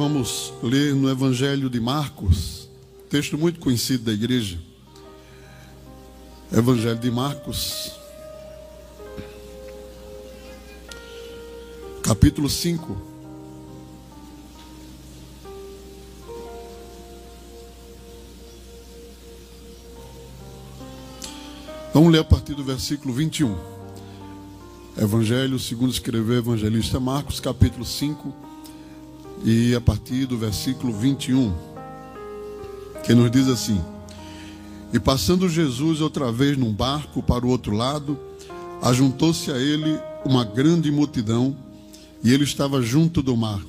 Vamos 0.00 0.54
ler 0.62 0.94
no 0.94 1.10
Evangelho 1.10 1.68
de 1.68 1.78
Marcos, 1.78 2.70
texto 3.10 3.36
muito 3.36 3.60
conhecido 3.60 4.04
da 4.04 4.12
igreja. 4.14 4.58
Evangelho 6.50 6.98
de 6.98 7.10
Marcos, 7.10 7.92
capítulo 12.02 12.48
5. 12.48 12.96
Vamos 21.92 22.10
ler 22.10 22.20
a 22.20 22.24
partir 22.24 22.54
do 22.54 22.64
versículo 22.64 23.12
21. 23.12 23.54
Evangelho, 24.96 25.58
segundo 25.58 25.92
escreveu 25.92 26.36
o 26.36 26.38
evangelista 26.38 26.98
Marcos, 26.98 27.38
capítulo 27.38 27.84
5 27.84 28.49
e 29.44 29.74
a 29.74 29.80
partir 29.80 30.26
do 30.26 30.36
versículo 30.36 30.92
21, 30.92 31.52
que 33.04 33.14
nos 33.14 33.30
diz 33.30 33.48
assim: 33.48 33.80
E 34.92 35.00
passando 35.00 35.48
Jesus 35.48 36.00
outra 36.00 36.30
vez 36.30 36.56
num 36.56 36.72
barco 36.72 37.22
para 37.22 37.46
o 37.46 37.48
outro 37.48 37.74
lado, 37.74 38.18
ajuntou-se 38.82 39.50
a 39.50 39.58
ele 39.58 39.98
uma 40.24 40.44
grande 40.44 40.90
multidão, 40.90 41.56
e 42.22 42.32
ele 42.32 42.44
estava 42.44 42.82
junto 42.82 43.22
do 43.22 43.36
mar. 43.36 43.60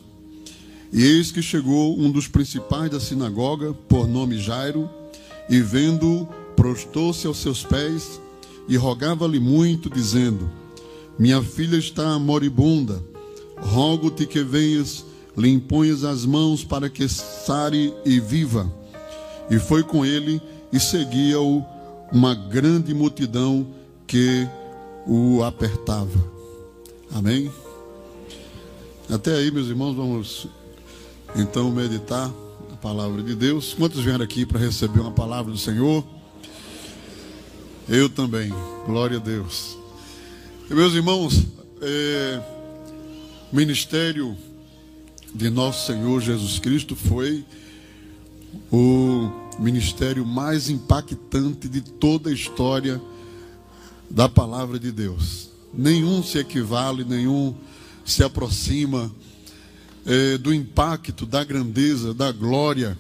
E 0.92 1.04
eis 1.04 1.32
que 1.32 1.42
chegou 1.42 1.98
um 1.98 2.12
dos 2.12 2.28
principais 2.28 2.92
da 2.92 3.00
sinagoga, 3.00 3.74
por 3.88 4.08
nome 4.08 4.38
Jairo, 4.38 4.90
e 5.50 5.62
vendo-o, 5.62 6.28
prostou-se 6.56 7.26
aos 7.26 7.38
seus 7.38 7.64
pés 7.64 8.20
e 8.68 8.76
rogava-lhe 8.76 9.40
muito, 9.40 9.90
dizendo: 9.90 10.50
Minha 11.18 11.42
filha 11.42 11.78
está 11.78 12.20
moribunda, 12.20 13.02
rogo-te 13.58 14.26
que 14.26 14.44
venhas 14.44 15.06
lhe 15.38 15.50
impunhas 15.50 16.04
as 16.04 16.26
mãos 16.26 16.64
para 16.64 16.90
que 16.90 17.08
sare 17.08 17.94
e 18.06 18.20
viva. 18.20 18.72
E 19.50 19.60
foi 19.60 19.84
com 19.84 20.06
ele 20.06 20.42
e 20.72 20.80
seguia-o 20.80 21.64
uma 22.12 22.34
grande 22.36 22.94
multidão 22.94 23.66
que 24.06 24.48
o 25.08 25.44
apertava. 25.44 26.32
Amém? 27.14 27.52
Até 29.10 29.36
aí, 29.36 29.52
meus 29.52 29.68
irmãos, 29.68 29.94
vamos 29.94 30.48
então 31.36 31.72
meditar 31.72 32.32
a 32.72 32.76
palavra 32.78 33.22
de 33.22 33.36
Deus. 33.36 33.74
Quantos 33.74 34.02
vieram 34.02 34.24
aqui 34.24 34.46
para 34.46 34.60
receber 34.60 35.00
uma 35.00 35.12
palavra 35.12 35.52
do 35.52 35.58
Senhor? 35.58 36.06
Eu 37.90 38.10
também, 38.10 38.54
glória 38.86 39.18
a 39.18 39.20
Deus. 39.20 39.78
E, 40.70 40.74
meus 40.74 40.94
irmãos, 40.94 41.46
é, 41.82 42.42
ministério 43.52 44.38
de 45.34 45.50
nosso 45.50 45.88
Senhor 45.88 46.22
Jesus 46.22 46.60
Cristo 46.60 46.96
foi 46.96 47.46
o 48.72 49.32
ministério 49.60 50.26
mais 50.26 50.70
impactante 50.70 51.70
de 51.70 51.82
toda 51.82 52.30
a 52.30 52.34
história 52.34 53.02
da 54.10 54.28
palavra 54.28 54.78
de 54.78 54.92
Deus. 54.92 55.50
Nenhum 55.74 56.22
se 56.22 56.38
equivale, 56.38 57.06
nenhum 57.06 57.56
se 58.06 58.24
aproxima 58.24 59.12
é, 60.06 60.38
do 60.38 60.54
impacto, 60.54 61.26
da 61.26 61.44
grandeza, 61.44 62.14
da 62.14 62.32
glória 62.32 62.98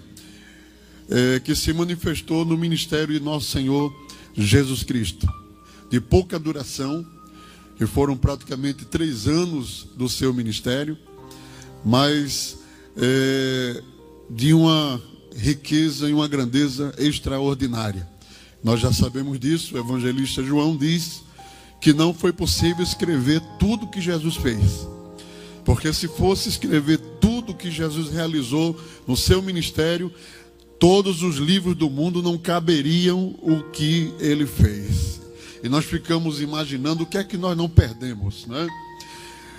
é, 1.09 1.39
que 1.41 1.53
se 1.53 1.73
manifestou 1.73 2.45
no 2.45 2.57
ministério 2.57 3.13
de 3.13 3.23
nosso 3.23 3.47
Senhor 3.47 3.93
Jesus 4.33 4.83
Cristo. 4.83 5.27
De 5.89 5.99
pouca 5.99 6.39
duração, 6.39 7.05
que 7.77 7.85
foram 7.85 8.15
praticamente 8.15 8.85
três 8.85 9.27
anos 9.27 9.87
do 9.97 10.07
seu 10.07 10.33
ministério 10.33 10.97
mas 11.83 12.57
é, 12.97 13.81
de 14.29 14.53
uma 14.53 15.01
riqueza 15.35 16.09
e 16.09 16.13
uma 16.13 16.27
grandeza 16.27 16.93
extraordinária. 16.97 18.07
Nós 18.63 18.79
já 18.79 18.91
sabemos 18.93 19.39
disso, 19.39 19.75
o 19.75 19.79
evangelista 19.79 20.43
João 20.43 20.77
diz 20.77 21.23
que 21.79 21.93
não 21.93 22.13
foi 22.13 22.31
possível 22.31 22.83
escrever 22.83 23.41
tudo 23.57 23.87
que 23.87 23.99
Jesus 23.99 24.35
fez. 24.35 24.87
Porque 25.65 25.91
se 25.93 26.07
fosse 26.07 26.49
escrever 26.49 26.99
tudo 27.19 27.55
que 27.55 27.71
Jesus 27.71 28.11
realizou 28.11 28.79
no 29.07 29.17
seu 29.17 29.41
ministério, 29.41 30.13
todos 30.79 31.23
os 31.23 31.37
livros 31.37 31.75
do 31.75 31.89
mundo 31.89 32.21
não 32.21 32.37
caberiam 32.37 33.35
o 33.41 33.63
que 33.71 34.13
ele 34.19 34.45
fez. 34.45 35.21
E 35.63 35.69
nós 35.69 35.85
ficamos 35.85 36.41
imaginando 36.41 37.03
o 37.03 37.05
que 37.05 37.17
é 37.17 37.23
que 37.23 37.37
nós 37.37 37.55
não 37.55 37.69
perdemos, 37.69 38.47
né? 38.47 38.67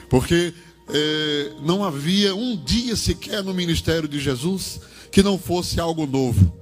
Porque 0.09 0.53
é, 0.93 1.53
não 1.63 1.83
havia 1.83 2.35
um 2.35 2.57
dia 2.57 2.95
sequer 2.97 3.43
no 3.43 3.55
ministério 3.55 4.09
de 4.09 4.21
Jesus 4.21 4.81
que 5.11 5.23
não 5.23 5.39
fosse 5.39 5.81
algo 5.81 6.07
novo, 6.07 6.53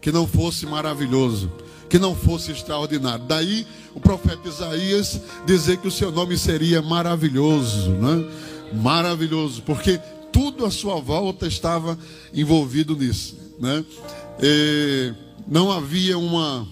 que 0.00 0.12
não 0.12 0.26
fosse 0.26 0.66
maravilhoso, 0.66 1.50
que 1.88 1.98
não 1.98 2.14
fosse 2.14 2.52
extraordinário. 2.52 3.24
Daí 3.26 3.66
o 3.94 4.00
profeta 4.00 4.48
Isaías 4.48 5.20
dizer 5.46 5.78
que 5.78 5.88
o 5.88 5.90
seu 5.90 6.12
nome 6.12 6.36
seria 6.38 6.80
maravilhoso, 6.80 7.90
né? 7.90 8.24
Maravilhoso, 8.72 9.62
porque 9.62 10.00
tudo 10.32 10.64
à 10.64 10.70
sua 10.70 11.00
volta 11.00 11.46
estava 11.46 11.98
envolvido 12.32 12.94
nisso, 12.94 13.36
né? 13.58 13.84
É, 14.40 15.14
não 15.46 15.70
havia 15.72 16.16
uma 16.16 16.66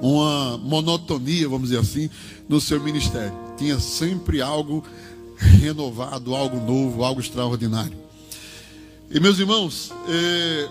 uma 0.00 0.56
monotonia, 0.58 1.48
vamos 1.48 1.68
dizer 1.68 1.80
assim, 1.80 2.08
no 2.48 2.60
seu 2.60 2.80
ministério. 2.82 3.36
Tinha 3.56 3.78
sempre 3.78 4.40
algo 4.40 4.82
renovado, 5.40 6.34
algo 6.34 6.60
novo, 6.60 7.02
algo 7.02 7.20
extraordinário. 7.20 7.96
E 9.10 9.18
meus 9.18 9.38
irmãos, 9.38 9.92
é, 10.08 10.68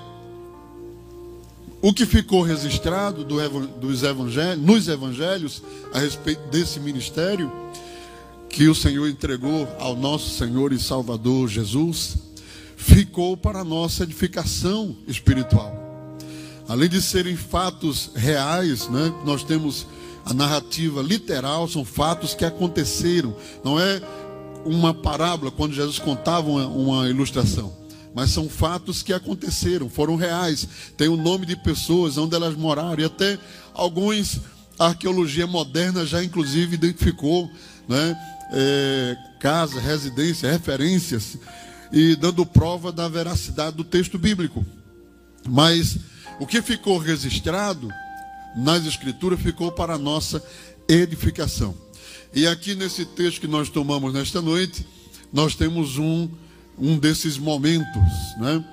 o 1.81 1.91
que 1.91 2.05
ficou 2.05 2.41
registrado 2.41 3.23
do, 3.23 3.67
dos 3.67 4.03
evangelhos, 4.03 4.63
nos 4.63 4.87
evangelhos 4.87 5.63
a 5.93 5.99
respeito 5.99 6.41
desse 6.49 6.79
ministério 6.79 7.51
que 8.49 8.67
o 8.67 8.75
Senhor 8.75 9.07
entregou 9.07 9.67
ao 9.79 9.95
nosso 9.95 10.37
Senhor 10.37 10.71
e 10.71 10.79
Salvador 10.79 11.47
Jesus, 11.47 12.17
ficou 12.75 13.35
para 13.35 13.63
nossa 13.63 14.03
edificação 14.03 14.95
espiritual. 15.07 15.73
Além 16.67 16.87
de 16.87 17.01
serem 17.01 17.35
fatos 17.35 18.11
reais, 18.15 18.87
né, 18.87 19.13
nós 19.25 19.43
temos 19.43 19.87
a 20.25 20.33
narrativa 20.33 21.01
literal, 21.01 21.67
são 21.67 21.83
fatos 21.83 22.33
que 22.33 22.45
aconteceram, 22.45 23.35
não 23.63 23.79
é 23.79 24.01
uma 24.65 24.93
parábola 24.93 25.51
quando 25.51 25.73
Jesus 25.73 25.99
contava 25.99 26.49
uma, 26.49 26.67
uma, 26.67 27.09
ilustração. 27.09 27.77
Mas 28.13 28.31
são 28.31 28.49
fatos 28.49 29.03
que 29.03 29.13
aconteceram, 29.13 29.89
foram 29.89 30.15
reais. 30.15 30.67
Tem 30.97 31.07
o 31.07 31.17
nome 31.17 31.45
de 31.45 31.55
pessoas, 31.55 32.17
onde 32.17 32.35
elas 32.35 32.55
moraram. 32.55 32.99
E 32.99 33.05
até 33.05 33.37
alguns, 33.73 34.39
a 34.77 34.87
arqueologia 34.87 35.45
moderna 35.45 36.05
já 36.05 36.23
inclusive 36.23 36.73
identificou 36.73 37.49
né, 37.87 38.19
é, 38.51 39.17
casa, 39.39 39.79
residência, 39.79 40.51
referências. 40.51 41.37
E 41.91 42.15
dando 42.15 42.45
prova 42.45 42.91
da 42.91 43.07
veracidade 43.07 43.77
do 43.77 43.83
texto 43.83 44.17
bíblico. 44.17 44.65
Mas 45.47 45.97
o 46.39 46.45
que 46.45 46.61
ficou 46.61 46.97
registrado 46.97 47.89
nas 48.55 48.85
escrituras 48.85 49.39
ficou 49.39 49.71
para 49.71 49.93
a 49.93 49.97
nossa 49.97 50.43
edificação. 50.87 51.75
E 52.33 52.45
aqui 52.45 52.75
nesse 52.75 53.05
texto 53.05 53.41
que 53.41 53.47
nós 53.47 53.69
tomamos 53.69 54.13
nesta 54.13 54.39
noite, 54.39 54.85
nós 55.33 55.55
temos 55.55 55.97
um, 55.97 56.29
um 56.77 56.97
desses 56.97 57.39
momentos. 57.39 58.03
Né? 58.39 58.63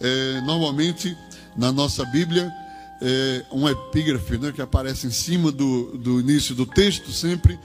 É, 0.00 0.40
normalmente, 0.40 1.16
na 1.56 1.70
nossa 1.70 2.04
Bíblia, 2.06 2.52
é 3.00 3.44
um 3.52 3.68
epígrafe 3.68 4.36
né, 4.38 4.50
que 4.50 4.60
aparece 4.60 5.06
em 5.06 5.10
cima 5.10 5.52
do, 5.52 5.96
do 5.96 6.18
início 6.18 6.52
do 6.54 6.66
texto, 6.66 7.12
sempre, 7.12 7.56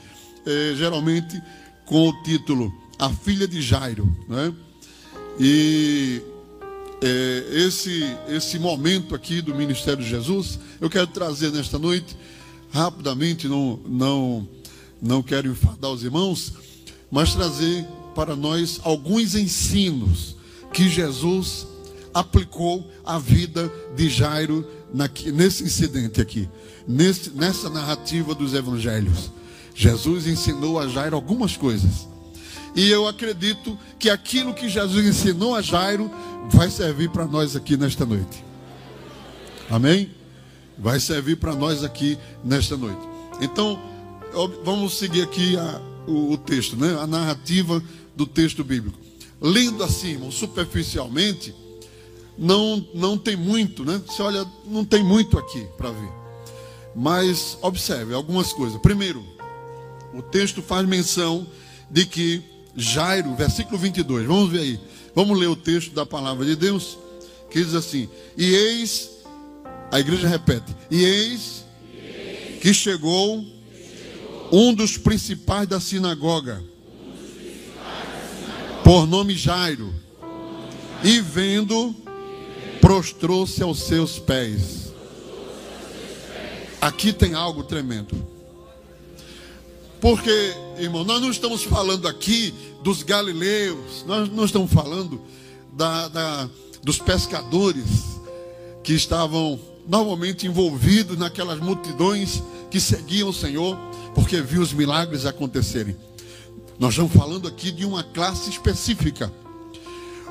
é, 0.46 0.76
geralmente, 0.76 1.42
com 1.86 2.10
o 2.10 2.24
título 2.24 2.72
A 3.00 3.10
Filha 3.10 3.48
de 3.48 3.64
Jairo. 3.64 4.16
Né? 4.30 4.54
E 5.40 6.22
é, 7.02 7.66
esse, 7.66 8.04
esse 8.28 8.60
momento 8.60 9.16
aqui 9.16 9.42
do 9.42 9.56
ministério 9.56 10.04
de 10.04 10.10
Jesus, 10.10 10.60
eu 10.80 10.88
quero 10.88 11.08
trazer 11.08 11.52
nesta 11.52 11.80
noite, 11.80 12.16
rapidamente, 12.72 13.48
não. 13.48 13.80
não 13.88 14.61
não 15.02 15.24
quero 15.24 15.50
enfadar 15.50 15.92
os 15.92 16.04
irmãos, 16.04 16.54
mas 17.10 17.34
trazer 17.34 17.86
para 18.14 18.36
nós 18.36 18.80
alguns 18.84 19.36
ensinos 19.36 20.36
que 20.72 20.88
Jesus 20.88 21.68
aplicou 22.14 22.90
à 23.06 23.18
vida 23.18 23.72
de 23.96 24.10
Jairo 24.10 24.68
nesse 25.34 25.64
incidente 25.64 26.22
aqui, 26.22 26.48
nessa 26.88 27.70
narrativa 27.70 28.36
dos 28.36 28.54
evangelhos. 28.54 29.32
Jesus 29.74 30.28
ensinou 30.28 30.80
a 30.80 30.88
Jairo 30.88 31.16
algumas 31.16 31.56
coisas. 31.56 32.08
E 32.76 32.90
eu 32.90 33.08
acredito 33.08 33.78
que 33.98 34.10
aquilo 34.10 34.54
que 34.54 34.70
Jesus 34.70 35.06
ensinou 35.06 35.56
a 35.56 35.62
Jairo 35.62 36.12
vai 36.50 36.70
servir 36.70 37.10
para 37.10 37.26
nós 37.26 37.56
aqui 37.56 37.76
nesta 37.76 38.06
noite. 38.06 38.44
Amém? 39.70 40.12
Vai 40.78 41.00
servir 41.00 41.38
para 41.38 41.56
nós 41.56 41.84
aqui 41.84 42.18
nesta 42.44 42.76
noite. 42.78 43.02
Então, 43.42 43.80
vamos 44.64 44.98
seguir 44.98 45.22
aqui 45.22 45.58
a, 45.58 45.82
o, 46.08 46.34
o, 46.34 46.38
texto, 46.38 46.76
né? 46.76 46.98
a 47.00 47.08
narrativa 47.08 47.84
do 48.16 48.26
texto 48.26 48.64
bíblico. 48.64 48.98
lendo 49.40 49.84
assim, 49.84 50.12
irmão, 50.12 50.32
superficialmente, 50.32 51.54
não, 52.38 52.86
não 52.94 53.18
tem 53.18 53.36
muito, 53.36 53.84
né? 53.84 54.02
Você 54.08 54.22
olha, 54.22 54.46
não 54.66 54.84
tem 54.86 55.04
muito 55.04 55.38
aqui 55.38 55.68
para 55.78 55.92
ver. 55.92 56.12
Mas 56.96 57.58
observe 57.62 58.14
algumas 58.14 58.52
coisas. 58.52 58.80
Primeiro, 58.82 59.24
o 60.14 60.22
texto 60.22 60.62
faz 60.62 60.88
menção 60.88 61.46
de 61.90 62.06
que 62.06 62.42
Jairo, 62.76 63.36
versículo 63.36 63.78
22, 63.78 64.26
vamos 64.26 64.50
ver 64.50 64.60
aí. 64.60 64.80
Vamos 65.14 65.38
ler 65.38 65.48
o 65.48 65.56
texto 65.56 65.94
da 65.94 66.06
palavra 66.06 66.46
de 66.46 66.56
Deus, 66.56 66.98
que 67.50 67.64
diz 67.64 67.76
assim: 67.76 68.10
E 68.38 68.46
eis, 68.46 69.10
a 69.92 70.00
igreja 70.00 70.28
repete: 70.28 70.74
E 70.90 71.04
eis 71.04 71.66
que 72.62 72.74
chegou 72.74 73.44
um 74.52 74.74
dos 74.74 74.98
principais 74.98 75.68
da 75.68 75.80
sinagoga, 75.80 76.62
por 78.84 79.08
nome 79.08 79.36
Jairo, 79.36 79.94
e 81.04 81.22
vendo, 81.22 81.96
prostrou-se 82.82 83.64
aos 83.64 83.80
seus 83.80 84.20
pés. 84.20 84.92
Aqui 86.82 87.14
tem 87.14 87.34
algo 87.34 87.64
tremendo. 87.64 88.32
Porque, 90.02 90.54
irmão, 90.80 91.04
nós 91.04 91.22
não 91.22 91.30
estamos 91.30 91.64
falando 91.64 92.08
aqui 92.08 92.54
dos 92.84 93.04
galileus, 93.04 94.04
nós 94.08 94.28
não 94.30 94.46
estamos 94.46 94.74
falando 94.74 95.22
da, 95.74 96.08
da, 96.08 96.50
dos 96.84 96.98
pescadores 96.98 97.86
que 98.84 98.94
estavam 98.94 99.60
normalmente 99.88 100.48
envolvidos 100.48 101.18
naquelas 101.18 101.60
multidões 101.60 102.42
que 102.72 102.80
seguiam 102.80 103.30
o 103.30 103.34
Senhor, 103.34 103.78
porque 104.14 104.42
viu 104.42 104.62
os 104.62 104.74
milagres 104.74 105.26
acontecerem. 105.26 105.96
Nós 106.80 106.92
estamos 106.94 107.14
falando 107.14 107.48
aqui 107.48 107.72
de 107.72 107.86
uma 107.86 108.04
classe 108.04 108.50
específica. 108.50 109.32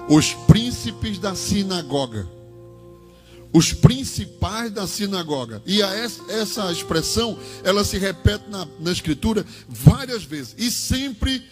Os 0.08 0.32
príncipes 0.32 1.18
da 1.18 1.34
sinagoga 1.34 2.26
os 3.52 3.72
principais 3.72 4.70
da 4.70 4.86
sinagoga. 4.86 5.62
E 5.66 5.82
essa 5.82 6.70
expressão, 6.70 7.38
ela 7.64 7.84
se 7.84 7.98
repete 7.98 8.44
na, 8.48 8.66
na 8.78 8.92
escritura 8.92 9.44
várias 9.68 10.22
vezes. 10.22 10.54
E 10.56 10.70
sempre 10.70 11.42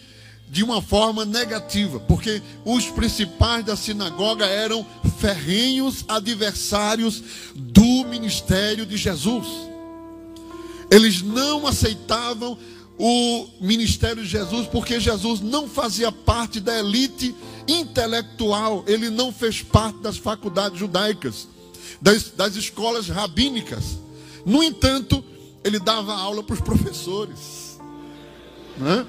de 0.49 0.63
uma 0.63 0.81
forma 0.81 1.25
negativa, 1.25 1.99
porque 1.99 2.41
os 2.65 2.85
principais 2.85 3.63
da 3.63 3.75
sinagoga 3.75 4.47
eram 4.47 4.83
ferrenhos 5.19 6.03
adversários 6.07 7.21
do 7.53 8.05
ministério 8.05 8.83
de 8.83 8.97
Jesus. 8.97 9.45
Eles 10.89 11.21
não 11.21 11.67
aceitavam 11.67 12.57
o 12.97 13.47
ministério 13.61 14.23
de 14.23 14.29
Jesus 14.29 14.67
porque 14.67 14.99
Jesus 14.99 15.39
não 15.39 15.67
fazia 15.69 16.11
parte 16.11 16.59
da 16.59 16.77
elite 16.77 17.33
intelectual, 17.67 18.83
ele 18.87 19.09
não 19.09 19.31
fez 19.31 19.61
parte 19.61 19.99
das 19.99 20.17
faculdades 20.17 20.79
judaicas 20.79 21.47
das, 22.01 22.31
das 22.31 22.55
escolas 22.55 23.07
rabínicas. 23.07 23.97
No 24.45 24.63
entanto, 24.63 25.23
ele 25.63 25.79
dava 25.79 26.13
aula 26.13 26.43
para 26.43 26.53
os 26.53 26.61
professores. 26.61 27.79
Né? 28.77 29.05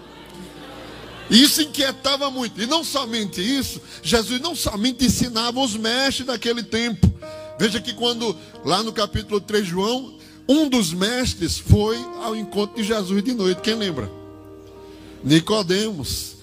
Isso 1.30 1.62
inquietava 1.62 2.30
muito. 2.30 2.60
E 2.60 2.66
não 2.66 2.82
somente 2.82 3.40
isso, 3.40 3.80
Jesus 4.02 4.40
não 4.40 4.54
somente 4.54 5.04
ensinava 5.04 5.60
os 5.60 5.76
mestres 5.76 6.26
daquele 6.26 6.62
tempo. 6.62 7.10
Veja 7.58 7.80
que 7.80 7.94
quando, 7.94 8.36
lá 8.64 8.82
no 8.82 8.92
capítulo 8.92 9.40
3 9.40 9.64
de 9.64 9.70
João, 9.70 10.18
um 10.48 10.68
dos 10.68 10.92
mestres 10.92 11.58
foi 11.58 11.96
ao 12.22 12.34
encontro 12.36 12.76
de 12.76 12.82
Jesus 12.82 13.22
de 13.22 13.32
noite. 13.32 13.60
Quem 13.60 13.74
lembra? 13.74 14.10
Nicodemos. 15.22 16.36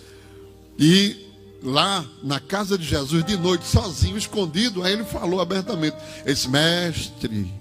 E 0.80 1.28
lá 1.64 2.06
na 2.24 2.40
casa 2.40 2.78
de 2.78 2.86
Jesus 2.86 3.26
de 3.26 3.36
noite, 3.36 3.66
sozinho, 3.66 4.18
escondido, 4.18 4.84
aí 4.84 4.94
ele 4.94 5.04
falou 5.04 5.42
abertamente: 5.42 5.98
Esse 6.26 6.48
mestre. 6.50 7.52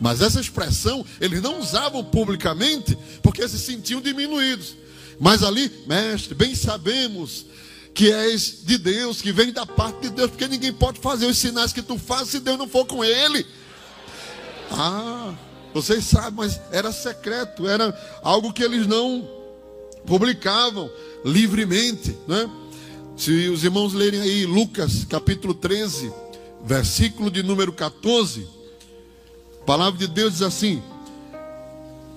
Mas 0.00 0.20
essa 0.20 0.40
expressão 0.40 1.04
eles 1.20 1.40
não 1.40 1.58
usavam 1.58 2.04
publicamente 2.04 2.96
porque 3.22 3.46
se 3.48 3.58
sentiam 3.58 4.00
diminuídos. 4.00 4.76
Mas 5.18 5.42
ali, 5.42 5.70
mestre, 5.86 6.34
bem 6.34 6.54
sabemos 6.54 7.46
que 7.94 8.12
és 8.12 8.62
de 8.62 8.76
Deus, 8.76 9.22
que 9.22 9.32
vem 9.32 9.50
da 9.50 9.64
parte 9.64 10.02
de 10.02 10.10
Deus, 10.10 10.30
porque 10.30 10.46
ninguém 10.46 10.70
pode 10.70 11.00
fazer 11.00 11.24
os 11.24 11.38
sinais 11.38 11.72
que 11.72 11.80
tu 11.80 11.96
fazes 11.96 12.28
se 12.28 12.40
Deus 12.40 12.58
não 12.58 12.68
for 12.68 12.84
com 12.84 13.02
ele. 13.02 13.46
Ah, 14.70 15.34
vocês 15.76 16.06
sabem, 16.06 16.32
mas 16.36 16.58
era 16.72 16.90
secreto, 16.90 17.68
era 17.68 17.94
algo 18.22 18.50
que 18.50 18.62
eles 18.62 18.86
não 18.86 19.28
publicavam 20.06 20.90
livremente, 21.22 22.16
né? 22.26 22.48
Se 23.14 23.50
os 23.50 23.62
irmãos 23.62 23.92
lerem 23.92 24.22
aí 24.22 24.46
Lucas 24.46 25.04
capítulo 25.04 25.52
13, 25.52 26.10
versículo 26.64 27.30
de 27.30 27.42
número 27.42 27.74
14, 27.74 28.48
a 29.60 29.64
palavra 29.66 29.98
de 29.98 30.06
Deus 30.06 30.32
diz 30.32 30.42
assim: 30.42 30.82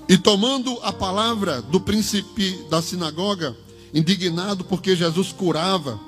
E 0.07 0.17
tomando 0.17 0.79
a 0.81 0.93
palavra 0.93 1.61
do 1.61 1.81
príncipe 1.81 2.65
da 2.69 2.81
sinagoga, 2.81 3.57
indignado 3.93 4.63
porque 4.63 4.95
Jesus 4.95 5.33
curava 5.33 5.99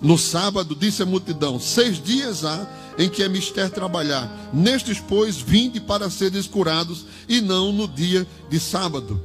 no 0.00 0.16
sábado, 0.16 0.74
disse 0.74 1.02
à 1.02 1.06
multidão: 1.06 1.60
Seis 1.60 2.02
dias 2.02 2.46
há 2.46 2.66
em 2.98 3.08
que 3.08 3.22
é 3.22 3.28
mister 3.28 3.70
trabalhar, 3.70 4.50
nestes, 4.52 4.98
pois, 5.00 5.36
vinde 5.36 5.80
para 5.80 6.10
seres 6.10 6.48
curados, 6.48 7.06
e 7.28 7.40
não 7.40 7.72
no 7.72 7.86
dia 7.86 8.26
de 8.50 8.58
sábado. 8.58 9.22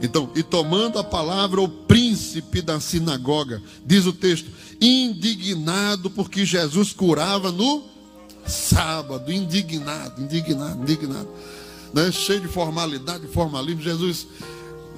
Então, 0.00 0.30
e 0.34 0.42
tomando 0.42 0.98
a 0.98 1.04
palavra 1.04 1.60
o 1.60 1.68
príncipe 1.68 2.62
da 2.62 2.80
sinagoga, 2.80 3.60
diz 3.84 4.06
o 4.06 4.12
texto, 4.12 4.50
indignado 4.80 6.10
porque 6.10 6.44
Jesus 6.44 6.92
curava 6.92 7.52
no 7.52 7.84
sábado, 8.46 9.32
indignado, 9.32 10.20
indignado, 10.20 10.82
indignado, 10.82 11.28
né? 11.94 12.10
cheio 12.10 12.40
de 12.40 12.48
formalidade, 12.48 13.26
formalismo. 13.28 13.80
Jesus 13.80 14.26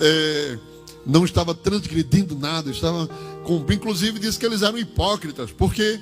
é, 0.00 0.58
não 1.04 1.24
estava 1.24 1.54
transgredindo 1.54 2.34
nada, 2.34 2.70
estava 2.70 3.06
cumprindo. 3.44 3.82
Inclusive, 3.82 4.18
diz 4.18 4.38
que 4.38 4.46
eles 4.46 4.62
eram 4.62 4.78
hipócritas, 4.78 5.52
porque 5.52 6.00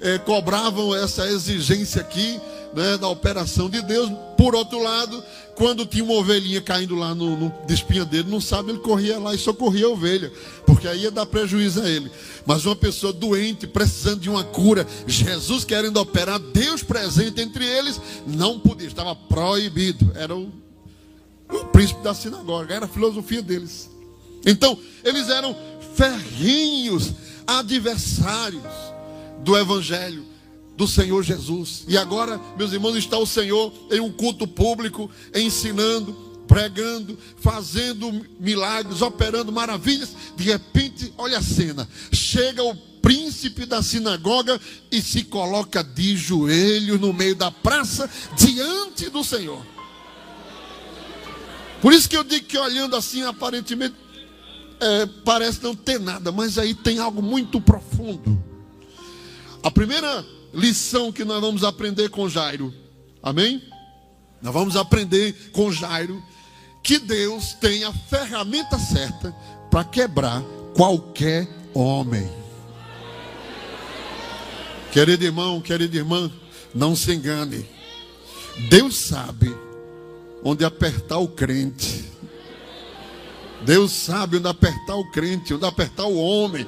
é, 0.00 0.18
cobravam 0.18 0.94
essa 0.94 1.26
exigência 1.26 2.00
aqui 2.00 2.40
né, 2.74 2.96
da 2.96 3.08
operação 3.08 3.68
de 3.68 3.82
Deus. 3.82 4.10
Por 4.36 4.54
outro 4.54 4.82
lado, 4.82 5.22
quando 5.54 5.84
tinha 5.84 6.02
uma 6.02 6.14
ovelhinha 6.14 6.60
caindo 6.60 6.94
lá 6.94 7.14
no, 7.14 7.36
no 7.36 7.52
despinha 7.66 8.04
dele, 8.04 8.30
não 8.30 8.40
sabe, 8.40 8.70
ele 8.70 8.78
corria 8.78 9.18
lá 9.18 9.34
e 9.34 9.38
socorria 9.38 9.86
a 9.86 9.90
ovelha, 9.90 10.32
porque 10.64 10.88
aí 10.88 11.02
ia 11.02 11.10
dar 11.10 11.26
prejuízo 11.26 11.82
a 11.82 11.88
ele. 11.88 12.10
Mas 12.46 12.64
uma 12.64 12.76
pessoa 12.76 13.12
doente, 13.12 13.66
precisando 13.66 14.20
de 14.20 14.30
uma 14.30 14.44
cura, 14.44 14.86
Jesus 15.06 15.64
querendo 15.64 15.98
operar, 15.98 16.38
Deus 16.38 16.82
presente 16.82 17.40
entre 17.40 17.64
eles, 17.64 18.00
não 18.26 18.58
podia, 18.58 18.86
estava 18.86 19.14
proibido. 19.14 20.10
Era 20.14 20.34
o, 20.34 20.50
o 21.50 21.64
príncipe 21.66 22.02
da 22.02 22.14
sinagoga, 22.14 22.74
era 22.74 22.86
a 22.86 22.88
filosofia 22.88 23.42
deles. 23.42 23.90
Então, 24.46 24.78
eles 25.04 25.28
eram 25.28 25.54
ferrinhos 25.94 27.12
adversários 27.46 28.89
do 29.42 29.56
evangelho 29.56 30.24
do 30.76 30.88
Senhor 30.88 31.22
Jesus. 31.22 31.84
E 31.86 31.98
agora, 31.98 32.40
meus 32.56 32.72
irmãos, 32.72 32.96
está 32.96 33.18
o 33.18 33.26
Senhor 33.26 33.72
em 33.90 34.00
um 34.00 34.10
culto 34.10 34.46
público, 34.48 35.10
ensinando, 35.34 36.12
pregando, 36.48 37.18
fazendo 37.36 38.10
milagres, 38.40 39.02
operando 39.02 39.52
maravilhas. 39.52 40.16
De 40.36 40.44
repente, 40.44 41.12
olha 41.18 41.38
a 41.38 41.42
cena: 41.42 41.86
chega 42.10 42.64
o 42.64 42.74
príncipe 42.74 43.66
da 43.66 43.82
sinagoga 43.82 44.58
e 44.90 45.02
se 45.02 45.24
coloca 45.24 45.84
de 45.84 46.16
joelhos 46.16 46.98
no 46.98 47.12
meio 47.12 47.36
da 47.36 47.50
praça, 47.50 48.08
diante 48.36 49.10
do 49.10 49.22
Senhor. 49.22 49.64
Por 51.82 51.92
isso 51.92 52.08
que 52.08 52.16
eu 52.16 52.24
digo 52.24 52.46
que 52.46 52.58
olhando 52.58 52.96
assim, 52.96 53.22
aparentemente, 53.22 53.94
é, 54.80 55.06
parece 55.24 55.62
não 55.62 55.74
ter 55.74 56.00
nada, 56.00 56.32
mas 56.32 56.58
aí 56.58 56.74
tem 56.74 56.98
algo 56.98 57.22
muito 57.22 57.60
profundo. 57.60 58.49
A 59.62 59.70
primeira 59.70 60.24
lição 60.54 61.12
que 61.12 61.24
nós 61.24 61.40
vamos 61.40 61.64
aprender 61.64 62.08
com 62.08 62.28
Jairo. 62.28 62.72
Amém? 63.22 63.62
Nós 64.40 64.54
vamos 64.54 64.74
aprender 64.74 65.50
com 65.52 65.70
Jairo 65.70 66.22
que 66.82 66.98
Deus 66.98 67.52
tem 67.54 67.84
a 67.84 67.92
ferramenta 67.92 68.78
certa 68.78 69.34
para 69.70 69.84
quebrar 69.84 70.42
qualquer 70.74 71.46
homem. 71.74 72.28
Querido 74.92 75.24
irmão, 75.24 75.60
querida 75.60 75.96
irmã, 75.96 76.32
não 76.74 76.96
se 76.96 77.12
engane. 77.12 77.68
Deus 78.70 78.96
sabe 78.96 79.54
onde 80.42 80.64
apertar 80.64 81.18
o 81.18 81.28
crente. 81.28 82.06
Deus 83.62 83.92
sabe 83.92 84.38
onde 84.38 84.48
apertar 84.48 84.96
o 84.96 85.10
crente, 85.10 85.52
onde 85.52 85.66
apertar 85.66 86.06
o 86.06 86.16
homem 86.16 86.66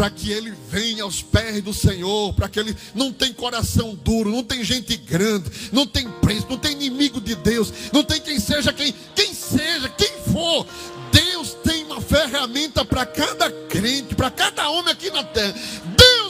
para 0.00 0.08
que 0.08 0.32
ele 0.32 0.50
venha 0.70 1.02
aos 1.02 1.20
pés 1.20 1.62
do 1.62 1.74
Senhor, 1.74 2.32
para 2.32 2.48
que 2.48 2.58
ele 2.58 2.74
não 2.94 3.12
tem 3.12 3.34
coração 3.34 3.94
duro, 3.94 4.30
não 4.30 4.42
tem 4.42 4.64
gente 4.64 4.96
grande, 4.96 5.50
não 5.70 5.86
tem 5.86 6.08
preço, 6.08 6.46
não 6.48 6.56
tem 6.56 6.72
inimigo 6.72 7.20
de 7.20 7.34
Deus, 7.34 7.70
não 7.92 8.02
tem 8.02 8.18
quem 8.18 8.40
seja 8.40 8.72
quem, 8.72 8.94
quem 9.14 9.34
seja, 9.34 9.90
quem 9.90 10.08
for. 10.32 10.66
Deus 11.12 11.52
tem 11.62 11.84
uma 11.84 12.00
ferramenta 12.00 12.82
para 12.82 13.04
cada 13.04 13.50
crente, 13.50 14.14
para 14.14 14.30
cada 14.30 14.70
homem 14.70 14.90
aqui 14.90 15.10
na 15.10 15.22
terra. 15.22 15.54
Deus 15.84 16.20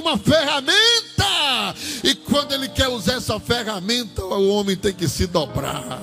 uma 0.00 0.16
ferramenta. 0.16 1.74
E 2.02 2.14
quando 2.14 2.52
ele 2.52 2.68
quer 2.68 2.88
usar 2.88 3.16
essa 3.16 3.38
ferramenta, 3.38 4.24
o 4.24 4.48
homem 4.48 4.74
tem 4.74 4.94
que 4.94 5.06
se 5.06 5.26
dobrar. 5.26 6.00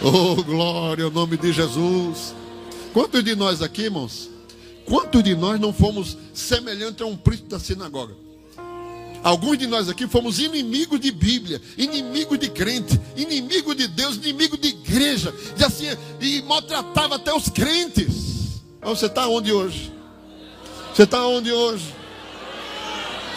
Oh, 0.00 0.42
glória 0.42 1.04
ao 1.04 1.10
nome 1.10 1.36
de 1.36 1.52
Jesus. 1.52 2.34
Quantos 2.94 3.22
de 3.22 3.34
nós 3.36 3.60
aqui, 3.60 3.82
irmãos? 3.82 4.37
Quantos 4.88 5.22
de 5.22 5.34
nós 5.34 5.60
não 5.60 5.72
fomos 5.72 6.16
semelhantes 6.32 7.02
a 7.02 7.06
um 7.06 7.16
príncipe 7.16 7.48
da 7.48 7.60
sinagoga? 7.60 8.14
Alguns 9.22 9.58
de 9.58 9.66
nós 9.66 9.88
aqui 9.88 10.06
fomos 10.06 10.38
inimigos 10.38 10.98
de 11.00 11.10
Bíblia, 11.10 11.60
inimigos 11.76 12.38
de 12.38 12.48
crente, 12.48 12.98
inimigos 13.16 13.76
de 13.76 13.88
Deus, 13.88 14.16
inimigos 14.16 14.58
de 14.58 14.68
igreja, 14.68 15.34
e 15.58 15.64
assim, 15.64 15.86
e 16.20 16.40
maltratava 16.42 17.16
até 17.16 17.34
os 17.34 17.48
crentes. 17.48 18.62
Mas 18.80 18.98
você 18.98 19.06
está 19.06 19.28
onde 19.28 19.52
hoje? 19.52 19.92
Você 20.94 21.02
está 21.02 21.26
onde 21.26 21.52
hoje? 21.52 21.94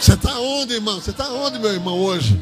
Você 0.00 0.14
está 0.14 0.38
onde, 0.38 0.74
irmão? 0.74 1.00
Você 1.00 1.10
está 1.10 1.30
onde, 1.32 1.58
meu 1.58 1.72
irmão, 1.72 1.98
hoje? 2.00 2.40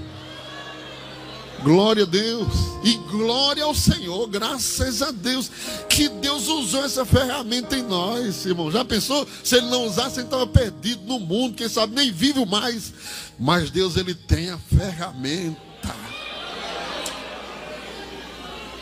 Glória 1.63 2.05
a 2.05 2.07
Deus. 2.07 2.49
E 2.83 2.97
glória 3.11 3.65
ao 3.65 3.75
Senhor. 3.75 4.27
Graças 4.29 5.03
a 5.03 5.11
Deus. 5.11 5.51
Que 5.89 6.09
Deus 6.09 6.49
usou 6.49 6.85
essa 6.85 7.05
ferramenta 7.05 7.77
em 7.77 7.83
nós, 7.83 8.45
irmão. 8.47 8.71
Já 8.71 8.85
pensou? 8.85 9.27
Se 9.45 9.57
ele 9.57 9.67
não 9.67 9.87
usasse, 9.87 10.19
ele 10.21 10.27
estava 10.27 10.47
perdido 10.47 11.03
no 11.05 11.21
mundo. 11.21 11.57
Quem 11.57 11.69
sabe 11.69 11.95
nem 11.95 12.11
vivo 12.11 12.47
mais. 12.47 12.93
Mas 13.39 13.71
Deus, 13.71 13.97
ele 13.97 14.15
tem 14.15 14.51
a 14.51 14.59
ferramenta. 14.59 15.61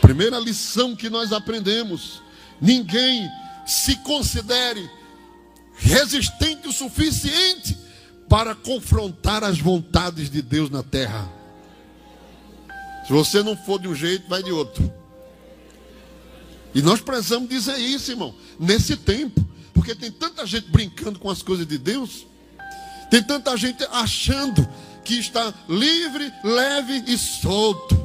Primeira 0.01 0.39
lição 0.39 0.95
que 0.95 1.09
nós 1.09 1.31
aprendemos: 1.33 2.21
ninguém 2.61 3.29
se 3.67 3.95
considere 3.97 4.89
resistente 5.75 6.67
o 6.67 6.73
suficiente 6.73 7.77
para 8.27 8.53
confrontar 8.53 9.43
as 9.43 9.59
vontades 9.59 10.29
de 10.29 10.41
Deus 10.41 10.69
na 10.69 10.83
terra. 10.83 11.38
Se 13.09 13.13
você 13.13 13.41
não 13.41 13.57
for 13.57 13.79
de 13.79 13.87
um 13.87 13.95
jeito, 13.95 14.29
vai 14.29 14.43
de 14.43 14.51
outro. 14.51 14.93
E 16.75 16.81
nós 16.83 17.01
precisamos 17.01 17.49
dizer 17.49 17.75
isso, 17.79 18.11
irmão, 18.11 18.35
nesse 18.59 18.95
tempo, 18.95 19.43
porque 19.73 19.95
tem 19.95 20.11
tanta 20.11 20.45
gente 20.45 20.69
brincando 20.69 21.17
com 21.17 21.27
as 21.27 21.41
coisas 21.41 21.65
de 21.65 21.79
Deus, 21.79 22.27
tem 23.09 23.23
tanta 23.23 23.57
gente 23.57 23.83
achando 23.91 24.69
que 25.03 25.15
está 25.15 25.51
livre, 25.67 26.31
leve 26.43 27.03
e 27.07 27.17
solto. 27.17 27.97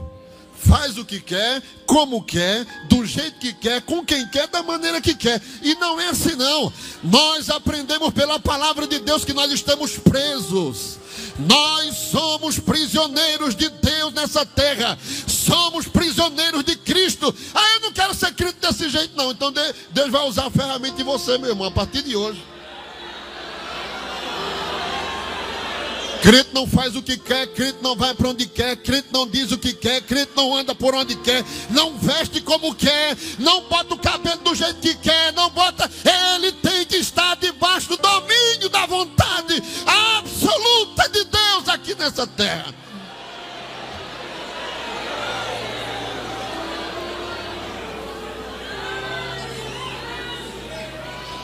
Faz 0.57 0.97
o 0.97 1.05
que 1.05 1.21
quer, 1.21 1.63
como 1.85 2.25
quer, 2.25 2.65
do 2.89 3.05
jeito 3.05 3.39
que 3.39 3.53
quer, 3.53 3.83
com 3.83 4.03
quem 4.03 4.27
quer, 4.29 4.49
da 4.49 4.63
maneira 4.63 5.03
que 5.03 5.15
quer. 5.15 5.43
E 5.61 5.75
não 5.75 6.01
é 6.01 6.09
assim 6.09 6.35
não. 6.35 6.73
Nós 7.03 7.51
aprendemos 7.51 8.11
pela 8.15 8.41
palavra 8.41 8.87
de 8.87 9.01
Deus 9.01 9.23
que 9.23 9.35
nós 9.35 9.53
estamos 9.53 9.99
presos. 9.99 10.99
Nós 11.39 11.97
somos 11.97 12.59
prisioneiros 12.59 13.55
de 13.55 13.69
Deus 13.69 14.13
nessa 14.13 14.47
terra. 14.47 14.97
Somos 15.27 15.87
prisioneiros 15.87 16.65
de 16.65 16.77
Cristo. 16.77 17.35
Ah, 17.55 17.75
eu 17.75 17.81
não 17.81 17.93
quero 17.93 18.15
ser 18.15 18.33
crente 18.35 18.59
desse 18.61 18.89
jeito, 18.89 19.17
não. 19.17 19.31
Então 19.31 19.53
Deus 19.91 20.11
vai 20.11 20.27
usar 20.29 20.47
a 20.47 20.51
ferramenta 20.51 21.01
em 21.01 21.05
você, 21.05 21.37
meu 21.39 21.51
irmão, 21.51 21.67
a 21.69 21.71
partir 21.71 22.03
de 22.03 22.17
hoje. 22.17 22.54
Crente 26.25 26.55
não 26.55 26.67
faz 26.67 26.97
o 26.97 27.03
que 27.03 27.19
quer, 27.19 27.47
crente 27.49 27.81
não 27.83 27.95
vai 27.95 28.15
para 28.15 28.31
onde 28.31 28.47
quer, 28.47 28.79
crente 28.79 29.09
não 29.13 29.29
diz 29.29 29.53
o 29.53 29.59
que 29.59 29.75
quer, 29.75 30.01
crente 30.01 30.33
não 30.35 30.57
anda 30.57 30.75
por 30.75 30.95
onde 30.95 31.15
quer, 31.17 31.45
não 31.69 31.99
veste 31.99 32.41
como 32.41 32.75
quer, 32.75 33.15
não 33.39 33.69
bota 33.69 33.93
o 33.93 33.99
cabelo 33.99 34.39
do 34.39 34.55
jeito 34.55 34.81
que 34.81 34.95
quer, 34.95 35.35
não 35.35 35.51
bota. 35.51 35.91
Ele 36.35 36.51
tem 36.51 36.87
que 36.87 36.97
estar 36.97 37.37
debaixo 37.37 37.91
do 37.91 37.99
domínio 37.99 38.71
da 38.71 38.87
vontade 38.87 39.63
absoluta 40.17 41.11
de 41.11 41.25
Deus 41.25 41.69
aqui 41.69 41.95
nessa 41.95 42.27
terra. 42.27 42.75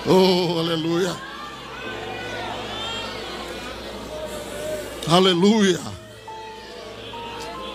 Oh, 0.07 0.59
aleluia. 0.59 1.30
Aleluia. 5.11 5.81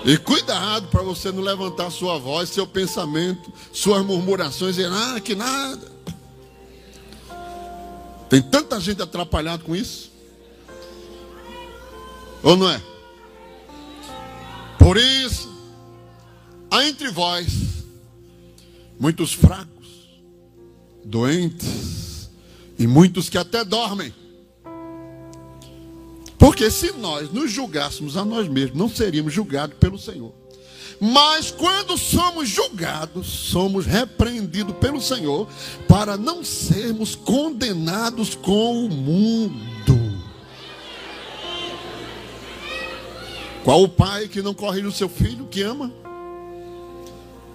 E 0.06 0.18
cuidado 0.18 0.88
para 0.88 1.04
você 1.04 1.34
não 1.34 1.44
levantar 1.44 1.92
sua 1.92 2.18
voz, 2.18 2.48
seu 2.48 2.66
pensamento, 2.66 3.52
suas 3.74 4.06
murmurações, 4.06 4.78
e 4.78 4.86
ah, 4.86 5.20
que 5.20 5.36
nada. 5.36 5.92
Tem 8.30 8.42
tanta 8.42 8.80
gente 8.80 9.02
atrapalhada 9.02 9.62
com 9.66 9.76
isso. 9.76 10.14
Ou 12.42 12.56
não 12.56 12.70
é? 12.70 12.82
Por 14.80 14.96
isso, 14.96 15.54
há 16.72 16.86
entre 16.86 17.10
vós 17.10 17.48
muitos 18.98 19.34
fracos, 19.34 19.90
doentes 21.04 22.30
e 22.80 22.88
muitos 22.88 23.28
que 23.28 23.38
até 23.38 23.66
dormem. 23.66 24.14
Porque 26.38 26.70
se 26.70 26.92
nós 26.94 27.32
nos 27.32 27.52
julgássemos 27.52 28.18
a 28.18 28.26
nós 28.26 28.48
mesmos, 28.48 28.78
não 28.78 28.90
seríamos 28.90 29.34
julgados 29.34 29.78
pelo 29.78 29.98
Senhor. 29.98 30.34
Mas 31.00 31.52
quando 31.52 31.98
somos 31.98 32.48
julgados, 32.48 33.28
somos 33.28 33.86
repreendidos 33.86 34.76
pelo 34.78 35.02
Senhor 35.02 35.48
para 35.88 36.18
não 36.18 36.44
sermos 36.44 37.16
condenados 37.16 38.36
com 38.36 38.86
o 38.86 38.90
mundo. 38.90 39.96
Qual 43.64 43.84
o 43.84 43.90
pai 43.90 44.28
que 44.28 44.42
não 44.42 44.54
corrige 44.54 44.86
o 44.86 44.92
seu 44.92 45.10
filho 45.10 45.48
que 45.48 45.64
ama? 45.64 45.92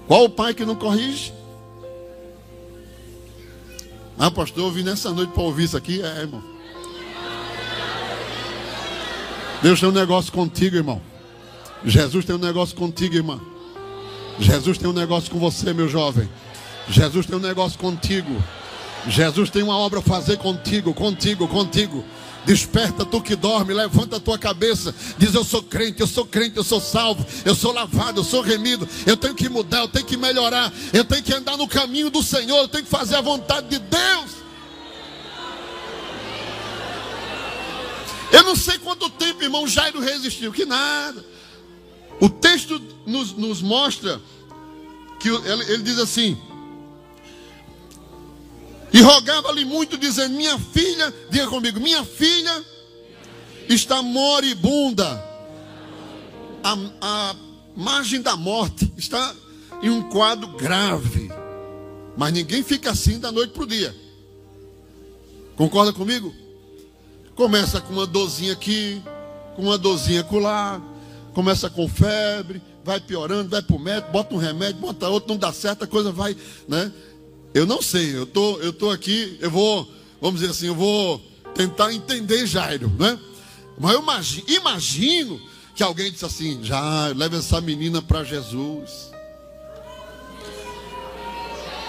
Qual 0.06 0.24
o 0.24 0.28
pai 0.28 0.52
que 0.52 0.64
não 0.64 0.74
corrige? 0.74 1.32
Ah, 4.18 4.30
pastor, 4.30 4.64
eu 4.64 4.70
vim 4.70 4.82
nessa 4.82 5.10
noite 5.12 5.32
para 5.32 5.42
ouvir 5.42 5.64
isso 5.64 5.76
aqui. 5.76 6.02
É, 6.02 6.20
irmão. 6.20 6.42
Deus 9.62 9.78
tem 9.78 9.88
um 9.88 9.92
negócio 9.92 10.32
contigo, 10.32 10.76
irmão. 10.76 11.02
Jesus 11.84 12.24
tem 12.24 12.34
um 12.34 12.38
negócio 12.38 12.74
contigo, 12.74 13.14
irmã. 13.14 13.40
Jesus 14.38 14.78
tem 14.78 14.88
um 14.88 14.92
negócio 14.92 15.30
com 15.30 15.38
você, 15.38 15.72
meu 15.72 15.88
jovem. 15.88 16.28
Jesus 16.88 17.26
tem 17.26 17.36
um 17.36 17.40
negócio 17.40 17.78
contigo. 17.78 18.42
Jesus 19.06 19.50
tem 19.50 19.62
uma 19.62 19.76
obra 19.76 20.00
a 20.00 20.02
fazer 20.02 20.38
contigo, 20.38 20.94
contigo, 20.94 21.46
contigo. 21.46 22.04
Desperta 22.44 23.04
tu 23.04 23.20
que 23.20 23.36
dorme, 23.36 23.74
levanta 23.74 24.16
a 24.16 24.20
tua 24.20 24.38
cabeça. 24.38 24.94
Diz: 25.18 25.34
Eu 25.34 25.44
sou 25.44 25.62
crente, 25.62 26.00
eu 26.00 26.06
sou 26.06 26.24
crente, 26.24 26.56
eu 26.56 26.64
sou 26.64 26.80
salvo, 26.80 27.24
eu 27.44 27.54
sou 27.54 27.72
lavado, 27.72 28.20
eu 28.20 28.24
sou 28.24 28.40
remido. 28.40 28.88
Eu 29.06 29.16
tenho 29.16 29.34
que 29.34 29.48
mudar, 29.48 29.80
eu 29.80 29.88
tenho 29.88 30.06
que 30.06 30.16
melhorar, 30.16 30.72
eu 30.92 31.04
tenho 31.04 31.22
que 31.22 31.34
andar 31.34 31.56
no 31.58 31.68
caminho 31.68 32.08
do 32.08 32.22
Senhor, 32.22 32.58
eu 32.58 32.68
tenho 32.68 32.84
que 32.84 32.90
fazer 32.90 33.16
a 33.16 33.20
vontade 33.20 33.68
de 33.68 33.78
Deus. 33.78 34.39
Eu 38.32 38.44
não 38.44 38.54
sei 38.54 38.78
quanto 38.78 39.10
tempo, 39.10 39.42
irmão, 39.42 39.66
Jairo 39.66 40.00
resistiu, 40.00 40.52
que 40.52 40.64
nada. 40.64 41.24
O 42.20 42.28
texto 42.28 42.80
nos, 43.06 43.32
nos 43.32 43.62
mostra 43.62 44.20
que 45.18 45.28
ele, 45.28 45.72
ele 45.72 45.82
diz 45.82 45.98
assim: 45.98 46.38
E 48.92 49.00
rogava-lhe 49.00 49.64
muito, 49.64 49.96
dizendo: 49.96 50.36
Minha 50.36 50.58
filha, 50.58 51.12
diga 51.30 51.48
comigo, 51.48 51.80
minha 51.80 52.04
filha 52.04 52.64
está 53.68 54.02
moribunda, 54.02 55.24
a, 56.62 56.76
a 57.00 57.36
margem 57.76 58.20
da 58.20 58.36
morte, 58.36 58.92
está 58.96 59.34
em 59.82 59.90
um 59.90 60.08
quadro 60.08 60.48
grave. 60.56 61.30
Mas 62.16 62.32
ninguém 62.32 62.62
fica 62.62 62.90
assim 62.90 63.18
da 63.18 63.32
noite 63.32 63.52
para 63.52 63.62
o 63.62 63.66
dia. 63.66 63.94
Concorda 65.56 65.92
comigo? 65.92 66.34
Começa 67.40 67.80
com 67.80 67.94
uma 67.94 68.06
dorzinha 68.06 68.52
aqui, 68.52 69.02
com 69.56 69.62
uma 69.62 69.78
dorzinha 69.78 70.26
lá, 70.30 70.78
começa 71.32 71.70
com 71.70 71.88
febre, 71.88 72.60
vai 72.84 73.00
piorando, 73.00 73.48
vai 73.48 73.62
para 73.62 73.76
o 73.76 73.78
médico, 73.78 74.12
bota 74.12 74.34
um 74.34 74.36
remédio, 74.36 74.78
bota 74.78 75.08
outro, 75.08 75.30
não 75.30 75.38
dá 75.38 75.50
certo, 75.50 75.84
a 75.84 75.86
coisa 75.86 76.12
vai, 76.12 76.36
né? 76.68 76.92
Eu 77.54 77.64
não 77.64 77.80
sei, 77.80 78.14
eu 78.14 78.26
tô, 78.26 78.58
eu 78.58 78.74
tô 78.74 78.90
aqui, 78.90 79.38
eu 79.40 79.50
vou, 79.50 79.90
vamos 80.20 80.40
dizer 80.40 80.52
assim, 80.52 80.66
eu 80.66 80.74
vou 80.74 81.18
tentar 81.54 81.90
entender 81.94 82.46
Jairo, 82.46 82.92
né? 82.98 83.18
Mas 83.78 83.92
eu 83.94 84.02
imagino, 84.02 84.46
imagino 84.46 85.40
que 85.74 85.82
alguém 85.82 86.12
disse 86.12 86.26
assim, 86.26 86.62
Jairo, 86.62 87.18
leva 87.18 87.38
essa 87.38 87.58
menina 87.58 88.02
para 88.02 88.22
Jesus. 88.22 89.10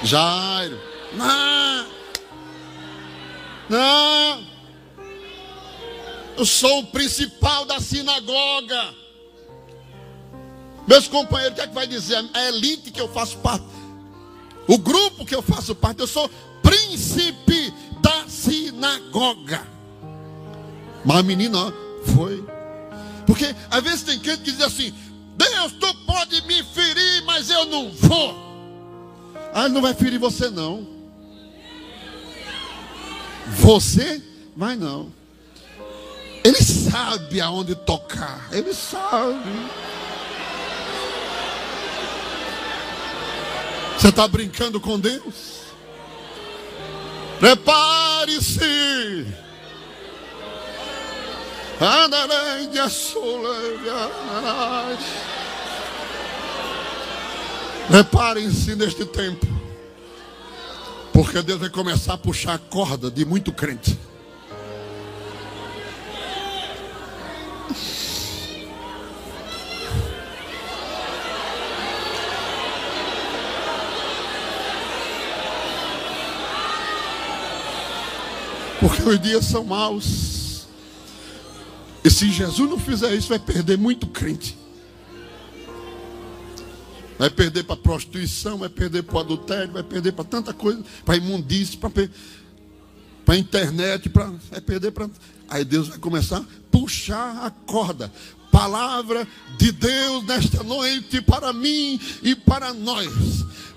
Jairo, 0.02 0.80
não, 1.14 1.88
não, 3.70 4.51
eu 6.38 6.46
sou 6.46 6.80
o 6.80 6.88
principal 6.88 7.66
da 7.66 7.80
sinagoga. 7.80 8.94
Meus 10.88 11.08
companheiros, 11.08 11.54
o 11.54 11.56
que 11.56 11.62
é 11.62 11.68
que 11.68 11.74
vai 11.74 11.88
dizer? 11.88 12.24
A 12.34 12.50
elite 12.50 12.92
que 12.92 13.00
eu 13.00 13.08
faço 13.08 13.38
parte. 13.38 13.66
O 14.68 14.78
grupo 14.78 15.26
que 15.26 15.36
eu 15.36 15.42
faço 15.42 15.76
parte. 15.76 16.00
Eu 16.00 16.08
sou 16.08 16.30
príncipe 16.62 17.74
da 18.02 18.28
sinagoga. 18.28 19.68
Mas 21.06 21.18
a 21.18 21.24
menina 21.24 21.74
foi. 22.14 22.44
Porque 23.26 23.56
às 23.70 23.84
vezes 23.84 24.04
tem 24.04 24.20
crente 24.20 24.44
que 24.44 24.52
diz 24.52 24.62
assim: 24.62 24.94
Deus, 25.36 25.74
tu 25.74 25.94
pode 26.06 26.42
me 26.44 26.64
ferir, 26.64 27.24
mas 27.26 27.50
eu 27.50 27.66
não 27.66 27.92
vou. 27.92 28.36
Ah, 29.54 29.68
não 29.68 29.82
vai 29.82 29.94
ferir 29.94 30.20
você 30.20 30.50
não. 30.50 30.88
Você 33.48 34.22
vai 34.56 34.76
não. 34.76 35.12
Ele 36.44 36.64
sabe 36.64 37.40
aonde 37.40 37.76
tocar. 37.76 38.48
Ele 38.52 38.74
sabe. 38.74 39.70
Você 43.98 44.10
está 44.10 44.28
brincando 44.28 44.80
com 44.80 45.00
Deus? 45.00 45.62
Prepare-se. 47.40 49.28
Preparem-se 57.88 58.76
neste 58.76 59.06
tempo. 59.06 59.46
Porque 61.14 61.42
Deus 61.42 61.60
vai 61.60 61.70
começar 61.70 62.14
a 62.14 62.18
puxar 62.18 62.54
a 62.54 62.58
corda 62.58 63.12
de 63.12 63.26
muito 63.26 63.52
crente. 63.52 63.98
Porque 78.80 79.04
os 79.04 79.20
dias 79.22 79.46
são 79.46 79.64
maus. 79.64 80.66
E 82.04 82.10
se 82.10 82.32
Jesus 82.32 82.70
não 82.70 82.80
fizer 82.80 83.14
isso, 83.14 83.30
vai 83.30 83.38
perder 83.38 83.78
muito 83.78 84.08
crente. 84.08 84.58
Vai 87.18 87.30
perder 87.30 87.64
para 87.64 87.78
prostituição, 87.78 88.58
vai 88.58 88.70
perder 88.70 89.04
para 89.04 89.20
adultério, 89.20 89.72
vai 89.72 89.84
perder 89.84 90.12
para 90.14 90.26
tanta 90.26 90.52
coisa, 90.52 90.84
para 91.06 91.16
imundície, 91.16 91.78
para 91.78 91.92
para 93.32 93.38
internet, 93.38 94.10
para 94.10 94.30
vai 94.52 94.60
perder 94.60 94.92
para 94.92 95.10
aí 95.48 95.64
Deus 95.64 95.88
vai 95.88 95.98
começar 96.00 96.40
a 96.40 96.46
puxar 96.70 97.46
a 97.46 97.50
corda. 97.50 98.12
Palavra 98.52 99.26
de 99.58 99.72
Deus 99.72 100.26
nesta 100.26 100.62
noite 100.64 101.22
para 101.22 101.54
mim 101.54 101.98
e 102.22 102.36
para 102.36 102.74
nós. 102.74 103.10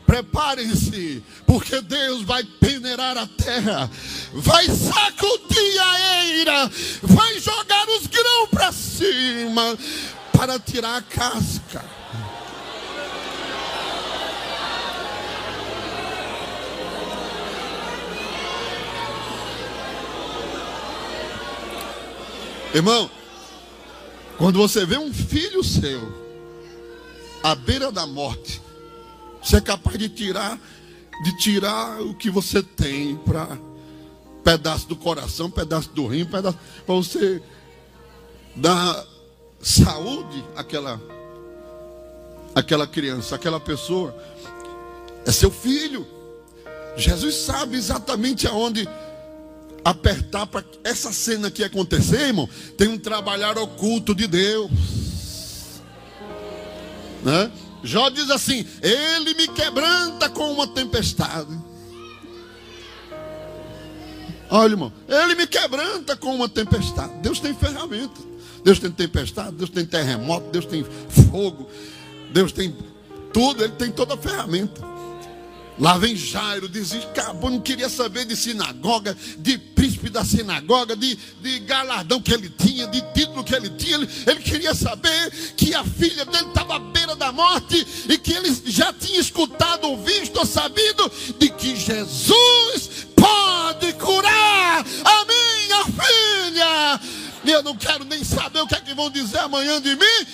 Preparem-se, 0.05 1.23
porque 1.47 1.81
Deus 1.83 2.23
vai 2.23 2.43
peneirar 2.43 3.17
a 3.17 3.29
terra, 3.29 3.89
vai 4.33 4.67
sacudir 4.67 5.81
a 5.81 6.25
eira, 6.25 6.71
vai 7.03 7.39
jogar 7.39 7.89
os 7.91 8.09
grãos 8.09 8.49
para 8.51 8.73
cima 8.73 9.79
para 10.37 10.59
tirar 10.59 10.97
a 10.97 11.03
casca. 11.03 12.04
Irmão, 22.75 23.09
quando 24.37 24.59
você 24.59 24.85
vê 24.85 24.99
um 24.99 25.15
filho 25.15 25.63
seu 25.63 26.13
à 27.41 27.55
beira 27.55 27.93
da 27.93 28.05
morte, 28.05 28.61
você 29.41 29.59
é 29.59 29.61
capaz 29.61 29.97
de 29.97 30.09
tirar, 30.09 30.59
de 31.23 31.37
tirar 31.39 32.03
o 32.03 32.15
que 32.15 32.29
você 32.29 32.65
tem 32.65 33.17
para 33.17 33.57
pedaço 34.43 34.89
do 34.89 34.97
coração, 34.97 35.49
pedaço 35.49 35.91
do 35.91 36.09
rim, 36.09 36.25
pedaço 36.25 36.59
para 36.85 36.95
você 36.97 37.41
dar 38.57 39.07
saúde 39.63 40.45
àquela 40.57 41.01
aquela 42.57 42.89
criança, 42.89 43.37
aquela 43.37 43.61
pessoa. 43.61 44.13
É 45.25 45.31
seu 45.31 45.51
filho. 45.51 46.05
Jesus 46.97 47.37
sabe 47.37 47.77
exatamente 47.77 48.47
aonde 48.49 48.89
apertar 49.85 50.47
para 50.47 50.65
essa 50.83 51.13
cena 51.13 51.51
que 51.51 51.63
acontecer, 51.63 52.29
irmão. 52.29 52.49
Tem 52.77 52.89
um 52.89 52.99
trabalhar 52.99 53.59
oculto 53.59 54.15
de 54.15 54.27
Deus. 54.27 54.71
Né? 57.23 57.51
Jó 57.83 58.09
diz 58.09 58.31
assim: 58.31 58.65
Ele 58.83 59.35
me 59.35 59.49
quebranta 59.49 60.29
com 60.31 60.53
uma 60.53 60.67
tempestade. 60.67 61.57
Olha, 64.51 64.73
irmão, 64.73 64.93
Ele 65.09 65.35
me 65.35 65.47
quebranta 65.47 66.17
com 66.17 66.35
uma 66.35 66.49
tempestade. 66.49 67.13
Deus 67.21 67.41
tem 67.41 67.55
ferramenta. 67.55 68.35
Deus 68.65 68.79
tem 68.79 68.91
tempestade, 68.91 69.57
Deus 69.57 69.69
tem 69.69 69.85
terremoto, 69.85 70.51
Deus 70.51 70.65
tem 70.65 70.83
fogo, 71.31 71.69
Deus 72.33 72.51
tem 72.51 72.75
tudo, 73.31 73.63
Ele 73.63 73.75
tem 73.75 73.93
toda 73.93 74.15
a 74.15 74.17
ferramenta. 74.17 74.94
Lá 75.79 75.99
vem 75.99 76.15
Jairo, 76.15 76.69
desescapou, 76.69 77.51
não 77.51 77.61
queria 77.61 77.89
saber 77.89 78.25
de 78.25 78.37
sinagoga, 78.37 79.17
de 79.39 79.59
príncipe 79.59 80.09
da 80.09 80.25
sinagoga, 80.25 80.95
de, 80.95 81.19
de 81.41 81.59
galardão 81.61 82.21
que 82.21 82.33
ele 82.33 82.49
tinha, 82.49 82.87
de 82.87 83.01
título 83.13 83.43
que 83.43 83.55
ele 83.55 83.71
tinha. 83.71 83.97
Ele, 83.97 84.09
ele 84.27 84.41
queria 84.41 84.75
saber 84.75 85.31
que 85.57 85.75
a 85.75 85.83
filha 85.83 86.25
dele 86.25 86.47
estava 86.47 86.77
à 86.77 86.79
beira 86.79 87.17
da 87.17 87.33
morte 87.33 87.85
e 88.09 88.17
que 88.17 88.33
ele 88.33 88.55
já 88.67 88.93
tinha 88.93 89.19
escutado, 89.19 89.97
visto 89.97 90.37
ou 90.37 90.47
sabido 90.47 91.11
de 91.39 91.49
que 91.51 91.75
Jesus 91.75 93.09
pode 93.17 93.93
curar 93.95 94.79
a 95.05 95.25
minha 95.25 95.85
filha. 95.87 97.01
E 97.45 97.51
eu 97.51 97.63
não 97.63 97.77
quero 97.77 98.05
nem 98.05 98.25
saber 98.25 98.61
o 98.61 98.67
que 98.67 98.75
é 98.75 98.81
que 98.81 98.95
vão 98.95 99.11
dizer 99.11 99.39
amanhã 99.41 99.81
de 99.81 99.95
mim, 99.95 100.27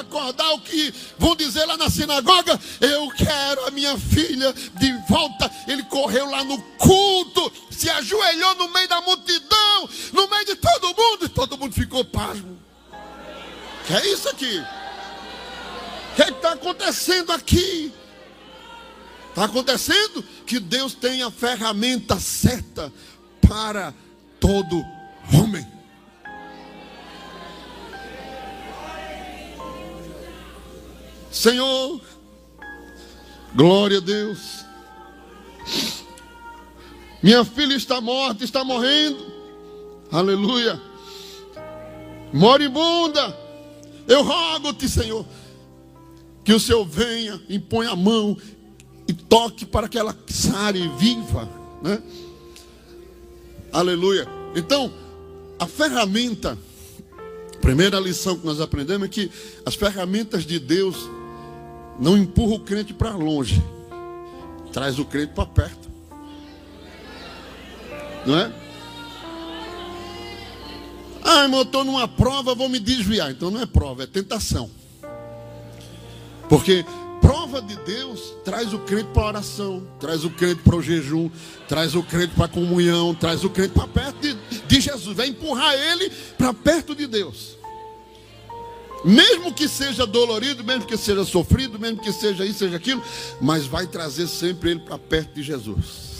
acordar 0.00 0.52
o 0.52 0.60
que 0.60 0.92
vão 1.18 1.36
dizer 1.36 1.64
lá 1.64 1.76
na 1.76 1.90
sinagoga. 1.90 2.58
Eu 2.80 3.08
quero 3.10 3.66
a 3.66 3.70
minha 3.70 3.96
filha 3.98 4.52
de 4.52 4.92
volta. 5.08 5.50
Ele 5.66 5.82
correu 5.84 6.28
lá 6.30 6.44
no 6.44 6.60
culto, 6.78 7.52
se 7.70 7.88
ajoelhou 7.88 8.54
no 8.56 8.68
meio 8.72 8.88
da 8.88 9.00
multidão, 9.00 9.88
no 10.12 10.28
meio 10.28 10.46
de 10.46 10.56
todo 10.56 10.88
mundo, 10.88 11.24
e 11.24 11.28
todo 11.28 11.58
mundo 11.58 11.72
ficou 11.74 12.04
pasmo. 12.04 12.58
Que 13.86 13.94
é 13.94 14.12
isso 14.12 14.28
aqui? 14.28 14.58
O 16.12 16.16
que 16.16 16.22
é 16.22 16.28
está 16.28 16.52
acontecendo 16.52 17.32
aqui? 17.32 17.92
Está 19.30 19.44
acontecendo 19.44 20.22
que 20.46 20.60
Deus 20.60 20.94
tem 20.94 21.22
a 21.22 21.30
ferramenta 21.30 22.20
certa 22.20 22.92
para 23.40 23.92
todo 24.38 24.84
homem. 25.32 25.66
Senhor, 31.34 32.00
glória 33.56 33.98
a 33.98 34.00
Deus. 34.00 34.64
Minha 37.20 37.44
filha 37.44 37.74
está 37.74 38.00
morta, 38.00 38.44
está 38.44 38.62
morrendo. 38.62 39.26
Aleluia. 40.12 40.80
Moribunda, 42.32 43.36
eu 44.06 44.22
rogo-te, 44.22 44.88
Senhor, 44.88 45.26
que 46.44 46.52
o 46.52 46.60
Senhor 46.60 46.84
venha, 46.84 47.42
impõe 47.48 47.88
a 47.88 47.96
mão 47.96 48.38
e 49.08 49.12
toque 49.12 49.66
para 49.66 49.88
que 49.88 49.98
ela 49.98 50.16
sare 50.28 50.86
viva, 50.96 51.50
né? 51.82 52.00
Aleluia. 53.72 54.28
Então, 54.54 54.92
a 55.58 55.66
ferramenta, 55.66 56.56
primeira 57.60 57.98
lição 57.98 58.38
que 58.38 58.46
nós 58.46 58.60
aprendemos 58.60 59.08
é 59.08 59.10
que 59.10 59.30
as 59.66 59.74
ferramentas 59.74 60.44
de 60.46 60.60
Deus 60.60 60.96
não 61.98 62.16
empurra 62.16 62.54
o 62.54 62.60
crente 62.60 62.92
para 62.92 63.14
longe, 63.14 63.62
traz 64.72 64.98
o 64.98 65.04
crente 65.04 65.32
para 65.32 65.46
perto. 65.46 65.88
Não 68.26 68.38
é? 68.38 68.52
Ah, 71.22 71.42
irmão, 71.42 71.60
eu 71.60 71.64
estou 71.64 71.84
numa 71.84 72.06
prova, 72.06 72.54
vou 72.54 72.68
me 72.68 72.78
desviar. 72.78 73.30
Então 73.30 73.50
não 73.50 73.60
é 73.60 73.66
prova, 73.66 74.02
é 74.02 74.06
tentação. 74.06 74.70
Porque 76.48 76.84
prova 77.20 77.62
de 77.62 77.74
Deus 77.76 78.34
traz 78.44 78.74
o 78.74 78.78
crente 78.80 79.08
para 79.14 79.22
a 79.22 79.28
oração, 79.28 79.86
traz 79.98 80.24
o 80.24 80.30
crente 80.30 80.62
para 80.62 80.76
o 80.76 80.82
jejum, 80.82 81.30
traz 81.66 81.94
o 81.94 82.02
crente 82.02 82.34
para 82.34 82.44
a 82.44 82.48
comunhão, 82.48 83.14
traz 83.14 83.42
o 83.44 83.50
crente 83.50 83.72
para 83.72 83.88
perto 83.88 84.20
de, 84.20 84.34
de 84.66 84.80
Jesus, 84.80 85.16
vai 85.16 85.28
empurrar 85.28 85.72
ele 85.74 86.10
para 86.36 86.52
perto 86.52 86.94
de 86.94 87.06
Deus. 87.06 87.56
Mesmo 89.04 89.52
que 89.52 89.68
seja 89.68 90.06
dolorido, 90.06 90.64
mesmo 90.64 90.86
que 90.86 90.96
seja 90.96 91.24
sofrido, 91.24 91.78
mesmo 91.78 92.00
que 92.00 92.12
seja 92.12 92.44
isso, 92.46 92.60
seja 92.60 92.76
aquilo, 92.76 93.02
mas 93.40 93.66
vai 93.66 93.86
trazer 93.86 94.26
sempre 94.26 94.70
ele 94.70 94.80
para 94.80 94.98
perto 94.98 95.34
de 95.34 95.42
Jesus. 95.42 96.14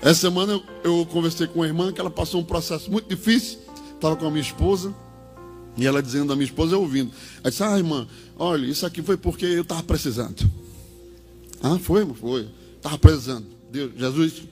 Essa 0.00 0.22
semana 0.22 0.54
eu, 0.54 0.62
eu, 0.82 1.06
conversei 1.06 1.46
com 1.46 1.60
uma 1.60 1.66
irmã 1.66 1.92
que 1.92 2.00
ela 2.00 2.10
passou 2.10 2.40
um 2.40 2.44
processo 2.44 2.90
muito 2.90 3.08
difícil. 3.08 3.60
Estava 3.94 4.16
com 4.16 4.26
a 4.26 4.30
minha 4.30 4.42
esposa. 4.42 4.92
E 5.76 5.86
ela 5.86 6.02
dizendo 6.02 6.32
a 6.32 6.36
minha 6.36 6.44
esposa, 6.44 6.74
eu 6.74 6.80
ouvindo. 6.80 7.12
Ela 7.42 7.50
disse, 7.50 7.62
ah, 7.62 7.78
irmã, 7.78 8.06
olha, 8.36 8.66
isso 8.66 8.84
aqui 8.84 9.00
foi 9.00 9.16
porque 9.16 9.44
eu 9.44 9.62
estava 9.62 9.82
precisando. 9.84 10.50
Ah, 11.62 11.78
foi? 11.78 12.04
Foi. 12.14 12.48
Estava 12.76 12.98
precisando. 12.98 13.46
Deus, 13.70 13.92
Jesus 13.96 14.42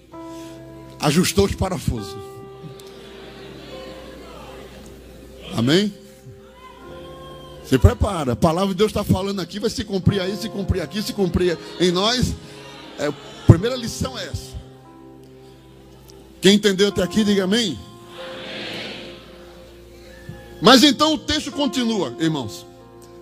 ajustou 1.01 1.47
os 1.47 1.55
parafusos. 1.55 2.30
Amém? 5.57 5.93
Se 7.65 7.79
prepara. 7.79 8.33
A 8.33 8.37
palavra 8.37 8.71
de 8.71 8.75
Deus 8.75 8.91
está 8.91 9.05
falando 9.05 9.41
aqui, 9.41 9.61
vai 9.61 9.71
se 9.71 9.85
cumprir 9.85 10.21
aí, 10.21 10.37
se 10.37 10.49
cumprir 10.49 10.83
aqui, 10.83 11.03
se 11.03 11.13
cumprir 11.13 11.57
em 11.79 11.91
nós. 11.91 12.35
É, 12.99 13.07
a 13.07 13.13
primeira 13.47 13.77
lição 13.77 14.19
é 14.19 14.27
essa. 14.27 14.51
Quem 16.41 16.55
entendeu 16.55 16.89
até 16.89 17.03
aqui, 17.03 17.23
diga 17.23 17.45
amém. 17.45 17.79
amém. 17.79 19.17
Mas 20.61 20.83
então 20.83 21.15
o 21.15 21.19
texto 21.19 21.53
continua, 21.53 22.15
irmãos. 22.19 22.67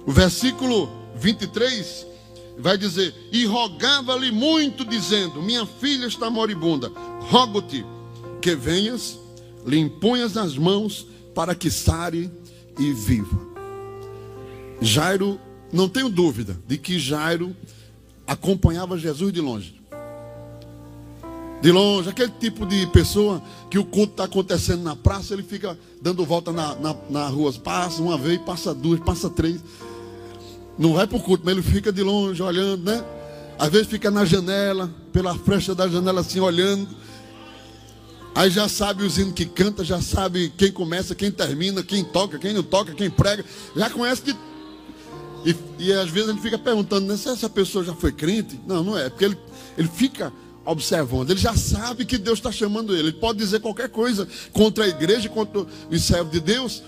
O 0.06 0.12
versículo 0.12 0.90
23 1.16 2.06
vai 2.58 2.78
dizer: 2.78 3.14
E 3.30 3.44
rogava-lhe 3.44 4.32
muito, 4.32 4.84
dizendo: 4.84 5.42
Minha 5.42 5.66
filha 5.66 6.06
está 6.06 6.30
moribunda, 6.30 6.90
rogo-te 7.20 7.84
que 8.40 8.54
venhas, 8.54 9.18
lhe 9.66 9.78
imponhas 9.78 10.36
as 10.36 10.56
mãos 10.56 11.06
para 11.38 11.54
que 11.54 11.70
sare 11.70 12.28
e 12.76 12.92
viva. 12.92 13.38
Jairo, 14.80 15.38
não 15.72 15.88
tenho 15.88 16.08
dúvida 16.08 16.58
de 16.66 16.76
que 16.76 16.98
Jairo 16.98 17.54
acompanhava 18.26 18.98
Jesus 18.98 19.32
de 19.32 19.40
longe. 19.40 19.80
De 21.62 21.70
longe, 21.70 22.08
aquele 22.08 22.32
tipo 22.40 22.66
de 22.66 22.88
pessoa 22.88 23.40
que 23.70 23.78
o 23.78 23.84
culto 23.84 24.14
está 24.14 24.24
acontecendo 24.24 24.82
na 24.82 24.96
praça, 24.96 25.32
ele 25.32 25.44
fica 25.44 25.78
dando 26.02 26.24
volta 26.24 26.50
na, 26.50 26.74
na, 26.74 26.96
na 27.08 27.28
rua, 27.28 27.52
passa 27.52 28.02
uma 28.02 28.18
vez, 28.18 28.40
passa 28.40 28.74
duas, 28.74 28.98
passa 28.98 29.30
três. 29.30 29.60
Não 30.76 30.94
vai 30.94 31.06
para 31.06 31.18
o 31.18 31.22
culto, 31.22 31.44
mas 31.44 31.52
ele 31.52 31.62
fica 31.62 31.92
de 31.92 32.02
longe 32.02 32.42
olhando, 32.42 32.82
né? 32.82 33.04
Às 33.56 33.68
vezes 33.68 33.86
fica 33.86 34.10
na 34.10 34.24
janela, 34.24 34.92
pela 35.12 35.36
frecha 35.36 35.72
da 35.72 35.86
janela 35.86 36.20
assim, 36.20 36.40
olhando. 36.40 36.88
Aí 38.34 38.50
já 38.50 38.68
sabe 38.68 39.04
os 39.04 39.18
hinos 39.18 39.34
que 39.34 39.44
canta, 39.44 39.84
já 39.84 40.00
sabe 40.00 40.52
quem 40.56 40.70
começa, 40.70 41.14
quem 41.14 41.30
termina, 41.30 41.82
quem 41.82 42.04
toca, 42.04 42.38
quem 42.38 42.52
não 42.52 42.62
toca, 42.62 42.94
quem 42.94 43.10
prega. 43.10 43.44
Já 43.74 43.90
conhece 43.90 44.22
que. 44.22 44.36
E, 45.44 45.56
e 45.78 45.92
às 45.92 46.08
vezes 46.08 46.28
ele 46.28 46.40
fica 46.40 46.58
perguntando, 46.58 47.06
né, 47.06 47.16
se 47.16 47.28
essa 47.28 47.48
pessoa 47.48 47.84
já 47.84 47.94
foi 47.94 48.12
crente? 48.12 48.60
Não, 48.66 48.84
não 48.84 48.98
é. 48.98 49.08
Porque 49.08 49.24
ele, 49.24 49.38
ele 49.76 49.88
fica 49.88 50.32
observando. 50.64 51.30
Ele 51.30 51.40
já 51.40 51.56
sabe 51.56 52.04
que 52.04 52.18
Deus 52.18 52.38
está 52.38 52.52
chamando 52.52 52.92
ele. 52.92 53.08
Ele 53.08 53.12
pode 53.12 53.38
dizer 53.38 53.60
qualquer 53.60 53.88
coisa 53.88 54.28
contra 54.52 54.84
a 54.84 54.88
igreja, 54.88 55.28
contra 55.28 55.66
os 55.90 56.02
servos 56.02 56.30
de 56.30 56.40
Deus. 56.40 56.82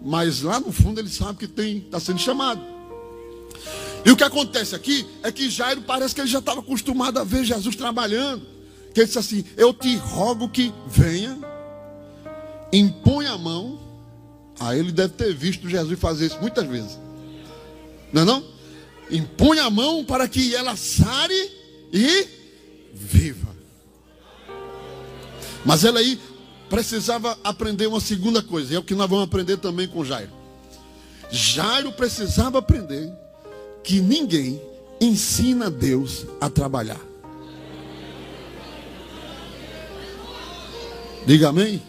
Mas 0.00 0.42
lá 0.42 0.60
no 0.60 0.70
fundo 0.70 1.00
ele 1.00 1.08
sabe 1.08 1.38
que 1.38 1.48
tem, 1.48 1.78
está 1.78 1.98
sendo 1.98 2.18
chamado. 2.18 2.60
E 4.04 4.10
o 4.10 4.16
que 4.16 4.22
acontece 4.22 4.74
aqui 4.74 5.06
é 5.22 5.32
que 5.32 5.48
Jairo 5.48 5.80
parece 5.80 6.14
que 6.14 6.20
ele 6.20 6.28
já 6.28 6.38
estava 6.38 6.60
acostumado 6.60 7.18
a 7.18 7.24
ver 7.24 7.44
Jesus 7.44 7.74
trabalhando. 7.74 8.53
Que 8.94 9.00
ele 9.00 9.06
disse 9.06 9.18
assim: 9.18 9.44
Eu 9.56 9.74
te 9.74 9.96
rogo 9.96 10.48
que 10.48 10.72
venha, 10.86 11.36
impõe 12.72 13.26
a 13.26 13.36
mão. 13.36 13.80
Aí 14.60 14.78
ele 14.78 14.92
deve 14.92 15.14
ter 15.14 15.34
visto 15.34 15.68
Jesus 15.68 15.98
fazer 15.98 16.26
isso 16.26 16.40
muitas 16.40 16.64
vezes. 16.66 16.98
Não 18.12 18.22
é 18.22 18.24
não? 18.24 18.44
Impõe 19.10 19.58
a 19.58 19.68
mão 19.68 20.04
para 20.04 20.28
que 20.28 20.54
ela 20.54 20.76
sare 20.76 21.50
e 21.92 22.28
viva. 22.94 23.48
Mas 25.64 25.84
ela 25.84 25.98
aí 25.98 26.20
precisava 26.70 27.36
aprender 27.42 27.86
uma 27.88 28.00
segunda 28.00 28.42
coisa, 28.42 28.72
e 28.72 28.76
é 28.76 28.78
o 28.78 28.82
que 28.82 28.94
nós 28.94 29.10
vamos 29.10 29.24
aprender 29.24 29.56
também 29.56 29.88
com 29.88 30.04
Jairo. 30.04 30.30
Jairo 31.30 31.92
precisava 31.92 32.58
aprender 32.58 33.12
que 33.82 34.00
ninguém 34.00 34.60
ensina 35.00 35.68
Deus 35.68 36.26
a 36.40 36.48
trabalhar. 36.48 37.00
Diga 41.26 41.48
amém. 41.48 41.82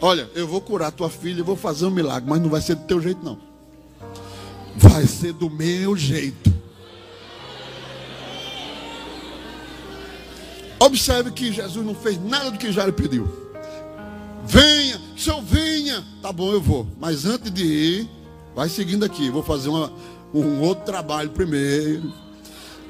Olha, 0.00 0.28
eu 0.34 0.46
vou 0.46 0.60
curar 0.60 0.92
tua 0.92 1.10
filha, 1.10 1.42
vou 1.42 1.56
fazer 1.56 1.86
um 1.86 1.90
milagre, 1.90 2.28
mas 2.28 2.40
não 2.40 2.48
vai 2.48 2.60
ser 2.60 2.76
do 2.76 2.84
teu 2.84 3.00
jeito, 3.00 3.24
não. 3.24 3.38
Vai 4.76 5.06
ser 5.06 5.32
do 5.32 5.50
meu 5.50 5.96
jeito. 5.96 6.52
Observe 10.78 11.32
que 11.32 11.52
Jesus 11.52 11.84
não 11.84 11.94
fez 11.94 12.22
nada 12.22 12.52
do 12.52 12.58
que 12.58 12.70
Jairo 12.70 12.92
pediu. 12.92 13.28
Venha, 14.46 15.00
senhor, 15.16 15.42
venha. 15.42 16.04
Tá 16.22 16.32
bom, 16.32 16.52
eu 16.52 16.60
vou. 16.60 16.86
Mas 17.00 17.26
antes 17.26 17.52
de 17.52 17.64
ir, 17.64 18.10
vai 18.54 18.68
seguindo 18.68 19.04
aqui. 19.04 19.30
Vou 19.30 19.42
fazer 19.42 19.68
uma, 19.68 19.92
um 20.32 20.60
outro 20.60 20.84
trabalho 20.84 21.30
primeiro. 21.30 22.12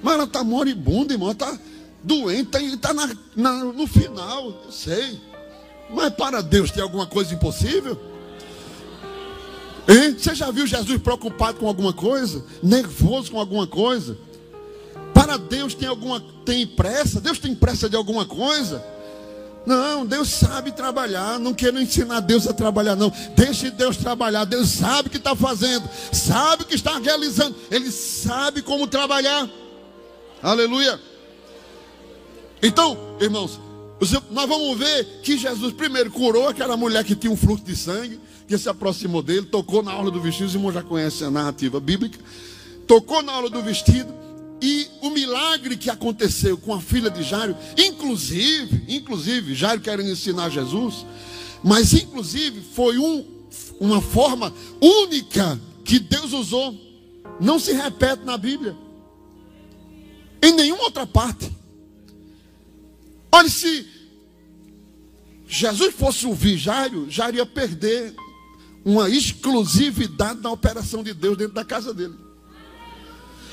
Mas 0.02 0.14
ela 0.14 0.24
está 0.24 0.44
moribunda, 0.44 1.14
irmão. 1.14 1.32
Está 1.32 1.58
doente, 2.02 2.56
está 2.64 2.88
tá 2.88 2.94
na, 2.94 3.16
na, 3.34 3.64
no 3.64 3.86
final. 3.86 4.50
Eu 4.64 4.72
sei. 4.72 5.20
Mas 5.90 6.12
para 6.14 6.42
Deus 6.42 6.70
tem 6.70 6.82
alguma 6.82 7.06
coisa 7.06 7.34
impossível? 7.34 7.98
Hein? 9.88 10.16
Você 10.18 10.34
já 10.34 10.50
viu 10.50 10.66
Jesus 10.66 11.00
preocupado 11.00 11.58
com 11.58 11.66
alguma 11.66 11.92
coisa? 11.92 12.44
Nervoso 12.62 13.32
com 13.32 13.40
alguma 13.40 13.66
coisa? 13.66 14.18
Para 15.14 15.38
Deus 15.38 15.74
tem 15.74 15.88
alguma 15.88 16.20
tem 16.44 16.66
pressa? 16.66 17.20
Deus 17.20 17.38
tem 17.38 17.54
pressa 17.54 17.88
de 17.88 17.96
alguma 17.96 18.26
coisa? 18.26 18.84
Não, 19.64 20.06
Deus 20.06 20.28
sabe 20.28 20.72
trabalhar. 20.72 21.38
Não 21.38 21.54
quero 21.54 21.80
ensinar 21.80 22.20
Deus 22.20 22.46
a 22.46 22.52
trabalhar, 22.52 22.96
não. 22.96 23.12
Deixe 23.34 23.70
Deus 23.70 23.96
trabalhar. 23.96 24.44
Deus 24.44 24.68
sabe 24.68 25.08
o 25.08 25.10
que 25.10 25.16
está 25.16 25.34
fazendo, 25.34 25.88
sabe 26.12 26.62
o 26.62 26.66
que 26.66 26.74
está 26.74 26.98
realizando. 26.98 27.56
Ele 27.70 27.90
sabe 27.90 28.62
como 28.62 28.86
trabalhar. 28.86 29.48
Aleluia. 30.42 31.00
Então, 32.62 32.96
irmãos, 33.20 33.60
nós 34.30 34.48
vamos 34.48 34.78
ver 34.78 35.04
que 35.22 35.36
Jesus 35.36 35.72
primeiro 35.72 36.10
curou 36.10 36.48
aquela 36.48 36.76
mulher 36.76 37.04
que 37.04 37.16
tinha 37.16 37.32
um 37.32 37.36
fluxo 37.36 37.64
de 37.64 37.76
sangue, 37.76 38.20
que 38.46 38.56
se 38.56 38.68
aproximou 38.68 39.22
dele, 39.22 39.46
tocou 39.46 39.82
na 39.82 39.92
aula 39.92 40.10
do 40.10 40.20
vestido. 40.20 40.46
Os 40.46 40.54
irmãos 40.54 40.72
já 40.72 40.82
conhecem 40.82 41.26
a 41.26 41.30
narrativa 41.30 41.80
bíblica. 41.80 42.18
Tocou 42.86 43.22
na 43.22 43.32
aula 43.32 43.50
do 43.50 43.62
vestido 43.62 44.12
e 44.60 44.88
o 45.02 45.10
milagre 45.10 45.76
que 45.76 45.90
aconteceu 45.90 46.56
com 46.56 46.74
a 46.74 46.80
filha 46.80 47.10
de 47.10 47.22
Jairo, 47.22 47.56
inclusive, 47.76 48.84
inclusive, 48.88 49.54
Jairo 49.54 49.80
querendo 49.80 50.10
ensinar 50.10 50.48
Jesus, 50.48 51.06
mas 51.62 51.92
inclusive 51.92 52.60
foi 52.74 52.98
um, 52.98 53.24
uma 53.78 54.00
forma 54.00 54.52
única 54.80 55.60
que 55.84 55.98
Deus 55.98 56.32
usou. 56.32 56.74
Não 57.40 57.58
se 57.58 57.72
repete 57.72 58.24
na 58.24 58.36
Bíblia. 58.36 58.76
Em 60.42 60.52
nenhuma 60.52 60.84
outra 60.84 61.06
parte. 61.06 61.57
Olha, 63.30 63.48
se 63.48 63.86
Jesus 65.46 65.94
fosse 65.94 66.26
ouvir 66.26 66.56
Jairo, 66.56 67.10
Jairo 67.10 67.36
ia 67.36 67.46
perder 67.46 68.14
uma 68.84 69.08
exclusividade 69.08 70.40
na 70.40 70.50
operação 70.50 71.02
de 71.02 71.12
Deus 71.12 71.36
dentro 71.36 71.54
da 71.54 71.64
casa 71.64 71.92
dele. 71.92 72.14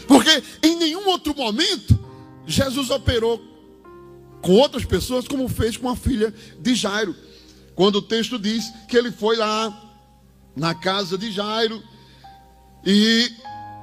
Porque 0.07 0.43
em 0.61 0.77
nenhum 0.77 1.07
outro 1.07 1.35
momento 1.35 1.97
Jesus 2.45 2.89
operou 2.89 3.41
com 4.41 4.53
outras 4.53 4.85
pessoas 4.85 5.27
como 5.27 5.47
fez 5.47 5.75
com 5.75 5.89
a 5.89 5.95
filha 5.95 6.33
de 6.59 6.75
Jairo. 6.75 7.15
Quando 7.73 7.95
o 7.95 8.01
texto 8.01 8.37
diz 8.37 8.71
que 8.87 8.95
ele 8.97 9.11
foi 9.11 9.35
lá 9.35 9.81
na 10.55 10.73
casa 10.73 11.17
de 11.17 11.31
Jairo 11.31 11.81
e 12.85 13.31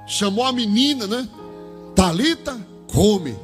chamou 0.06 0.44
a 0.44 0.52
menina, 0.52 1.06
né? 1.06 1.28
Talita, 1.94 2.58
come. 2.90 3.36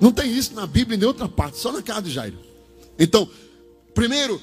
Não 0.00 0.12
tem 0.12 0.30
isso 0.30 0.54
na 0.54 0.66
Bíblia 0.66 0.98
em 0.98 1.04
outra 1.04 1.28
parte, 1.28 1.58
só 1.58 1.72
na 1.72 1.82
casa 1.82 2.02
de 2.02 2.10
Jairo. 2.10 2.38
Então, 2.98 3.28
primeiro, 3.94 4.40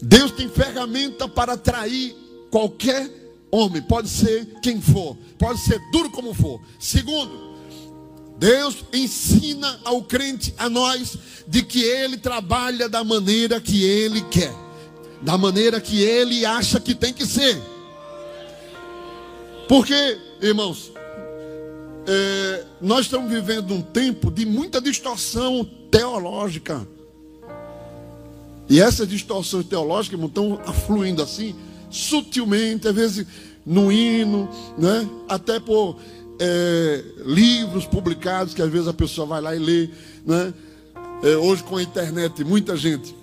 Deus 0.00 0.32
tem 0.32 0.48
ferramenta 0.48 1.28
para 1.28 1.54
atrair 1.54 2.14
qualquer 2.50 3.10
homem, 3.50 3.80
pode 3.82 4.08
ser 4.08 4.46
quem 4.60 4.80
for, 4.80 5.16
pode 5.38 5.60
ser 5.60 5.80
duro 5.92 6.10
como 6.10 6.34
for. 6.34 6.60
Segundo, 6.78 7.54
Deus 8.36 8.84
ensina 8.92 9.80
ao 9.84 10.02
crente, 10.02 10.52
a 10.58 10.68
nós, 10.68 11.16
de 11.46 11.62
que 11.62 11.82
ele 11.82 12.16
trabalha 12.16 12.88
da 12.88 13.04
maneira 13.04 13.60
que 13.60 13.84
ele 13.84 14.20
quer, 14.22 14.52
da 15.22 15.38
maneira 15.38 15.80
que 15.80 16.02
ele 16.02 16.44
acha 16.44 16.80
que 16.80 16.94
tem 16.94 17.12
que 17.12 17.24
ser. 17.24 17.60
Porque, 19.68 20.18
irmãos, 20.42 20.92
é, 22.06 22.64
nós 22.80 23.06
estamos 23.06 23.30
vivendo 23.30 23.72
um 23.72 23.80
tempo 23.80 24.30
de 24.30 24.44
muita 24.44 24.80
distorção 24.80 25.68
teológica. 25.90 26.86
E 28.68 28.80
essas 28.80 29.08
distorções 29.08 29.66
teológicas 29.66 30.20
estão 30.20 30.60
afluindo 30.66 31.22
assim 31.22 31.54
sutilmente, 31.90 32.88
às 32.88 32.94
vezes 32.94 33.26
no 33.64 33.90
hino, 33.92 34.48
né? 34.76 35.08
até 35.28 35.60
por 35.60 35.96
é, 36.38 37.04
livros 37.24 37.86
publicados 37.86 38.52
que 38.52 38.60
às 38.60 38.70
vezes 38.70 38.88
a 38.88 38.92
pessoa 38.92 39.26
vai 39.26 39.40
lá 39.40 39.54
e 39.54 39.58
lê. 39.58 39.90
Né? 40.26 40.52
É, 41.22 41.36
hoje 41.36 41.62
com 41.62 41.76
a 41.76 41.82
internet, 41.82 42.42
muita 42.44 42.76
gente 42.76 43.14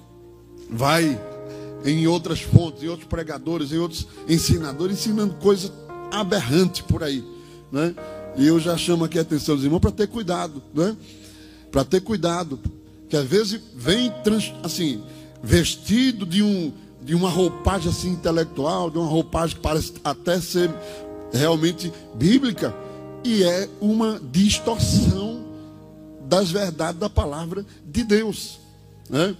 vai 0.69 1.19
em 1.83 2.07
outras 2.07 2.41
fontes, 2.41 2.83
em 2.83 2.87
outros 2.87 3.07
pregadores, 3.07 3.71
em 3.71 3.77
outros 3.77 4.07
ensinadores, 4.27 4.99
ensinando 4.99 5.35
coisas 5.35 5.71
aberrantes 6.11 6.81
por 6.81 7.03
aí. 7.03 7.23
Né? 7.71 7.93
E 8.35 8.47
eu 8.47 8.59
já 8.59 8.77
chamo 8.77 9.05
aqui 9.05 9.19
a 9.19 9.21
atenção 9.21 9.55
dos 9.55 9.63
irmãos 9.63 9.79
para 9.79 9.91
ter 9.91 10.07
cuidado, 10.07 10.61
né? 10.73 10.95
Para 11.71 11.83
ter 11.83 12.01
cuidado, 12.01 12.59
que 13.09 13.15
às 13.15 13.25
vezes 13.25 13.61
vem 13.75 14.11
assim, 14.63 15.03
vestido 15.43 16.25
de 16.25 16.41
um 16.43 16.71
de 17.01 17.15
uma 17.15 17.29
roupagem 17.29 17.89
assim 17.89 18.09
intelectual, 18.09 18.91
de 18.91 18.97
uma 18.97 19.07
roupagem 19.07 19.55
que 19.55 19.61
parece 19.61 19.93
até 20.03 20.39
ser 20.39 20.69
realmente 21.33 21.91
bíblica, 22.13 22.75
e 23.23 23.43
é 23.43 23.67
uma 23.79 24.21
distorção 24.31 25.43
das 26.27 26.51
verdades 26.51 26.99
da 26.99 27.09
palavra 27.09 27.65
de 27.85 28.03
Deus. 28.03 28.59
Né? 29.09 29.35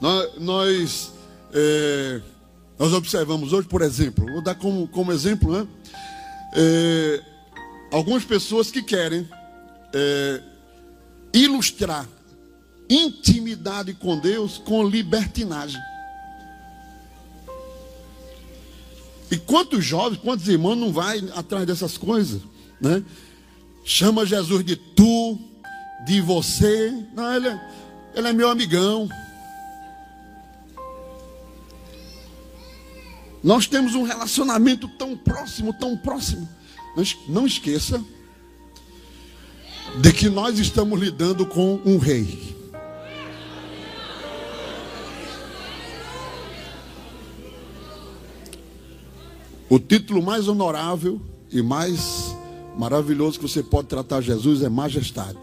Nós, 0.00 0.30
nós, 0.38 1.12
é, 1.52 2.20
nós, 2.78 2.92
observamos 2.92 3.52
hoje, 3.52 3.68
por 3.68 3.82
exemplo, 3.82 4.24
vou 4.32 4.42
dar 4.42 4.54
como, 4.54 4.88
como 4.88 5.12
exemplo, 5.12 5.52
né? 5.52 5.66
É, 6.54 7.22
algumas 7.92 8.24
pessoas 8.24 8.70
que 8.70 8.82
querem 8.82 9.28
é, 9.94 10.42
ilustrar 11.32 12.08
intimidade 12.88 13.94
com 13.94 14.18
Deus 14.18 14.58
com 14.58 14.86
libertinagem. 14.86 15.80
E 19.30 19.36
quantos 19.38 19.84
jovens, 19.84 20.18
quantos 20.18 20.46
irmãos 20.48 20.76
não 20.76 20.92
vai 20.92 21.18
atrás 21.34 21.66
dessas 21.66 21.96
coisas, 21.96 22.42
né? 22.80 23.02
Chama 23.84 24.26
Jesus 24.26 24.64
de 24.64 24.76
tu, 24.76 25.38
de 26.04 26.20
você. 26.20 26.90
Não, 27.14 27.34
ele 27.34 27.48
é, 27.48 27.70
ele 28.14 28.28
é 28.28 28.32
meu 28.32 28.50
amigão. 28.50 29.08
Nós 33.42 33.66
temos 33.66 33.94
um 33.94 34.02
relacionamento 34.02 34.86
tão 34.86 35.16
próximo, 35.16 35.72
tão 35.72 35.96
próximo. 35.96 36.48
Não 37.28 37.46
esqueça 37.46 38.02
de 40.00 40.12
que 40.12 40.28
nós 40.28 40.58
estamos 40.58 40.98
lidando 41.00 41.46
com 41.46 41.80
um 41.84 41.98
rei. 41.98 42.52
O 49.68 49.78
título 49.78 50.22
mais 50.22 50.48
honorável 50.48 51.20
e 51.50 51.62
mais 51.62 52.36
maravilhoso 52.76 53.38
que 53.38 53.48
você 53.48 53.62
pode 53.62 53.88
tratar 53.88 54.20
Jesus 54.20 54.62
é 54.62 54.68
majestade. 54.68 55.38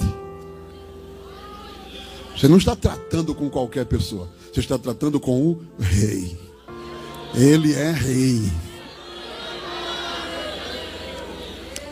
Você 2.37 2.47
não 2.47 2.57
está 2.57 2.75
tratando 2.75 3.33
com 3.33 3.49
qualquer 3.49 3.85
pessoa, 3.85 4.29
você 4.53 4.59
está 4.59 4.77
tratando 4.77 5.19
com 5.19 5.41
o 5.41 5.65
rei. 5.79 6.37
Ele 7.33 7.73
é 7.73 7.91
rei. 7.91 8.68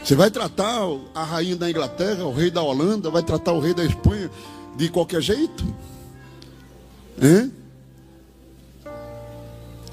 Você 0.07 0.15
vai 0.15 0.31
tratar 0.31 0.87
a 1.13 1.21
rainha 1.21 1.57
da 1.57 1.69
Inglaterra, 1.69 2.23
o 2.23 2.31
rei 2.31 2.49
da 2.49 2.61
Holanda, 2.61 3.11
vai 3.11 3.21
tratar 3.21 3.51
o 3.51 3.59
rei 3.59 3.73
da 3.73 3.83
Espanha 3.83 4.31
de 4.77 4.87
qualquer 4.87 5.21
jeito? 5.21 5.65
Hein? 7.21 7.51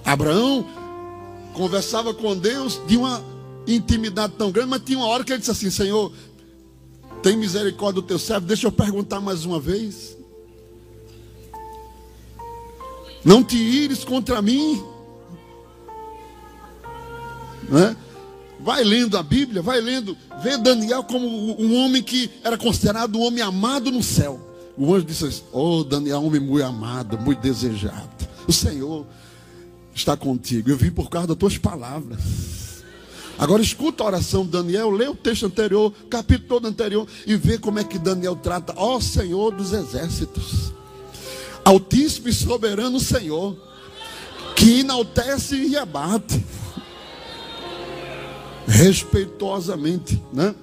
Abraão 0.04 0.64
conversava 1.52 2.14
com 2.14 2.36
Deus 2.36 2.80
de 2.86 2.96
uma 2.96 3.24
intimidade 3.66 4.34
tão 4.38 4.52
grande, 4.52 4.68
mas 4.70 4.82
tinha 4.84 4.98
uma 4.98 5.08
hora 5.08 5.24
que 5.24 5.32
ele 5.32 5.40
disse 5.40 5.50
assim: 5.50 5.68
Senhor, 5.68 6.12
tem 7.20 7.36
misericórdia 7.36 8.00
do 8.00 8.06
teu 8.06 8.16
servo, 8.16 8.46
deixa 8.46 8.68
eu 8.68 8.72
perguntar 8.72 9.18
mais 9.20 9.44
uma 9.44 9.58
vez. 9.58 10.16
Não 13.24 13.42
te 13.42 13.56
ires 13.56 14.04
contra 14.04 14.40
mim. 14.40 14.80
Né? 17.68 17.96
Vai 18.64 18.82
lendo 18.82 19.18
a 19.18 19.22
Bíblia, 19.22 19.60
vai 19.60 19.78
lendo, 19.78 20.16
vê 20.42 20.56
Daniel 20.56 21.04
como 21.04 21.26
um 21.60 21.76
homem 21.76 22.02
que 22.02 22.30
era 22.42 22.56
considerado 22.56 23.18
um 23.18 23.22
homem 23.22 23.42
amado 23.42 23.90
no 23.90 24.02
céu. 24.02 24.40
O 24.74 24.94
anjo 24.94 25.04
disse 25.04 25.26
assim: 25.26 25.42
Oh, 25.52 25.84
Daniel, 25.84 26.24
homem 26.24 26.40
muito 26.40 26.64
amado, 26.64 27.18
muito 27.18 27.40
desejado. 27.40 28.08
O 28.48 28.52
Senhor 28.52 29.06
está 29.94 30.16
contigo. 30.16 30.70
Eu 30.70 30.78
vim 30.78 30.90
por 30.90 31.10
causa 31.10 31.28
das 31.28 31.36
tuas 31.36 31.58
palavras. 31.58 32.20
Agora 33.38 33.60
escuta 33.60 34.02
a 34.02 34.06
oração 34.06 34.46
de 34.46 34.52
Daniel, 34.52 34.90
lê 34.90 35.08
o 35.08 35.14
texto 35.14 35.44
anterior, 35.44 35.92
capítulo 36.08 36.48
todo 36.48 36.66
anterior, 36.66 37.06
e 37.26 37.36
vê 37.36 37.58
como 37.58 37.78
é 37.78 37.84
que 37.84 37.98
Daniel 37.98 38.36
trata, 38.36 38.72
ó 38.76 38.98
Senhor 38.98 39.50
dos 39.50 39.72
exércitos, 39.72 40.72
Altíssimo 41.64 42.28
e 42.28 42.32
soberano 42.32 43.00
Senhor, 43.00 43.56
que 44.54 44.80
enaltece 44.80 45.56
e 45.56 45.76
abate, 45.76 46.44
respeitosamente, 48.66 50.20
né? 50.32 50.54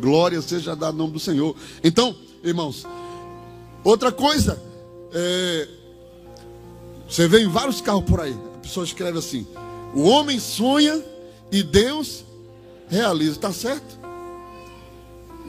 Glória 0.00 0.40
seja 0.42 0.74
dada 0.74 0.86
ao 0.86 0.92
nome 0.92 1.12
do 1.12 1.20
Senhor. 1.20 1.54
Então, 1.82 2.14
irmãos, 2.42 2.86
outra 3.82 4.10
coisa, 4.10 4.60
é, 5.12 5.68
você 7.08 7.28
vê 7.28 7.40
em 7.40 7.48
vários 7.48 7.80
carros 7.80 8.04
por 8.04 8.20
aí, 8.20 8.36
a 8.56 8.58
pessoa 8.58 8.84
escreve 8.84 9.18
assim: 9.18 9.46
o 9.94 10.02
homem 10.02 10.38
sonha 10.38 11.02
e 11.52 11.62
Deus 11.62 12.24
realiza. 12.88 13.32
Está 13.32 13.52
certo? 13.52 13.98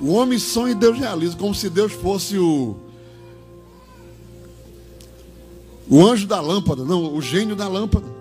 O 0.02 0.14
homem 0.14 0.38
sonha 0.38 0.74
e 0.74 0.76
Deus 0.76 0.98
realiza, 0.98 1.38
como 1.38 1.56
se 1.56 1.70
Deus 1.70 1.94
fosse 1.94 2.38
o 2.38 2.76
o 5.88 6.04
anjo 6.04 6.26
da 6.26 6.42
lâmpada, 6.42 6.84
não, 6.84 7.14
o 7.14 7.22
gênio 7.22 7.56
da 7.56 7.68
lâmpada. 7.68 8.15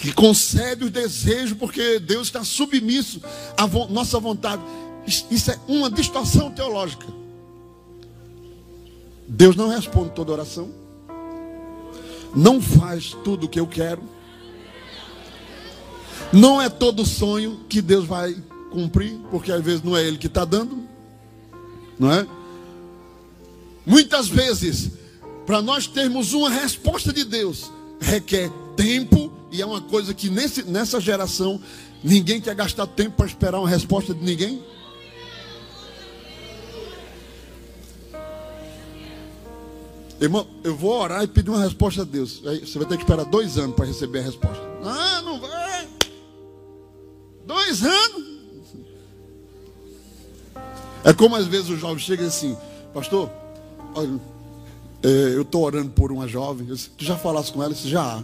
Que 0.00 0.12
concede 0.12 0.84
os 0.84 0.90
desejos, 0.90 1.56
porque 1.56 1.98
Deus 1.98 2.28
está 2.28 2.42
submisso 2.42 3.20
à 3.56 3.66
vo 3.66 3.86
nossa 3.88 4.18
vontade. 4.18 4.62
Isso 5.30 5.50
é 5.50 5.58
uma 5.68 5.90
distorção 5.90 6.50
teológica. 6.50 7.06
Deus 9.28 9.54
não 9.54 9.68
responde 9.68 10.10
toda 10.10 10.32
oração. 10.32 10.70
Não 12.34 12.60
faz 12.60 13.16
tudo 13.24 13.46
o 13.46 13.48
que 13.48 13.60
eu 13.60 13.66
quero. 13.66 14.02
Não 16.32 16.60
é 16.60 16.68
todo 16.68 17.04
sonho 17.04 17.60
que 17.68 17.82
Deus 17.82 18.04
vai 18.06 18.36
cumprir, 18.70 19.18
porque 19.30 19.50
às 19.50 19.62
vezes 19.62 19.82
não 19.82 19.96
é 19.96 20.04
Ele 20.04 20.16
que 20.16 20.28
está 20.28 20.44
dando, 20.44 20.84
não 21.98 22.12
é? 22.12 22.26
Muitas 23.84 24.28
vezes, 24.28 24.92
para 25.44 25.60
nós 25.60 25.86
termos 25.86 26.32
uma 26.32 26.48
resposta 26.48 27.12
de 27.12 27.24
Deus, 27.24 27.70
requer 28.00 28.50
tempo, 28.76 29.29
e 29.50 29.60
é 29.60 29.66
uma 29.66 29.80
coisa 29.80 30.14
que 30.14 30.30
nesse, 30.30 30.62
nessa 30.62 31.00
geração 31.00 31.60
ninguém 32.02 32.40
quer 32.40 32.54
gastar 32.54 32.86
tempo 32.86 33.16
para 33.16 33.26
esperar 33.26 33.58
uma 33.58 33.68
resposta 33.68 34.14
de 34.14 34.24
ninguém. 34.24 34.62
Irmão, 40.20 40.46
eu 40.62 40.76
vou 40.76 40.92
orar 41.00 41.24
e 41.24 41.26
pedir 41.26 41.48
uma 41.48 41.62
resposta 41.62 42.02
a 42.02 42.04
Deus. 42.04 42.42
Aí 42.44 42.60
você 42.60 42.78
vai 42.78 42.86
ter 42.86 42.96
que 42.96 43.02
esperar 43.02 43.24
dois 43.24 43.56
anos 43.56 43.74
para 43.74 43.86
receber 43.86 44.18
a 44.18 44.22
resposta. 44.22 44.62
Ah, 44.84 45.22
não 45.22 45.40
vai. 45.40 45.88
Dois 47.46 47.82
anos. 47.82 48.30
É 51.02 51.14
como 51.14 51.34
às 51.36 51.46
vezes 51.46 51.70
o 51.70 51.76
jovem 51.76 51.98
chega 51.98 52.26
assim, 52.26 52.54
pastor, 52.92 53.30
olha, 53.94 54.20
é, 55.02 55.08
eu 55.34 55.42
estou 55.42 55.64
orando 55.64 55.90
por 55.90 56.12
uma 56.12 56.28
jovem. 56.28 56.66
Disse, 56.66 56.90
tu 56.90 57.02
já 57.02 57.16
falaste 57.16 57.54
com 57.54 57.62
ela? 57.62 57.72
Disse, 57.72 57.88
já. 57.88 58.22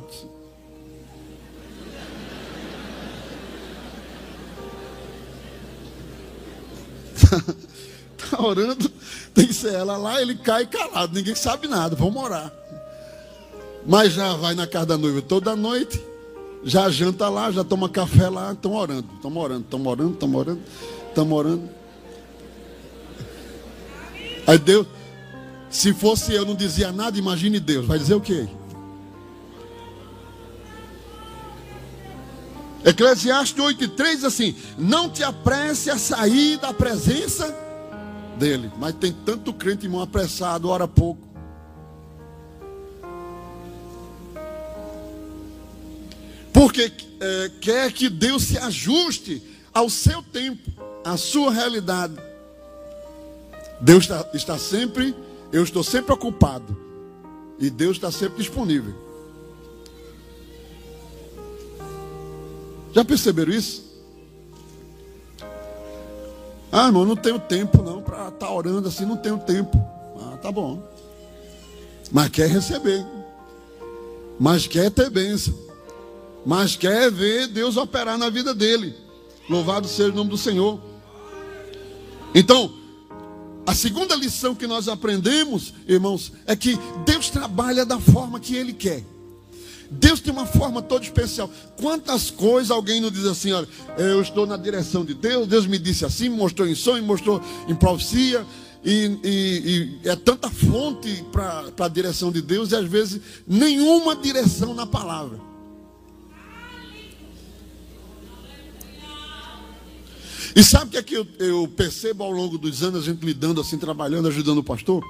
Está 8.17 8.41
orando, 8.43 8.91
tem 9.35 9.47
que 9.47 9.55
ser 9.55 9.75
ela 9.75 9.97
lá, 9.97 10.21
ele 10.21 10.35
cai 10.35 10.67
calado, 10.67 11.15
ninguém 11.15 11.35
sabe 11.35 11.69
nada, 11.69 11.95
vamos 11.95 12.23
orar. 12.23 12.53
Mas 13.87 14.12
já 14.12 14.35
vai 14.35 14.55
na 14.55 14.67
casa 14.67 14.87
da 14.87 14.99
noiva 14.99 15.23
toda 15.23 15.55
noite 15.55 16.01
já 16.67 16.91
janta 16.91 17.29
lá, 17.29 17.49
já 17.53 17.62
toma 17.62 17.89
café 17.89 18.29
lá, 18.29 18.53
estão 18.53 18.75
orando, 18.75 19.07
estão 19.15 19.37
orando, 19.37 19.61
estão 19.61 19.87
orando, 19.87 20.12
estão 20.12 20.35
orando, 20.35 20.61
estão 21.09 21.33
orando. 21.33 21.71
Aí 24.45 24.59
Deus, 24.59 24.85
se 25.71 25.95
fosse 25.95 26.35
eu 26.35 26.45
não 26.45 26.57
dizia 26.57 26.91
nada, 26.91 27.17
imagine 27.17 27.61
Deus, 27.61 27.87
vai 27.87 28.01
dizer 28.01 28.15
o 28.15 28.21
quê? 28.21 28.49
Eclesiastes 32.87 33.61
8,3 33.61 34.14
diz 34.14 34.25
assim: 34.25 34.55
Não 34.79 35.11
te 35.11 35.25
apresse 35.25 35.90
a 35.90 35.99
sair 35.99 36.57
da 36.59 36.72
presença 36.72 37.53
dele. 38.38 38.70
Mas 38.79 38.94
tem 38.94 39.12
tanto 39.12 39.53
crente, 39.53 39.87
irmão, 39.87 40.01
apressado, 40.01 40.68
ora 40.68 40.87
pouco. 40.87 41.27
Porque 46.53 46.92
é, 47.20 47.51
quer 47.61 47.92
que 47.92 48.09
Deus 48.09 48.44
se 48.44 48.57
ajuste 48.57 49.42
ao 49.75 49.90
seu 49.90 50.22
tempo, 50.22 50.70
à 51.05 51.16
sua 51.16 51.53
realidade. 51.53 52.14
Deus 53.81 54.05
está, 54.05 54.31
está 54.33 54.59
sempre, 54.59 55.12
eu 55.53 55.64
estou 55.64 55.83
sempre 55.83 56.12
ocupado. 56.12 56.87
E 57.59 57.68
Deus 57.68 57.96
está 57.96 58.12
sempre 58.12 58.38
disponível. 58.38 59.06
Já 62.97 63.05
perceberam 63.05 63.53
isso? 63.53 63.85
Ah, 66.73 66.87
irmão, 66.87 67.05
não 67.05 67.15
tenho 67.15 67.39
tempo 67.39 67.83
não 67.83 68.01
para 68.01 68.29
estar 68.29 68.47
tá 68.47 68.51
orando 68.51 68.89
assim, 68.89 69.05
não 69.05 69.19
tenho 69.19 69.37
tempo. 69.37 69.77
Ah, 70.19 70.39
tá 70.39 70.51
bom. 70.51 70.83
Mas 72.11 72.31
quer 72.31 72.49
receber. 72.49 73.05
mas 74.41 74.67
quer 74.67 74.91
ter 74.91 75.11
bênção, 75.11 75.55
mas 76.47 76.75
quer 76.75 77.11
ver 77.13 77.49
Deus 77.49 77.77
operar 77.77 78.17
na 78.17 78.31
vida 78.31 78.55
dele. 78.55 78.95
Louvado 79.47 79.87
seja 79.87 80.11
o 80.11 80.15
nome 80.15 80.31
do 80.31 80.39
Senhor. 80.39 80.81
Então, 82.35 82.73
a 83.67 83.75
segunda 83.75 84.17
lição 84.17 84.55
que 84.55 84.67
nós 84.67 84.89
aprendemos, 84.89 85.75
irmãos, 85.87 86.33
é 86.47 86.57
que 86.57 86.79
Deus 87.05 87.29
trabalha 87.29 87.85
da 87.85 88.01
forma 88.01 88.41
que 88.41 88.57
Ele 88.57 88.73
quer. 88.73 89.05
Deus 89.90 90.20
tem 90.20 90.33
uma 90.33 90.46
forma 90.46 90.83
toda 90.83 91.05
especial. 91.05 91.51
Quantas 91.77 92.31
coisas 92.31 92.70
alguém 92.70 93.01
não 93.01 93.11
diz 93.11 93.25
assim, 93.25 93.53
olha, 93.53 93.68
eu 93.99 94.20
estou 94.20 94.46
na 94.46 94.57
direção 94.57 95.05
de 95.05 95.14
Deus, 95.14 95.46
Deus 95.46 95.66
me 95.66 95.79
disse 95.79 96.05
assim, 96.05 96.29
me 96.29 96.37
mostrou 96.37 96.66
em 96.68 96.75
sonho, 96.75 97.03
me 97.03 97.09
mostrou 97.09 97.40
em 97.68 97.75
profecia, 97.75 98.44
e, 98.85 99.18
e, 99.25 100.01
e 100.05 100.09
é 100.09 100.14
tanta 100.14 100.49
fonte 100.49 101.25
para 101.33 101.72
a 101.79 101.88
direção 101.88 102.31
de 102.31 102.40
Deus, 102.40 102.70
e 102.72 102.77
às 102.77 102.87
vezes 102.87 103.20
nenhuma 103.46 104.14
direção 104.14 104.75
na 104.75 104.87
palavra. 104.87 105.40
E 110.55 110.64
sabe 110.64 110.87
o 110.87 110.90
que 110.90 110.96
é 110.96 111.03
que 111.03 111.14
eu, 111.14 111.27
eu 111.38 111.68
percebo 111.68 112.25
ao 112.25 112.31
longo 112.31 112.57
dos 112.57 112.83
anos, 112.83 113.03
a 113.03 113.05
gente 113.05 113.25
lidando 113.25 113.61
assim, 113.61 113.77
trabalhando, 113.77 114.29
ajudando 114.29 114.59
o 114.59 114.64
pastor? 114.64 115.05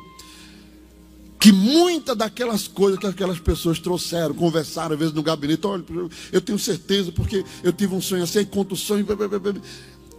Que 1.46 1.52
muitas 1.52 2.16
daquelas 2.16 2.66
coisas 2.66 2.98
que 2.98 3.06
aquelas 3.06 3.38
pessoas 3.38 3.78
trouxeram, 3.78 4.34
conversaram 4.34 4.94
às 4.94 4.98
vezes 4.98 5.14
no 5.14 5.22
gabinete, 5.22 5.64
olha, 5.64 5.84
eu 6.32 6.40
tenho 6.40 6.58
certeza 6.58 7.12
porque 7.12 7.44
eu 7.62 7.72
tive 7.72 7.94
um 7.94 8.00
sonho 8.00 8.24
assim, 8.24 8.40
aí 8.40 8.44
conta 8.44 8.74
o 8.74 8.76
sonho, 8.76 9.06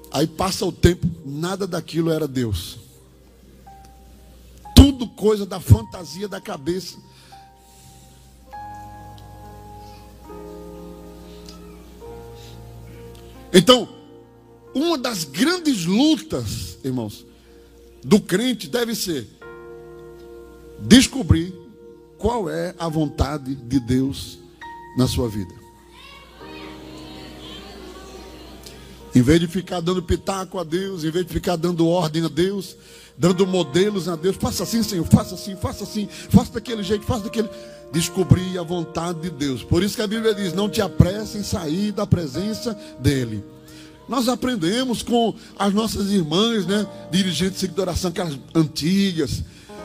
aí 0.09 0.25
passa 0.25 0.65
o 0.65 0.71
tempo, 0.71 1.05
nada 1.25 1.67
daquilo 1.67 2.11
era 2.11 2.29
Deus. 2.29 2.77
Tudo 4.73 5.05
coisa 5.05 5.45
da 5.45 5.59
fantasia 5.59 6.29
da 6.29 6.39
cabeça. 6.39 6.95
Então, 13.51 13.89
uma 14.73 14.97
das 14.97 15.25
grandes 15.25 15.83
lutas, 15.83 16.77
irmãos, 16.85 17.25
do 18.01 18.17
crente 18.21 18.69
deve 18.69 18.95
ser 18.95 19.36
descobrir 20.79 21.53
qual 22.17 22.49
é 22.49 22.73
a 22.77 22.87
vontade 22.87 23.55
de 23.55 23.79
Deus 23.79 24.39
na 24.97 25.07
sua 25.07 25.29
vida. 25.29 25.53
Em 29.15 29.21
vez 29.21 29.39
de 29.39 29.47
ficar 29.47 29.79
dando 29.79 30.03
pitaco 30.03 30.59
a 30.59 30.63
Deus, 30.63 31.03
em 31.03 31.09
vez 31.09 31.25
de 31.25 31.33
ficar 31.33 31.55
dando 31.55 31.87
ordem 31.87 32.23
a 32.25 32.27
Deus, 32.27 32.75
dando 33.17 33.47
modelos 33.47 34.07
a 34.07 34.15
Deus, 34.15 34.35
faça 34.35 34.63
assim, 34.63 34.83
Senhor, 34.83 35.05
faça 35.05 35.33
assim, 35.33 35.55
faça 35.55 35.83
assim, 35.83 36.07
faça 36.29 36.53
daquele 36.53 36.83
jeito, 36.83 37.03
faça 37.05 37.23
daquele. 37.23 37.49
Descobrir 37.91 38.59
a 38.59 38.63
vontade 38.63 39.21
de 39.21 39.29
Deus. 39.29 39.63
Por 39.63 39.81
isso 39.81 39.95
que 39.95 40.01
a 40.01 40.07
Bíblia 40.07 40.35
diz: 40.35 40.53
não 40.53 40.69
te 40.69 40.81
apresse 40.81 41.37
em 41.37 41.43
sair 41.43 41.93
da 41.93 42.05
presença 42.05 42.77
dEle. 42.99 43.43
Nós 44.07 44.27
aprendemos 44.27 45.01
com 45.01 45.33
as 45.57 45.73
nossas 45.73 46.11
irmãs, 46.11 46.65
né, 46.65 46.85
dirigentes 47.09 47.67
de 47.67 47.81
oração, 47.81 48.09
aquelas 48.09 48.37
antigas, 48.53 49.41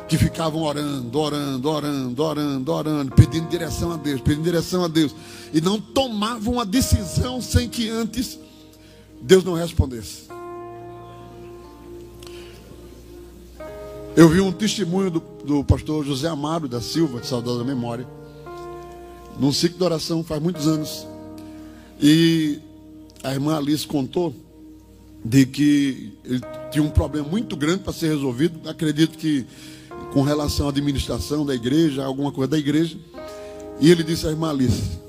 que 0.08 0.18
ficavam 0.18 0.62
orando, 0.62 1.18
orando, 1.18 1.68
orando, 1.68 2.22
orando, 2.22 2.72
orando, 2.72 3.14
pedindo 3.14 3.48
direção 3.48 3.92
a 3.92 3.96
Deus, 3.96 4.20
pedindo 4.20 4.44
direção 4.44 4.84
a 4.84 4.88
Deus, 4.88 5.14
e 5.52 5.60
não 5.60 5.80
tomavam 5.80 6.60
a 6.60 6.64
decisão 6.64 7.40
sem 7.40 7.68
que 7.68 7.88
antes 7.88 8.38
Deus 9.20 9.44
não 9.44 9.54
respondesse. 9.54 10.24
Eu 14.14 14.28
vi 14.28 14.40
um 14.40 14.52
testemunho 14.52 15.10
do, 15.10 15.22
do 15.44 15.64
pastor 15.64 16.04
José 16.04 16.28
Amado 16.28 16.68
da 16.68 16.82
Silva, 16.82 17.20
de 17.20 17.26
saudosa 17.26 17.64
memória, 17.64 18.06
num 19.38 19.52
ciclo 19.52 19.78
de 19.78 19.84
oração 19.84 20.22
faz 20.22 20.42
muitos 20.42 20.66
anos. 20.66 21.06
E 22.00 22.58
a 23.22 23.32
irmã 23.32 23.56
Alice 23.56 23.86
contou 23.86 24.34
de 25.24 25.46
que 25.46 26.12
ele 26.24 26.40
tinha 26.70 26.82
um 26.82 26.90
problema 26.90 27.26
muito 27.28 27.56
grande 27.56 27.84
para 27.84 27.92
ser 27.92 28.08
resolvido. 28.08 28.68
Acredito 28.68 29.16
que 29.16 29.46
com 30.12 30.22
relação 30.22 30.66
à 30.66 30.68
administração 30.68 31.44
da 31.44 31.54
igreja, 31.54 32.04
alguma 32.04 32.30
coisa 32.30 32.50
da 32.50 32.58
igreja. 32.58 32.98
E 33.80 33.90
ele 33.90 34.02
disse 34.02 34.26
à 34.26 34.30
irmã 34.30 34.50
Alice: 34.50 35.00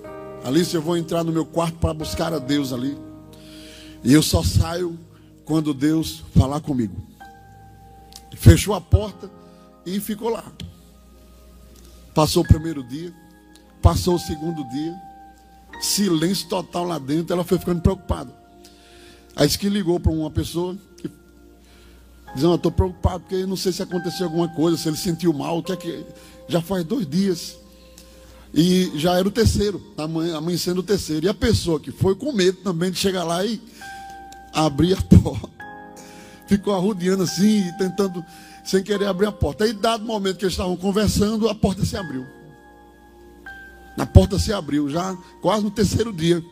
Alice, 0.43 0.73
eu 0.73 0.81
vou 0.81 0.97
entrar 0.97 1.23
no 1.23 1.31
meu 1.31 1.45
quarto 1.45 1.77
para 1.77 1.93
buscar 1.93 2.33
a 2.33 2.39
Deus 2.39 2.71
ali. 2.71 2.97
E 4.03 4.13
eu 4.13 4.23
só 4.23 4.41
saio 4.43 4.97
quando 5.45 5.73
Deus 5.73 6.23
falar 6.35 6.61
comigo. 6.61 6.95
Fechou 8.35 8.73
a 8.73 8.81
porta 8.81 9.29
e 9.85 9.99
ficou 9.99 10.29
lá. 10.29 10.43
Passou 12.13 12.43
o 12.43 12.47
primeiro 12.47 12.83
dia, 12.83 13.13
passou 13.81 14.15
o 14.15 14.19
segundo 14.19 14.63
dia, 14.69 14.95
silêncio 15.81 16.47
total 16.47 16.85
lá 16.85 16.97
dentro. 16.97 17.33
Ela 17.33 17.43
foi 17.43 17.57
ficando 17.57 17.81
preocupada. 17.81 18.33
Aí 19.35 19.47
disse 19.47 19.59
que 19.59 19.67
ligou 19.67 19.99
para 19.99 20.11
uma 20.11 20.29
pessoa 20.29 20.77
Dizendo, 22.33 22.53
eu 22.53 22.55
estou 22.55 22.71
preocupado 22.71 23.19
porque 23.21 23.45
não 23.45 23.55
sei 23.55 23.71
se 23.71 23.83
aconteceu 23.83 24.25
alguma 24.25 24.47
coisa, 24.47 24.77
se 24.77 24.89
ele 24.89 24.97
sentiu 24.97 25.31
mal, 25.33 25.59
o 25.59 25.63
que 25.63 25.71
é 25.71 25.75
que. 25.75 26.05
Já 26.47 26.61
faz 26.61 26.83
dois 26.83 27.07
dias. 27.07 27.57
E 28.53 28.91
já 28.95 29.17
era 29.17 29.27
o 29.27 29.31
terceiro, 29.31 29.81
amanhecendo 29.97 30.81
o 30.81 30.83
terceiro. 30.83 31.25
E 31.25 31.29
a 31.29 31.33
pessoa 31.33 31.79
que 31.79 31.91
foi 31.91 32.15
com 32.15 32.31
medo 32.31 32.59
também 32.59 32.91
de 32.91 32.97
chegar 32.97 33.23
lá 33.23 33.43
e 33.43 33.59
abrir 34.53 34.93
a 34.93 35.01
porta. 35.17 35.49
Ficou 36.47 36.75
arrodeando 36.75 37.23
assim, 37.23 37.63
tentando, 37.77 38.23
sem 38.63 38.83
querer 38.83 39.07
abrir 39.07 39.27
a 39.27 39.31
porta. 39.31 39.63
Aí, 39.63 39.73
dado 39.73 40.03
o 40.03 40.07
momento 40.07 40.37
que 40.37 40.45
eles 40.45 40.53
estavam 40.53 40.75
conversando, 40.75 41.49
a 41.49 41.55
porta 41.55 41.83
se 41.83 41.97
abriu. 41.97 42.25
A 43.97 44.05
porta 44.05 44.37
se 44.37 44.51
abriu, 44.51 44.89
já 44.89 45.15
quase 45.41 45.63
no 45.63 45.71
terceiro 45.71 46.11
dia. 46.13 46.43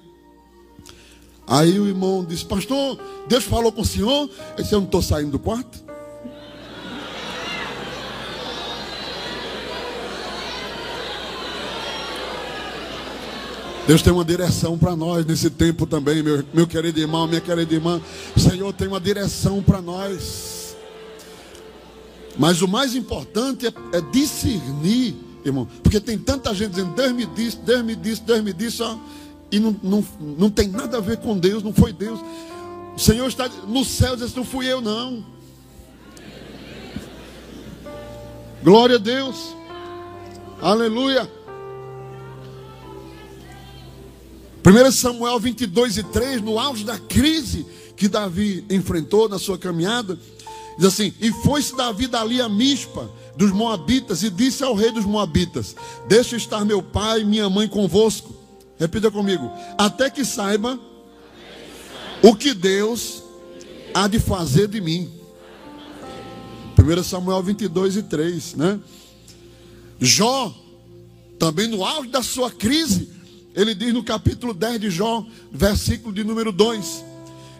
Aí 1.51 1.77
o 1.77 1.85
irmão 1.85 2.23
disse, 2.23 2.45
pastor, 2.45 2.97
Deus 3.27 3.43
falou 3.43 3.73
com 3.73 3.81
o 3.81 3.85
senhor? 3.85 4.29
Ele 4.53 4.63
disse, 4.63 4.73
eu 4.73 4.79
não 4.79 4.85
estou 4.85 5.01
saindo 5.01 5.31
do 5.31 5.39
quarto. 5.39 5.83
Deus 13.85 14.01
tem 14.01 14.13
uma 14.13 14.23
direção 14.23 14.77
para 14.77 14.95
nós 14.95 15.25
nesse 15.25 15.49
tempo 15.49 15.85
também, 15.85 16.23
meu, 16.23 16.41
meu 16.53 16.65
querido 16.65 16.97
irmão, 16.97 17.27
minha 17.27 17.41
querida 17.41 17.73
irmã. 17.73 18.01
O 18.33 18.39
Senhor 18.39 18.71
tem 18.71 18.87
uma 18.87 19.01
direção 19.01 19.61
para 19.61 19.81
nós. 19.81 20.77
Mas 22.37 22.61
o 22.61 22.67
mais 22.67 22.95
importante 22.95 23.67
é, 23.67 23.73
é, 23.97 23.99
discernir, 23.99 25.17
irmão. 25.43 25.67
Porque 25.83 25.99
tem 25.99 26.17
tanta 26.17 26.55
gente 26.55 26.69
dizendo, 26.69 26.95
Deus 26.95 27.11
me 27.11 27.25
disse, 27.25 27.57
Deus 27.57 27.83
me 27.83 27.93
disse, 27.93 28.21
Deus 28.21 28.41
me 28.41 28.53
disse, 28.53 28.81
ó 28.81 28.95
e 29.51 29.59
não, 29.59 29.75
não, 29.83 30.05
não 30.19 30.49
tem 30.49 30.67
nada 30.67 30.97
a 30.97 31.01
ver 31.01 31.17
com 31.17 31.37
Deus, 31.37 31.61
não 31.61 31.73
foi 31.73 31.91
Deus. 31.91 32.19
O 32.95 32.99
Senhor 32.99 33.27
está 33.27 33.49
no 33.67 33.83
céu, 33.83 34.15
diz, 34.15 34.33
não 34.33 34.45
fui 34.45 34.65
eu, 34.65 34.79
não. 34.79 35.25
Glória 38.63 38.95
a 38.95 38.99
Deus. 38.99 39.55
Aleluia. 40.61 41.29
1 44.63 44.91
Samuel 44.91 45.39
22 45.39 45.97
e 45.97 46.03
3, 46.03 46.41
no 46.41 46.59
auge 46.59 46.85
da 46.85 46.97
crise 46.97 47.65
que 47.97 48.07
Davi 48.07 48.63
enfrentou 48.69 49.27
na 49.27 49.39
sua 49.39 49.57
caminhada, 49.57 50.17
diz 50.77 50.85
assim: 50.85 51.13
E 51.19 51.31
foi-se 51.31 51.75
Davi 51.75 52.07
dali 52.07 52.39
a 52.39 52.47
Mispa 52.47 53.09
dos 53.35 53.51
Moabitas, 53.51 54.21
e 54.21 54.29
disse 54.29 54.63
ao 54.63 54.75
rei 54.75 54.91
dos 54.91 55.05
Moabitas: 55.05 55.75
Deixa 56.07 56.35
estar 56.35 56.63
meu 56.63 56.83
pai 56.83 57.21
e 57.21 57.25
minha 57.25 57.49
mãe 57.49 57.67
convosco 57.67 58.30
Repita 58.81 59.11
comigo. 59.11 59.51
Até 59.77 60.09
que 60.09 60.25
saiba 60.25 60.79
o 62.23 62.35
que 62.35 62.51
Deus 62.51 63.21
há 63.93 64.07
de 64.07 64.19
fazer 64.19 64.67
de 64.67 64.81
mim. 64.81 65.07
1 66.75 67.03
Samuel 67.03 67.43
22 67.43 67.97
e 67.97 68.01
3, 68.01 68.55
né? 68.55 68.79
Jó, 69.99 70.51
também 71.37 71.67
no 71.67 71.85
auge 71.85 72.09
da 72.09 72.23
sua 72.23 72.49
crise, 72.49 73.07
ele 73.53 73.75
diz 73.75 73.93
no 73.93 74.03
capítulo 74.03 74.51
10 74.51 74.81
de 74.81 74.89
Jó, 74.89 75.27
versículo 75.51 76.11
de 76.11 76.23
número 76.23 76.51
2: 76.51 77.05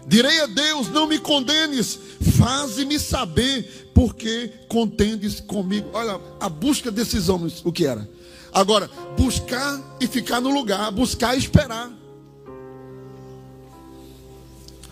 Direi 0.08 0.40
a 0.40 0.46
Deus: 0.46 0.88
Não 0.88 1.06
me 1.06 1.20
condenes, 1.20 2.00
faze-me 2.36 2.98
saber 2.98 3.92
porque 3.94 4.50
contendes 4.68 5.38
comigo. 5.38 5.88
Olha, 5.92 6.20
a 6.40 6.48
busca 6.48 6.90
desses 6.90 7.28
homens, 7.28 7.62
o 7.64 7.70
que 7.70 7.86
era? 7.86 8.10
Agora, 8.52 8.90
buscar 9.16 9.80
e 9.98 10.06
ficar 10.06 10.40
no 10.40 10.50
lugar, 10.50 10.90
buscar 10.92 11.34
e 11.34 11.38
esperar. 11.38 11.90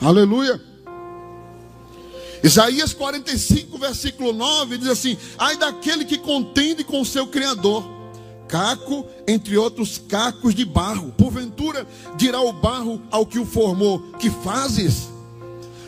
Aleluia. 0.00 0.60
Isaías 2.42 2.94
45, 2.94 3.76
versículo 3.78 4.32
9 4.32 4.78
diz 4.78 4.88
assim: 4.88 5.16
Ai 5.38 5.58
daquele 5.58 6.06
que 6.06 6.16
contende 6.16 6.82
com 6.82 7.02
o 7.02 7.04
seu 7.04 7.26
Criador, 7.26 7.84
caco 8.48 9.06
entre 9.28 9.58
outros 9.58 9.98
cacos 9.98 10.54
de 10.54 10.64
barro. 10.64 11.12
Porventura 11.12 11.86
dirá 12.16 12.40
o 12.40 12.52
barro 12.52 13.02
ao 13.10 13.26
que 13.26 13.38
o 13.38 13.44
formou: 13.44 14.00
Que 14.18 14.30
fazes? 14.30 15.10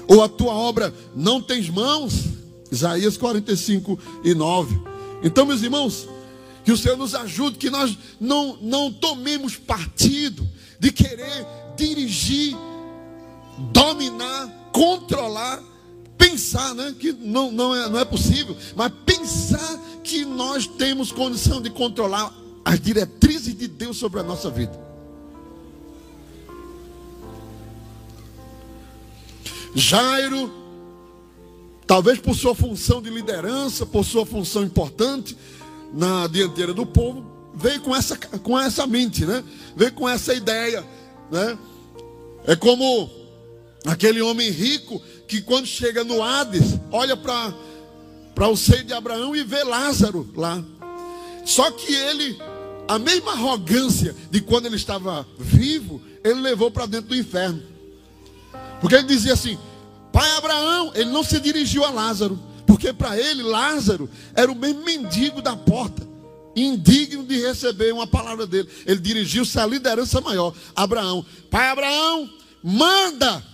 Ou 0.06 0.22
a 0.22 0.28
tua 0.28 0.52
obra 0.52 0.92
não 1.14 1.40
tens 1.40 1.70
mãos? 1.70 2.24
Isaías 2.70 3.16
45 3.16 3.98
e 4.22 4.34
9. 4.34 4.78
Então, 5.22 5.46
meus 5.46 5.62
irmãos, 5.62 6.08
Que 6.64 6.72
o 6.72 6.76
Senhor 6.76 6.96
nos 6.96 7.14
ajude, 7.14 7.58
que 7.58 7.70
nós 7.70 7.96
não, 8.20 8.56
não 8.60 8.92
tomemos 8.92 9.56
partido 9.56 10.48
de 10.78 10.92
querer 10.92 11.46
dirigir, 11.76 12.56
dominar, 13.72 14.70
controlar, 14.72 15.62
pensar, 16.16 16.74
né? 16.74 16.94
Que 16.98 17.12
não, 17.12 17.50
não, 17.50 17.74
é, 17.74 17.88
não 17.88 17.98
é 17.98 18.04
possível, 18.04 18.56
mas 18.76 18.92
pensar 19.04 19.78
que 20.04 20.24
nós 20.24 20.66
temos 20.66 21.10
condição 21.10 21.60
de 21.60 21.70
controlar 21.70 22.32
as 22.64 22.80
diretrizes 22.80 23.56
de 23.56 23.66
Deus 23.66 23.96
sobre 23.96 24.20
a 24.20 24.22
nossa 24.22 24.50
vida. 24.50 24.80
Jairo, 29.74 30.52
talvez 31.86 32.18
por 32.18 32.36
sua 32.36 32.54
função 32.54 33.00
de 33.00 33.10
liderança, 33.10 33.86
por 33.86 34.04
sua 34.04 34.26
função 34.26 34.62
importante 34.62 35.36
na 35.92 36.26
dianteira 36.26 36.72
do 36.72 36.86
povo, 36.86 37.24
veio 37.54 37.80
com 37.80 37.94
essa, 37.94 38.16
com 38.16 38.58
essa 38.58 38.86
mente, 38.86 39.24
né? 39.24 39.44
Veio 39.76 39.92
com 39.92 40.08
essa 40.08 40.34
ideia, 40.34 40.84
né? 41.30 41.58
É 42.46 42.56
como 42.56 43.10
aquele 43.86 44.20
homem 44.20 44.50
rico 44.50 45.00
que 45.28 45.40
quando 45.40 45.66
chega 45.66 46.04
no 46.04 46.22
Hades, 46.22 46.78
olha 46.90 47.16
para 47.16 48.48
o 48.48 48.56
seio 48.56 48.84
de 48.84 48.92
Abraão 48.92 49.34
e 49.34 49.42
vê 49.42 49.62
Lázaro 49.62 50.28
lá. 50.34 50.62
Só 51.44 51.70
que 51.70 51.92
ele, 51.92 52.38
a 52.88 52.98
mesma 52.98 53.32
arrogância 53.32 54.14
de 54.30 54.40
quando 54.40 54.66
ele 54.66 54.76
estava 54.76 55.26
vivo, 55.38 56.00
ele 56.24 56.40
levou 56.40 56.70
para 56.70 56.86
dentro 56.86 57.08
do 57.08 57.16
inferno. 57.16 57.62
Porque 58.80 58.94
ele 58.94 59.06
dizia 59.06 59.32
assim: 59.32 59.58
Pai 60.12 60.28
Abraão, 60.36 60.92
ele 60.94 61.10
não 61.10 61.24
se 61.24 61.40
dirigiu 61.40 61.84
a 61.84 61.90
Lázaro, 61.90 62.38
porque 62.72 62.90
para 62.90 63.18
ele 63.18 63.42
Lázaro 63.42 64.08
era 64.34 64.50
o 64.50 64.54
mesmo 64.54 64.82
mendigo 64.82 65.42
da 65.42 65.54
porta, 65.54 66.08
indigno 66.56 67.22
de 67.22 67.38
receber 67.38 67.92
uma 67.92 68.06
palavra 68.06 68.46
dele. 68.46 68.66
Ele 68.86 68.98
dirigiu-se 68.98 69.58
à 69.58 69.66
liderança 69.66 70.22
maior, 70.22 70.54
Abraão. 70.74 71.22
Pai 71.50 71.68
Abraão, 71.68 72.30
manda 72.62 73.44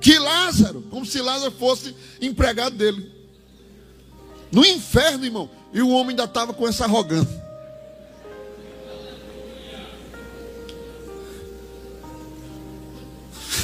que 0.00 0.18
Lázaro, 0.18 0.80
como 0.88 1.04
se 1.04 1.20
Lázaro 1.20 1.52
fosse 1.52 1.94
empregado 2.18 2.74
dele. 2.76 3.12
No 4.50 4.64
inferno, 4.64 5.26
irmão. 5.26 5.50
E 5.70 5.82
o 5.82 5.90
homem 5.90 6.12
ainda 6.12 6.24
estava 6.24 6.54
com 6.54 6.66
essa 6.66 6.86
arrogância. 6.86 7.42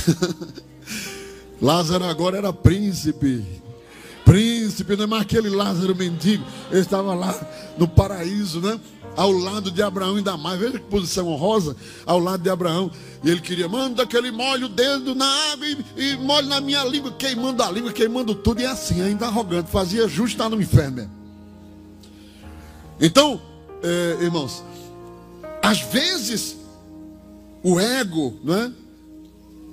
Lázaro 1.63 2.05
agora 2.05 2.37
era 2.37 2.53
príncipe. 2.53 3.68
Príncipe, 4.69 5.03
é 5.03 5.07
mais 5.07 5.23
aquele 5.23 5.49
Lázaro 5.49 5.97
mendigo. 5.97 6.45
Ele 6.71 6.81
estava 6.81 7.15
lá 7.15 7.35
no 7.79 7.89
paraíso, 7.89 8.61
né? 8.61 8.79
Ao 9.17 9.33
lado 9.33 9.71
de 9.71 9.83
Abraão, 9.83 10.17
ainda 10.17 10.37
mais. 10.37 10.61
Veja 10.61 10.79
que 10.79 10.85
posição 10.91 11.27
honrosa. 11.27 11.75
Ao 12.05 12.19
lado 12.19 12.43
de 12.43 12.51
Abraão. 12.51 12.91
E 13.25 13.31
ele 13.31 13.41
queria, 13.41 13.67
manda 13.67 14.03
aquele 14.03 14.31
molho 14.31 14.67
o 14.67 14.69
dedo 14.69 15.15
na 15.15 15.27
água 15.53 15.67
e, 15.67 16.13
e 16.13 16.17
na 16.45 16.61
minha 16.61 16.85
língua, 16.85 17.11
queimando 17.13 17.63
a 17.63 17.71
língua, 17.71 17.93
queimando 17.93 18.35
tudo. 18.35 18.61
E 18.61 18.65
é 18.65 18.69
assim, 18.69 19.01
ainda 19.01 19.27
arrogante. 19.27 19.71
Fazia 19.71 20.07
justo 20.07 20.35
estar 20.35 20.51
no 20.51 20.61
inferno. 20.61 21.11
Então, 23.01 23.41
é, 23.83 24.19
irmãos, 24.23 24.63
às 25.63 25.81
vezes 25.81 26.59
o 27.63 27.81
ego, 27.81 28.39
não 28.45 28.55
é? 28.55 28.73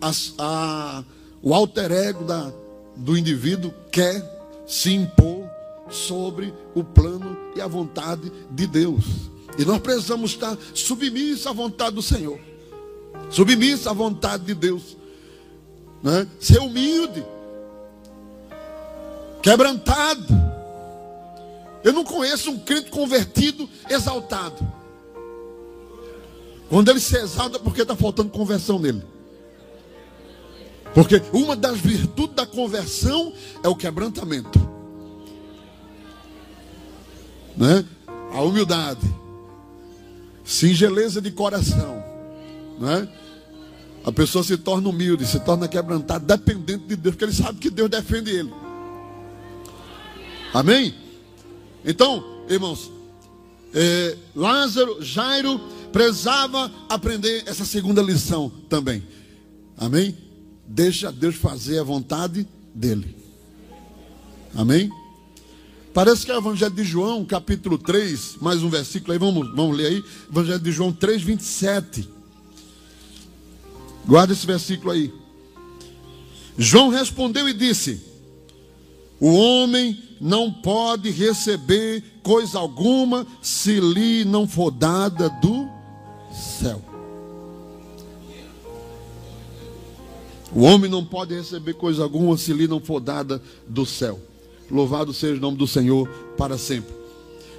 As, 0.01 0.33
a, 0.37 1.03
o 1.41 1.53
alter 1.53 1.91
ego 1.91 2.23
da, 2.23 2.51
do 2.95 3.17
indivíduo 3.17 3.73
quer 3.91 4.34
se 4.65 4.93
impor 4.93 5.49
sobre 5.89 6.53
o 6.73 6.83
plano 6.83 7.37
e 7.55 7.61
a 7.61 7.67
vontade 7.67 8.31
de 8.51 8.67
Deus. 8.67 9.05
E 9.57 9.63
nós 9.63 9.79
precisamos 9.79 10.31
estar 10.31 10.57
submissos 10.73 11.47
à 11.47 11.53
vontade 11.53 11.95
do 11.95 12.01
Senhor, 12.01 12.39
submissos 13.29 13.87
à 13.87 13.93
vontade 13.93 14.43
de 14.43 14.53
Deus, 14.53 14.97
né? 16.03 16.27
ser 16.39 16.59
humilde, 16.59 17.25
quebrantado. 19.41 20.25
Eu 21.83 21.93
não 21.93 22.03
conheço 22.03 22.49
um 22.49 22.59
crente 22.59 22.89
convertido 22.89 23.69
exaltado. 23.89 24.67
Quando 26.67 26.89
ele 26.89 26.99
se 26.99 27.15
exalta, 27.15 27.57
é 27.57 27.59
porque 27.59 27.83
está 27.83 27.95
faltando 27.95 28.31
conversão 28.31 28.79
nele. 28.79 29.03
Porque 30.95 31.21
uma 31.33 31.57
das 31.57 31.77
virtudes 31.77 32.37
da 32.37 32.45
conversão 32.45 33.33
é 33.61 33.67
o 33.67 33.75
quebrantamento. 33.75 34.57
Né? 37.57 37.85
A 38.31 38.41
humildade. 38.41 39.05
Singeleza 40.45 41.21
de 41.21 41.31
coração. 41.31 42.01
Né? 42.79 43.09
A 44.05 44.11
pessoa 44.11 44.41
se 44.41 44.55
torna 44.55 44.87
humilde, 44.87 45.27
se 45.27 45.37
torna 45.41 45.67
quebrantada, 45.67 46.37
dependente 46.37 46.85
de 46.85 46.95
Deus, 46.95 47.13
porque 47.13 47.25
ele 47.25 47.33
sabe 47.33 47.59
que 47.59 47.69
Deus 47.69 47.89
defende 47.89 48.31
ele. 48.31 48.53
Amém? 50.53 50.95
Então, 51.83 52.23
irmãos, 52.47 52.89
é, 53.73 54.15
Lázaro, 54.33 55.03
Jairo, 55.03 55.59
precisava 55.91 56.71
aprender 56.87 57.43
essa 57.47 57.65
segunda 57.65 58.01
lição 58.01 58.49
também. 58.69 59.05
Amém? 59.77 60.24
Deixa 60.67 61.11
Deus 61.11 61.35
fazer 61.35 61.79
a 61.79 61.83
vontade 61.83 62.47
dele. 62.73 63.15
Amém? 64.53 64.89
Parece 65.93 66.25
que 66.25 66.31
é 66.31 66.35
o 66.35 66.39
Evangelho 66.39 66.75
de 66.75 66.83
João, 66.83 67.23
capítulo 67.23 67.77
3, 67.77 68.37
mais 68.41 68.61
um 68.61 68.69
versículo 68.69 69.13
aí, 69.13 69.19
vamos, 69.19 69.47
vamos 69.55 69.77
ler 69.77 69.87
aí. 69.87 70.03
Evangelho 70.29 70.59
de 70.59 70.71
João 70.71 70.91
3, 70.91 71.21
27. 71.21 72.09
Guarda 74.05 74.33
esse 74.33 74.45
versículo 74.45 74.91
aí. 74.91 75.13
João 76.57 76.89
respondeu 76.89 77.47
e 77.47 77.53
disse: 77.53 78.01
O 79.19 79.33
homem 79.33 79.97
não 80.19 80.51
pode 80.51 81.09
receber 81.11 82.03
coisa 82.23 82.59
alguma 82.59 83.25
se 83.41 83.79
lhe 83.79 84.25
não 84.25 84.47
for 84.47 84.71
dada 84.71 85.29
do 85.29 85.67
céu. 86.59 86.94
O 90.55 90.61
homem 90.61 90.89
não 90.89 91.03
pode 91.03 91.35
receber 91.35 91.73
coisa 91.73 92.01
alguma 92.01 92.37
se 92.37 92.53
lhe 92.53 92.65
não 92.65 92.79
for 92.79 93.01
dada 93.01 93.41
do 93.67 93.85
céu. 93.85 94.17
Louvado 94.71 95.13
seja 95.13 95.35
o 95.35 95.41
nome 95.41 95.57
do 95.57 95.67
Senhor 95.67 96.07
para 96.37 96.57
sempre. 96.57 96.95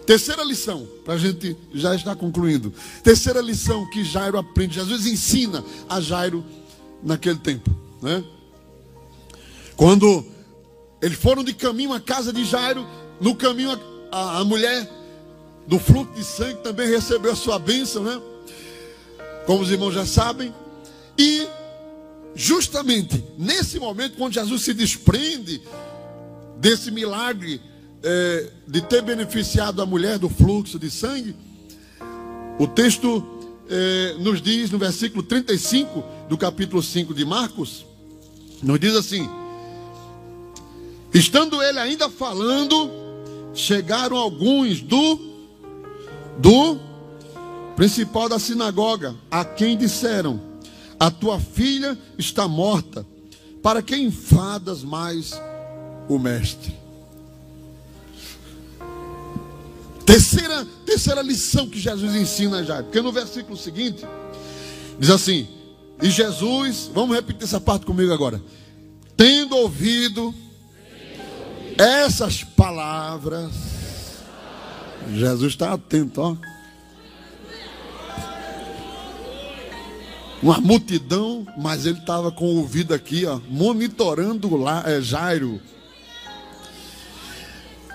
Terceira 0.06 0.42
lição, 0.42 0.88
para 1.04 1.14
a 1.14 1.18
gente 1.18 1.54
já 1.74 1.94
estar 1.94 2.16
concluindo. 2.16 2.72
Terceira 3.04 3.40
lição 3.42 3.88
que 3.90 4.02
Jairo 4.02 4.38
aprende. 4.38 4.76
Jesus 4.76 5.04
ensina 5.04 5.62
a 5.88 6.00
Jairo 6.00 6.42
naquele 7.02 7.38
tempo. 7.38 7.70
Né? 8.00 8.24
Quando 9.76 10.24
eles 11.02 11.18
foram 11.18 11.44
de 11.44 11.52
caminho 11.52 11.92
à 11.92 12.00
casa 12.00 12.32
de 12.32 12.44
Jairo, 12.46 12.86
no 13.20 13.34
caminho 13.34 13.72
a, 14.10 14.16
a, 14.16 14.38
a 14.38 14.44
mulher 14.44 14.90
do 15.66 15.78
fluxo 15.78 16.14
de 16.14 16.24
sangue 16.24 16.62
também 16.62 16.88
recebeu 16.88 17.32
a 17.32 17.36
sua 17.36 17.58
bênção, 17.58 18.02
né? 18.04 18.20
Como 19.44 19.62
os 19.62 19.70
irmãos 19.70 19.92
já 19.92 20.06
sabem. 20.06 20.54
E 21.18 21.46
justamente 22.36 23.24
nesse 23.38 23.80
momento, 23.80 24.18
quando 24.18 24.34
Jesus 24.34 24.62
se 24.62 24.74
desprende 24.74 25.60
desse 26.58 26.90
milagre 26.90 27.60
é, 28.02 28.50
de 28.68 28.82
ter 28.82 29.00
beneficiado 29.00 29.80
a 29.80 29.86
mulher 29.86 30.18
do 30.18 30.28
fluxo 30.28 30.78
de 30.78 30.90
sangue, 30.90 31.34
o 32.58 32.66
texto 32.66 33.26
é, 33.68 34.16
nos 34.18 34.40
diz 34.42 34.70
no 34.70 34.78
versículo 34.78 35.22
35 35.22 36.04
do 36.28 36.36
capítulo 36.36 36.82
5 36.82 37.14
de 37.14 37.24
Marcos, 37.24 37.86
nos 38.62 38.78
diz 38.78 38.94
assim: 38.94 39.28
Estando 41.12 41.62
ele 41.62 41.78
ainda 41.78 42.10
falando, 42.10 42.90
chegaram 43.54 44.16
alguns 44.16 44.82
do 44.82 45.18
do 46.38 46.78
principal 47.74 48.28
da 48.28 48.38
sinagoga, 48.38 49.14
a 49.30 49.42
quem 49.42 49.76
disseram: 49.76 50.45
a 50.98 51.10
tua 51.10 51.38
filha 51.38 51.98
está 52.18 52.48
morta. 52.48 53.06
Para 53.62 53.82
que 53.82 53.96
enfadas 53.96 54.82
mais 54.82 55.32
o 56.08 56.18
mestre? 56.18 56.74
Terceira, 60.04 60.64
terceira 60.86 61.20
lição 61.20 61.68
que 61.68 61.80
Jesus 61.80 62.14
ensina 62.14 62.62
já, 62.62 62.80
porque 62.82 63.02
no 63.02 63.10
versículo 63.10 63.56
seguinte 63.56 64.06
diz 65.00 65.10
assim: 65.10 65.48
E 66.00 66.08
Jesus, 66.08 66.88
vamos 66.94 67.16
repetir 67.16 67.42
essa 67.42 67.60
parte 67.60 67.84
comigo 67.84 68.12
agora. 68.12 68.40
Tendo 69.16 69.56
ouvido 69.56 70.32
essas 71.76 72.44
palavras, 72.44 73.52
Jesus 75.12 75.52
está 75.52 75.72
atento, 75.72 76.20
ó. 76.20 76.36
Uma 80.46 80.60
multidão, 80.60 81.44
mas 81.58 81.86
ele 81.86 81.98
estava 81.98 82.30
com 82.30 82.44
o 82.44 82.58
ouvido 82.58 82.94
aqui, 82.94 83.26
ó, 83.26 83.40
monitorando 83.50 84.56
lá, 84.56 84.84
é, 84.86 85.00
Jairo. 85.00 85.60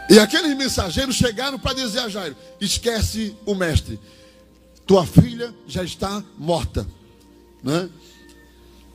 E 0.10 0.20
aqueles 0.20 0.58
mensageiros 0.58 1.16
chegaram 1.16 1.58
para 1.58 1.76
dizer 1.76 2.00
a 2.00 2.10
Jairo: 2.10 2.36
esquece 2.60 3.34
o 3.46 3.56
mestre, 3.56 3.98
tua 4.86 5.06
filha 5.06 5.56
já 5.66 5.82
está 5.82 6.22
morta. 6.38 6.86
Né? 7.64 7.90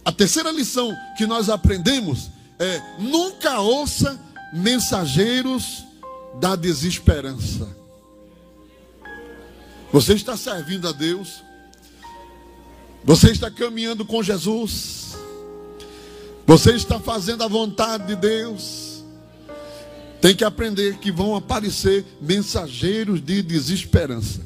A 0.05 0.13
terceira 0.13 0.51
lição 0.51 0.95
que 1.17 1.25
nós 1.27 1.49
aprendemos 1.49 2.31
é: 2.59 2.83
nunca 2.99 3.59
ouça 3.61 4.21
mensageiros 4.53 5.83
da 6.39 6.55
desesperança. 6.57 7.75
Você 9.91 10.13
está 10.13 10.37
servindo 10.37 10.87
a 10.87 10.93
Deus, 10.93 11.43
você 13.07 13.31
está 13.31 13.49
caminhando 13.49 14.05
com 14.05 14.21
Jesus, 14.21 15.17
você 16.45 16.73
está 16.73 16.99
fazendo 16.99 17.45
a 17.45 17.49
vontade 17.49 18.09
de 18.09 18.17
Deus. 18.17 19.05
Tem 20.21 20.35
que 20.35 20.43
aprender 20.43 20.99
que 20.99 21.13
vão 21.13 21.37
aparecer 21.37 22.05
mensageiros 22.21 23.25
de 23.25 23.43
desesperança. 23.43 24.41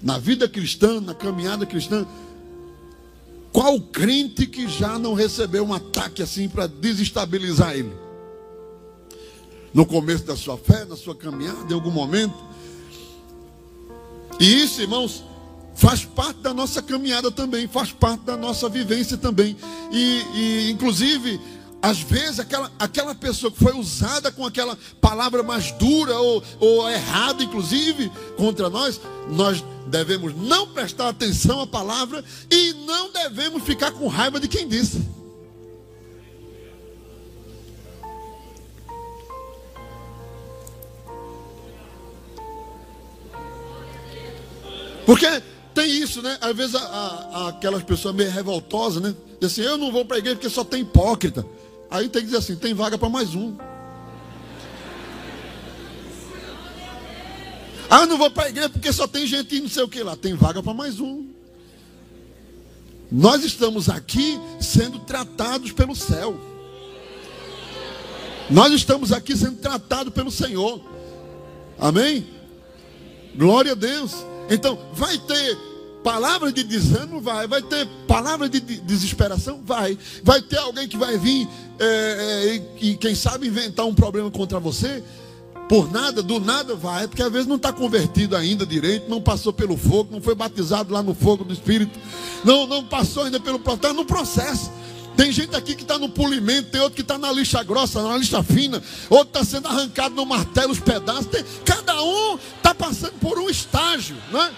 Na 0.00 0.16
vida 0.16 0.48
cristã, 0.48 1.00
na 1.00 1.12
caminhada 1.12 1.66
cristã, 1.66 2.06
qual 3.52 3.80
crente 3.80 4.46
que 4.46 4.68
já 4.68 4.96
não 4.96 5.14
recebeu 5.14 5.64
um 5.64 5.74
ataque 5.74 6.22
assim 6.22 6.48
para 6.48 6.68
desestabilizar 6.68 7.74
ele? 7.74 7.92
No 9.74 9.84
começo 9.84 10.24
da 10.24 10.36
sua 10.36 10.56
fé, 10.56 10.84
na 10.84 10.96
sua 10.96 11.16
caminhada, 11.16 11.68
em 11.68 11.74
algum 11.74 11.90
momento. 11.90 12.36
E 14.38 14.62
isso, 14.62 14.80
irmãos, 14.80 15.24
faz 15.74 16.04
parte 16.04 16.40
da 16.40 16.52
nossa 16.54 16.82
caminhada 16.82 17.30
também, 17.30 17.66
faz 17.66 17.92
parte 17.92 18.22
da 18.22 18.36
nossa 18.36 18.68
vivência 18.68 19.16
também. 19.16 19.56
E, 19.90 20.24
e 20.34 20.70
inclusive, 20.70 21.40
às 21.82 21.98
vezes, 22.00 22.38
aquela, 22.38 22.70
aquela 22.78 23.14
pessoa 23.14 23.50
que 23.50 23.58
foi 23.58 23.72
usada 23.72 24.30
com 24.30 24.46
aquela 24.46 24.78
palavra 25.00 25.42
mais 25.42 25.72
dura 25.72 26.16
ou, 26.16 26.42
ou 26.60 26.88
errada, 26.88 27.42
inclusive, 27.42 28.10
contra 28.36 28.70
nós, 28.70 29.00
nós 29.28 29.64
devemos 29.88 30.32
não 30.34 30.68
prestar 30.68 31.08
atenção 31.08 31.60
à 31.60 31.66
palavra 31.66 32.24
e 32.48 32.72
não 32.86 33.10
devemos 33.10 33.64
ficar 33.64 33.90
com 33.90 34.06
raiva 34.06 34.38
de 34.38 34.46
quem 34.46 34.68
disse. 34.68 35.02
Porque 45.04 45.26
tem 45.74 45.90
isso, 45.90 46.22
né? 46.22 46.38
Às 46.40 46.56
vezes 46.56 46.74
a, 46.74 46.80
a, 46.80 47.48
aquelas 47.48 47.82
pessoas 47.82 48.14
meio 48.14 48.30
revoltosas, 48.30 49.02
né? 49.02 49.14
Dizem 49.40 49.64
assim, 49.64 49.72
eu 49.72 49.78
não 49.78 49.90
vou 49.90 50.04
para 50.04 50.16
a 50.16 50.18
igreja 50.18 50.36
porque 50.36 50.50
só 50.50 50.64
tem 50.64 50.82
hipócrita. 50.82 51.46
Aí 51.90 52.08
tem 52.08 52.22
que 52.22 52.26
dizer 52.26 52.38
assim, 52.38 52.56
tem 52.56 52.74
vaga 52.74 52.96
para 52.96 53.08
mais 53.08 53.34
um. 53.34 53.56
Ah, 57.90 58.00
eu 58.00 58.06
não 58.06 58.16
vou 58.16 58.30
para 58.30 58.44
a 58.44 58.48
igreja 58.48 58.70
porque 58.70 58.92
só 58.92 59.06
tem 59.06 59.26
gente 59.26 59.60
não 59.60 59.68
sei 59.68 59.82
o 59.82 59.88
que 59.88 60.02
lá. 60.02 60.16
Tem 60.16 60.34
vaga 60.34 60.62
para 60.62 60.72
mais 60.72 60.98
um. 60.98 61.26
Nós 63.10 63.44
estamos 63.44 63.90
aqui 63.90 64.40
sendo 64.58 64.98
tratados 65.00 65.72
pelo 65.72 65.94
céu. 65.94 66.40
Nós 68.48 68.72
estamos 68.72 69.12
aqui 69.12 69.36
sendo 69.36 69.58
tratados 69.58 70.12
pelo 70.14 70.30
Senhor. 70.30 70.80
Amém? 71.78 72.26
Glória 73.36 73.72
a 73.72 73.74
Deus. 73.74 74.24
Então, 74.52 74.78
vai 74.92 75.16
ter 75.18 75.56
palavras 76.04 76.52
de 76.52 76.62
desânimo? 76.62 77.20
Vai. 77.20 77.46
Vai 77.46 77.62
ter 77.62 77.86
palavras 78.06 78.50
de 78.50 78.60
desesperação? 78.60 79.60
Vai. 79.64 79.96
Vai 80.22 80.42
ter 80.42 80.58
alguém 80.58 80.86
que 80.86 80.96
vai 80.96 81.16
vir 81.16 81.48
é, 81.78 81.84
é, 81.84 82.62
e, 82.80 82.96
quem 82.96 83.14
sabe, 83.14 83.46
inventar 83.46 83.86
um 83.86 83.94
problema 83.94 84.30
contra 84.30 84.60
você? 84.60 85.02
por 85.68 85.90
nada, 85.90 86.22
do 86.22 86.38
nada 86.38 86.74
vai, 86.74 87.08
porque 87.08 87.22
às 87.22 87.32
vezes 87.32 87.46
não 87.46 87.56
está 87.56 87.72
convertido 87.72 88.36
ainda 88.36 88.66
direito, 88.66 89.08
não 89.08 89.22
passou 89.22 89.54
pelo 89.54 89.74
fogo, 89.74 90.10
não 90.12 90.20
foi 90.20 90.34
batizado 90.34 90.92
lá 90.92 91.02
no 91.02 91.14
fogo 91.14 91.44
do 91.44 91.52
Espírito, 91.54 91.98
não, 92.44 92.66
não 92.66 92.84
passou 92.84 93.22
ainda 93.22 93.40
pelo 93.40 93.56
está 93.56 93.90
no 93.90 94.04
processo. 94.04 94.70
Tem 95.22 95.30
gente 95.30 95.54
aqui 95.54 95.76
que 95.76 95.82
está 95.82 96.00
no 96.00 96.08
polimento, 96.08 96.70
tem 96.70 96.80
outro 96.80 96.96
que 96.96 97.00
está 97.00 97.16
na 97.16 97.30
lixa 97.30 97.62
grossa, 97.62 98.02
na 98.02 98.16
lixa 98.16 98.42
fina, 98.42 98.82
outro 99.08 99.28
está 99.28 99.44
sendo 99.44 99.68
arrancado 99.68 100.16
no 100.16 100.26
martelo 100.26 100.72
os 100.72 100.80
pedaços. 100.80 101.26
Tem, 101.26 101.44
cada 101.64 102.02
um 102.02 102.36
está 102.56 102.74
passando 102.74 103.12
por 103.20 103.38
um 103.38 103.48
estágio, 103.48 104.16
né? 104.32 104.52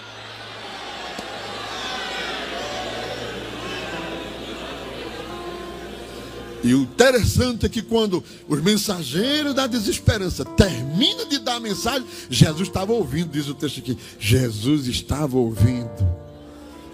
E 6.63 6.73
o 6.73 6.81
interessante 6.81 7.67
é 7.67 7.69
que 7.69 7.83
quando 7.83 8.23
os 8.47 8.59
mensageiros 8.59 9.53
da 9.53 9.67
desesperança 9.67 10.43
terminam 10.43 11.29
de 11.29 11.37
dar 11.37 11.57
a 11.57 11.59
mensagem, 11.59 12.07
Jesus 12.27 12.67
estava 12.67 12.91
ouvindo, 12.91 13.29
diz 13.29 13.47
o 13.47 13.53
texto 13.53 13.81
aqui. 13.81 13.95
Jesus 14.19 14.87
estava 14.87 15.37
ouvindo. 15.37 16.25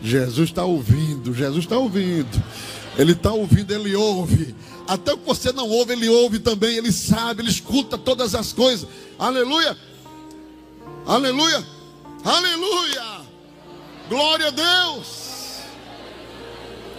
Jesus 0.01 0.49
está 0.49 0.65
ouvindo, 0.65 1.33
Jesus 1.33 1.63
está 1.63 1.77
ouvindo. 1.77 2.43
Ele 2.97 3.13
está 3.13 3.31
ouvindo, 3.31 3.71
ele 3.71 3.95
ouve. 3.95 4.55
Até 4.87 5.13
o 5.13 5.17
que 5.17 5.25
você 5.25 5.51
não 5.51 5.69
ouve, 5.69 5.93
ele 5.93 6.09
ouve 6.09 6.39
também, 6.39 6.75
ele 6.75 6.91
sabe, 6.91 7.41
ele 7.41 7.49
escuta 7.49 7.97
todas 7.97 8.35
as 8.35 8.51
coisas. 8.51 8.87
Aleluia! 9.17 9.77
Aleluia! 11.05 11.65
Aleluia! 12.23 13.21
Glória 14.09 14.47
a 14.47 14.51
Deus! 14.51 15.21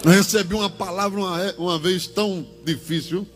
Eu 0.05 0.11
recebi 0.11 0.55
uma 0.55 0.71
palavra 0.71 1.21
uma, 1.21 1.53
uma 1.59 1.79
vez 1.79 2.07
tão 2.07 2.47
difícil. 2.65 3.27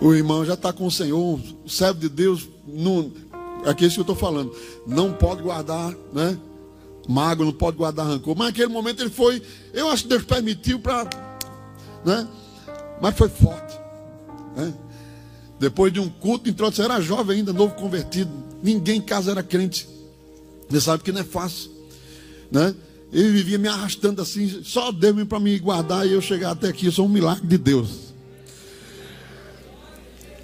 O 0.00 0.12
irmão 0.14 0.44
já 0.44 0.54
está 0.54 0.72
com 0.72 0.86
o 0.86 0.90
Senhor, 0.90 1.40
o 1.64 1.68
servo 1.68 2.00
de 2.00 2.08
Deus, 2.08 2.48
não, 2.66 3.12
aqui 3.64 3.84
é 3.84 3.88
isso 3.88 3.96
que 3.96 4.00
eu 4.00 4.14
estou 4.14 4.14
falando, 4.14 4.54
não 4.86 5.12
pode 5.12 5.42
guardar, 5.42 5.92
né? 6.12 6.38
Mago, 7.08 7.44
não 7.44 7.52
pode 7.52 7.78
guardar 7.78 8.06
rancor. 8.06 8.36
Mas 8.36 8.48
naquele 8.48 8.68
momento 8.68 9.02
ele 9.02 9.10
foi, 9.10 9.42
eu 9.72 9.88
acho 9.88 10.02
que 10.02 10.10
Deus 10.10 10.24
permitiu 10.24 10.78
para, 10.78 11.08
né? 12.04 12.28
Mas 13.00 13.16
foi 13.16 13.30
forte, 13.30 13.78
né? 14.54 14.74
Depois 15.58 15.92
de 15.92 15.98
um 15.98 16.08
culto, 16.08 16.48
entrou, 16.48 16.70
você 16.70 16.82
era 16.82 17.00
jovem 17.00 17.38
ainda, 17.38 17.52
novo 17.52 17.74
convertido, 17.74 18.30
ninguém 18.62 18.98
em 18.98 19.02
casa 19.02 19.30
era 19.30 19.42
crente. 19.42 19.88
Você 20.68 20.82
sabe 20.82 21.02
que 21.02 21.10
não 21.10 21.22
é 21.22 21.24
fácil, 21.24 21.70
né? 22.52 22.74
Ele 23.10 23.30
vivia 23.30 23.56
me 23.56 23.68
arrastando 23.68 24.20
assim, 24.20 24.62
só 24.62 24.92
Deus 24.92 25.24
para 25.24 25.40
me 25.40 25.58
guardar 25.58 26.06
e 26.06 26.12
eu 26.12 26.20
chegar 26.20 26.50
até 26.50 26.68
aqui. 26.68 26.86
Eu 26.86 26.92
sou 26.92 27.06
um 27.06 27.08
milagre 27.08 27.46
de 27.46 27.56
Deus. 27.56 28.12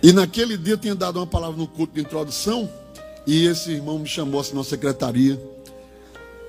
E 0.03 0.13
naquele 0.13 0.57
dia 0.57 0.73
eu 0.73 0.79
tinha 0.79 0.95
dado 0.95 1.17
uma 1.17 1.27
palavra 1.27 1.59
no 1.59 1.67
culto 1.67 1.95
de 1.95 2.01
introdução. 2.01 2.71
E 3.27 3.47
esse 3.47 3.71
irmão 3.71 3.99
me 3.99 4.07
chamou 4.07 4.41
assim 4.41 4.55
na 4.55 4.65
secretaria. 4.65 5.39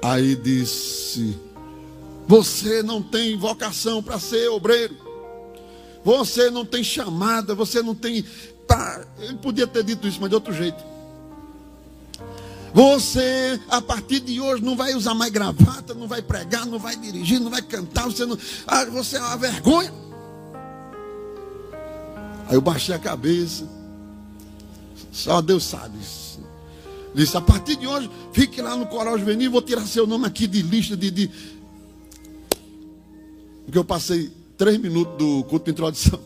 Aí 0.05 0.35
disse: 0.35 1.35
Você 2.27 2.83
não 2.83 3.01
tem 3.01 3.35
vocação 3.35 4.03
para 4.03 4.19
ser 4.19 4.49
obreiro. 4.49 4.95
Você 6.03 6.51
não 6.51 6.63
tem 6.63 6.83
chamada. 6.83 7.55
Você 7.55 7.81
não 7.81 7.95
tem. 7.95 8.23
Tá. 8.67 9.03
Ele 9.17 9.37
podia 9.37 9.65
ter 9.65 9.83
dito 9.83 10.07
isso, 10.07 10.19
mas 10.21 10.29
de 10.29 10.35
outro 10.35 10.53
jeito. 10.53 10.83
Você, 12.71 13.59
a 13.67 13.81
partir 13.81 14.19
de 14.19 14.39
hoje, 14.39 14.61
não 14.61 14.75
vai 14.75 14.93
usar 14.93 15.15
mais 15.15 15.31
gravata, 15.31 15.95
não 15.95 16.07
vai 16.07 16.21
pregar, 16.21 16.67
não 16.67 16.77
vai 16.77 16.95
dirigir, 16.95 17.39
não 17.39 17.49
vai 17.49 17.63
cantar. 17.63 18.05
Você, 18.05 18.27
não, 18.27 18.37
ah, 18.67 18.85
você 18.85 19.15
é 19.15 19.21
uma 19.21 19.37
vergonha. 19.37 19.91
Aí 22.47 22.53
eu 22.53 22.61
baixei 22.61 22.93
a 22.93 22.99
cabeça. 22.99 23.67
Só 25.11 25.41
Deus 25.41 25.63
sabe. 25.63 25.97
Disse: 27.15 27.37
a 27.37 27.41
partir 27.41 27.77
de 27.77 27.87
hoje, 27.87 28.11
fique 28.33 28.61
lá 28.61 28.75
no 28.75 28.85
coral 28.85 29.17
juvenil. 29.17 29.49
Vou 29.49 29.61
tirar 29.61 29.87
seu 29.87 30.05
nome 30.05 30.27
aqui 30.27 30.45
de 30.45 30.61
lista 30.61 30.97
de. 30.97 31.09
de... 31.09 31.31
Porque 33.63 33.77
eu 33.77 33.85
passei 33.85 34.29
três 34.57 34.77
minutos 34.77 35.17
do 35.17 35.43
culto 35.45 35.65
de 35.65 35.71
introdução. 35.71 36.19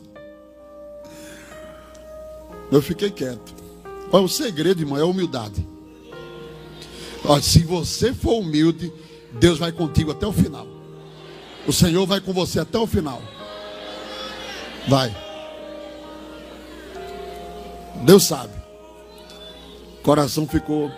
Eu 2.71 2.81
fiquei 2.81 3.11
quieto. 3.11 3.55
Olha, 4.11 4.25
o 4.25 4.29
segredo, 4.29 4.81
irmão, 4.81 4.97
é 4.97 5.01
a 5.01 5.05
humildade. 5.05 5.65
Olha, 7.23 7.41
se 7.41 7.59
você 7.59 8.11
for 8.11 8.39
humilde, 8.39 8.91
Deus 9.39 9.59
vai 9.59 9.71
contigo 9.71 10.11
até 10.11 10.25
o 10.25 10.33
final. 10.33 10.67
O 11.67 11.73
Senhor 11.73 12.05
vai 12.07 12.19
com 12.19 12.33
você 12.33 12.59
até 12.59 12.79
o 12.79 12.87
final. 12.87 13.21
Vai. 14.87 15.15
Deus 18.03 18.23
sabe. 18.23 18.58
Coração 20.09 20.47
ficou 20.47 20.91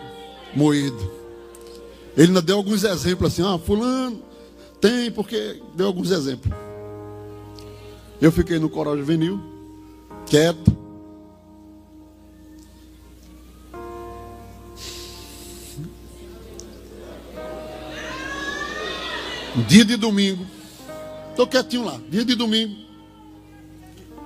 moído. 0.56 1.12
Ele 2.16 2.28
ainda 2.28 2.42
deu 2.42 2.56
alguns 2.56 2.86
exemplos 2.86 3.34
assim, 3.34 3.44
ah, 3.44 3.60
fulano, 3.60 4.24
tem, 4.80 5.12
porque 5.12 5.62
deu 5.76 5.88
alguns 5.88 6.12
exemplos. 6.12 6.50
Eu 8.22 8.32
fiquei 8.32 8.58
no 8.58 8.70
coral 8.70 8.98
juvenil, 8.98 9.38
quieto. 10.26 10.78
Dia 19.68 19.84
de 19.84 19.98
domingo. 19.98 20.46
Estou 21.32 21.48
quietinho 21.48 21.84
lá. 21.84 22.00
Dia 22.10 22.24
de 22.24 22.34
domingo. 22.34 22.78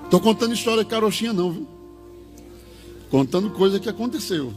Estou 0.03 0.19
contando 0.19 0.53
história 0.53 0.83
de 0.83 0.89
carochinha 0.91 1.33
não, 1.33 1.51
viu? 1.51 1.74
Contando 3.09 3.49
coisa 3.51 3.79
que 3.79 3.87
aconteceu. 3.87 4.53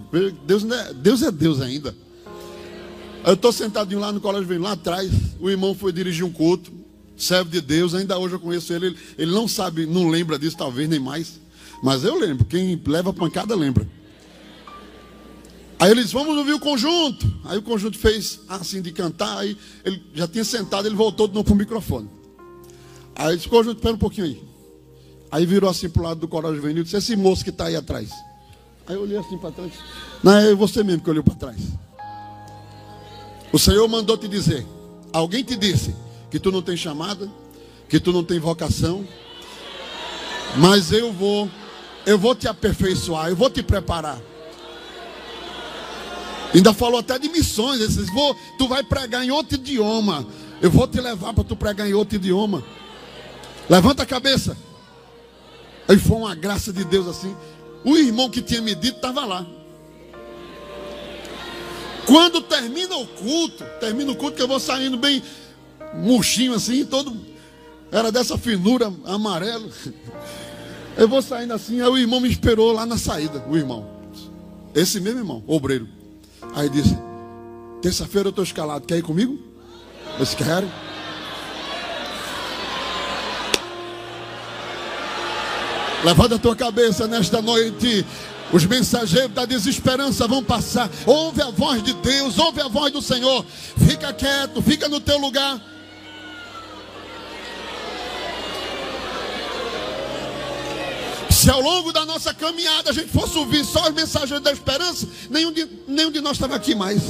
Deus, 0.46 0.64
é, 0.64 0.94
Deus 0.94 1.22
é 1.22 1.30
Deus 1.30 1.61
ainda. 1.61 1.94
Eu 3.24 3.34
estou 3.34 3.53
sentadinho 3.53 4.01
lá 4.01 4.11
no 4.11 4.20
colégio, 4.20 4.46
vem 4.46 4.59
lá 4.59 4.72
atrás. 4.72 5.11
O 5.40 5.51
irmão 5.51 5.74
foi 5.74 5.92
dirigir 5.92 6.24
um 6.24 6.32
culto. 6.32 6.72
Servo 7.16 7.51
de 7.51 7.61
Deus, 7.61 7.94
ainda 7.94 8.16
hoje 8.16 8.34
eu 8.34 8.40
conheço 8.40 8.72
ele. 8.72 8.96
Ele 9.18 9.32
não 9.32 9.49
sabe, 9.49 9.86
não 9.86 10.09
lembra 10.09 10.38
disso, 10.38 10.57
talvez 10.57 10.88
nem 10.88 11.01
mais. 11.01 11.40
Mas 11.82 12.05
eu 12.05 12.18
lembro. 12.18 12.44
Quem 12.44 12.80
leva 12.86 13.12
pancada 13.12 13.55
lembra. 13.55 13.86
Aí 15.80 15.90
ele 15.90 16.03
disse, 16.03 16.14
vamos 16.14 16.36
ouvir 16.36 16.55
o 16.55 16.61
conjunto. 16.61 17.30
Aí 17.44 17.59
o 17.59 17.62
conjunto 17.62 17.99
fez 17.99 18.40
assim 18.49 18.80
de 18.80 18.92
cantar. 18.92 19.38
Aí 19.38 19.57
ele 19.84 20.03
já 20.14 20.26
tinha 20.26 20.44
sentado, 20.44 20.88
ele 20.88 20.96
voltou 20.96 21.28
de 21.28 21.34
novo 21.34 21.44
para 21.44 21.55
o 21.55 21.57
microfone. 21.57 22.09
Aí 23.14 23.36
disse, 23.36 23.49
conjunto, 23.49 23.76
espera 23.76 23.94
um 23.94 23.99
pouquinho 23.99 24.26
aí. 24.26 24.42
Aí 25.30 25.44
virou 25.44 25.68
assim 25.68 25.88
para 25.88 26.01
o 26.01 26.05
lado 26.05 26.20
do 26.20 26.28
coral 26.28 26.55
juvenil 26.55 26.80
e 26.80 26.84
disse, 26.84 26.96
esse 26.96 27.14
moço 27.14 27.44
que 27.44 27.51
está 27.51 27.66
aí 27.66 27.76
atrás. 27.76 28.11
Aí 28.89 28.95
eu 28.95 29.03
olhei 29.03 29.18
assim 29.18 29.36
para 29.36 29.51
trás. 29.51 29.72
Não, 30.22 30.36
é 30.39 30.55
você 30.55 30.82
mesmo 30.82 31.03
que 31.03 31.11
olhou 31.11 31.22
para 31.22 31.34
trás. 31.34 31.59
O 33.53 33.59
Senhor 33.59 33.86
mandou 33.86 34.16
te 34.16 34.26
dizer. 34.26 34.66
Alguém 35.12 35.45
te 35.45 35.57
disse 35.57 35.95
que 36.30 36.39
tu 36.39 36.51
não 36.51 36.62
tem 36.62 36.76
chamada, 36.76 37.30
que 37.89 38.01
tu 38.01 38.12
não 38.12 38.24
tem 38.24 38.39
vocação. 38.39 39.07
Mas 40.57 40.91
eu 40.91 41.12
vou, 41.12 41.51
eu 42.07 42.18
vou 42.18 42.34
te 42.34 42.49
aperfeiçoar, 42.49 43.28
eu 43.28 43.36
vou 43.36 43.51
te 43.51 43.62
preparar. 43.62 44.18
Ainda 46.55 46.72
falou 46.72 47.01
até 47.01 47.18
de 47.18 47.28
missões. 47.28 47.80
Ele 47.80 48.11
vou, 48.11 48.34
tu 48.57 48.66
vai 48.68 48.82
pregar 48.82 49.22
em 49.22 49.30
outro 49.30 49.57
idioma. 49.57 50.26
Eu 50.62 50.70
vou 50.70 50.89
te 50.89 50.99
levar 50.99 51.34
para 51.34 51.45
tu 51.45 51.55
pregar 51.55 51.89
em 51.89 51.93
outro 51.93 52.16
idioma. 52.16 52.64
Levanta 53.68 54.03
a 54.03 54.07
cabeça. 54.07 54.57
Aí 55.86 55.99
foi 55.99 56.16
uma 56.16 56.34
graça 56.34 56.72
de 56.72 56.84
Deus 56.84 57.07
assim. 57.07 57.34
O 57.85 57.97
irmão 57.97 58.29
que 58.29 58.43
tinha 58.43 58.61
me 58.61 58.74
dito 58.74 58.97
estava 58.97 59.24
lá. 59.24 59.47
Quando 62.07 62.41
termina 62.41 62.97
o 62.97 63.07
culto, 63.07 63.64
termina 63.81 64.11
o 64.11 64.16
culto 64.16 64.37
que 64.37 64.43
eu 64.43 64.49
vou 64.49 64.59
saindo 64.59 64.97
bem 64.97 65.22
murchinho 65.95 66.55
assim, 66.55 66.85
todo 66.85 67.14
era 67.93 68.11
dessa 68.11 68.37
finura 68.39 68.93
amarelo. 69.05 69.70
Eu 70.97 71.07
vou 71.07 71.22
saindo 71.22 71.55
assim, 71.55 71.81
aí 71.81 71.87
o 71.87 71.97
irmão 71.97 72.18
me 72.18 72.29
esperou 72.29 72.72
lá 72.72 72.85
na 72.85 72.99
saída, 72.99 73.45
o 73.49 73.57
irmão. 73.57 73.89
Esse 74.74 74.99
mesmo 74.99 75.20
irmão, 75.20 75.45
obreiro. 75.47 75.87
Aí 76.57 76.68
disse: 76.68 76.99
Terça-feira 77.81 78.26
eu 78.26 78.31
estou 78.31 78.43
escalado, 78.43 78.85
quer 78.85 78.99
ir 78.99 79.03
comigo? 79.03 79.39
Vocês 80.18 80.35
querem? 80.35 80.68
Levanta 86.05 86.36
a 86.36 86.38
tua 86.38 86.55
cabeça 86.55 87.07
nesta 87.07 87.42
noite. 87.42 88.07
Os 88.53 88.64
mensageiros 88.64 89.32
da 89.32 89.44
desesperança 89.44 90.26
vão 90.26 90.42
passar. 90.42 90.90
Ouve 91.05 91.42
a 91.42 91.51
voz 91.51 91.82
de 91.82 91.92
Deus, 91.94 92.38
ouve 92.38 92.61
a 92.61 92.68
voz 92.68 92.92
do 92.92 93.03
Senhor. 93.03 93.44
Fica 93.86 94.12
quieto, 94.12 94.62
fica 94.62 94.88
no 94.88 95.01
teu 95.01 95.18
lugar. 95.18 95.61
Se 101.30 101.51
ao 101.51 101.61
longo 101.61 101.92
da 101.92 102.05
nossa 102.05 102.34
caminhada 102.34 102.90
a 102.90 102.92
gente 102.92 103.09
fosse 103.11 103.36
ouvir 103.38 103.64
só 103.64 103.88
os 103.88 103.94
mensageiros 103.94 104.42
da 104.42 104.51
esperança, 104.51 105.07
nenhum 105.30 105.53
de, 105.53 105.68
nenhum 105.86 106.11
de 106.11 106.20
nós 106.20 106.32
estava 106.32 106.57
aqui 106.57 106.74
mais. 106.74 107.03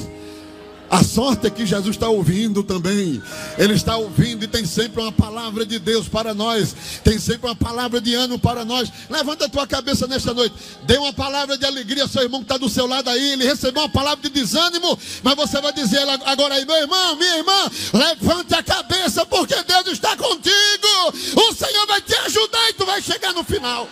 A 0.91 1.05
sorte 1.05 1.47
é 1.47 1.51
que 1.51 1.67
Jesus 1.67 1.97
está 1.97 2.09
ouvindo 2.09 2.63
também. 2.63 3.23
Ele 3.59 3.75
está 3.75 3.97
ouvindo 3.97 4.45
e 4.45 4.49
tem 4.49 4.65
sempre 4.65 5.03
uma 5.03 5.13
palavra 5.13 5.67
de 5.67 5.79
Deus 5.79 6.09
para 6.09 6.33
nós. 6.33 6.75
Tem 7.05 7.19
sempre 7.19 7.47
uma 7.47 7.55
palavra 7.55 8.01
de 8.01 8.15
ânimo 8.15 8.39
para 8.39 8.65
nós. 8.65 8.91
Levanta 9.11 9.45
a 9.45 9.49
tua 9.49 9.67
cabeça 9.67 10.07
nesta 10.07 10.33
noite. 10.33 10.55
Dê 10.85 10.97
uma 10.97 11.13
palavra 11.13 11.59
de 11.59 11.67
alegria 11.67 12.05
ao 12.05 12.09
seu 12.09 12.23
irmão 12.23 12.41
que 12.41 12.47
está 12.47 12.57
do 12.57 12.69
seu 12.69 12.87
lado 12.87 13.11
aí. 13.11 13.33
Ele 13.33 13.45
recebeu 13.45 13.83
uma 13.83 13.89
palavra 13.89 14.23
de 14.23 14.31
desânimo. 14.31 14.99
Mas 15.23 15.35
você 15.35 15.61
vai 15.61 15.73
dizer 15.73 16.01
agora 16.25 16.55
aí, 16.55 16.65
meu 16.65 16.77
irmão, 16.77 17.17
minha 17.17 17.37
irmã, 17.37 17.71
levante 17.93 18.55
a 18.55 18.63
cabeça, 18.63 19.27
porque 19.27 19.63
Deus 19.63 19.89
está 19.89 20.17
contigo. 20.17 20.49
O 21.37 21.55
Senhor 21.55 21.87
vai 21.87 22.01
te 22.01 22.15
ajudar 22.15 22.71
e 22.71 22.73
tu 22.73 22.87
vai 22.87 23.03
chegar 23.03 23.35
no 23.35 23.45
final. 23.45 23.87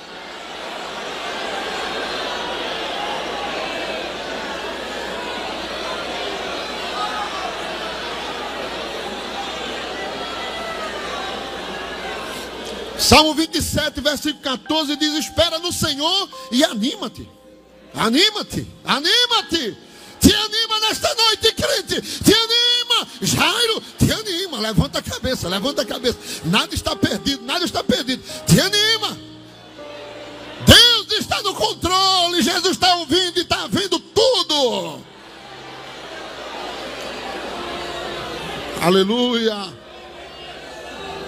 Salmo 12.98 13.34
27, 13.34 14.00
versículo 14.00 14.42
14 14.42 14.96
diz: 14.96 15.14
Espera 15.14 15.58
no 15.58 15.72
Senhor 15.72 16.28
e 16.50 16.64
anima-te. 16.64 17.28
Anima-te, 17.94 18.66
anima-te. 18.84 19.76
Te 20.20 20.34
anima 20.34 20.80
nesta 20.80 21.14
noite, 21.14 21.52
crente. 21.52 22.00
Te 22.00 22.34
anima. 22.34 23.08
Jairo, 23.22 23.82
te 23.98 24.12
anima. 24.12 24.58
Levanta 24.60 24.98
a 24.98 25.02
cabeça, 25.02 25.48
levanta 25.48 25.82
a 25.82 25.84
cabeça. 25.84 26.18
Nada 26.44 26.74
está 26.74 26.96
perdido, 26.96 27.42
nada 27.44 27.64
está 27.64 27.84
perdido. 27.84 28.22
Te 28.46 28.60
anima. 28.60 29.16
Deus 30.66 31.20
está 31.20 31.42
no 31.42 31.54
controle. 31.54 32.42
Jesus 32.42 32.72
está 32.72 32.96
ouvindo 32.96 33.38
e 33.38 33.42
está 33.42 33.66
vendo 33.68 33.98
tudo. 33.98 35.00
Aleluia. 38.80 39.72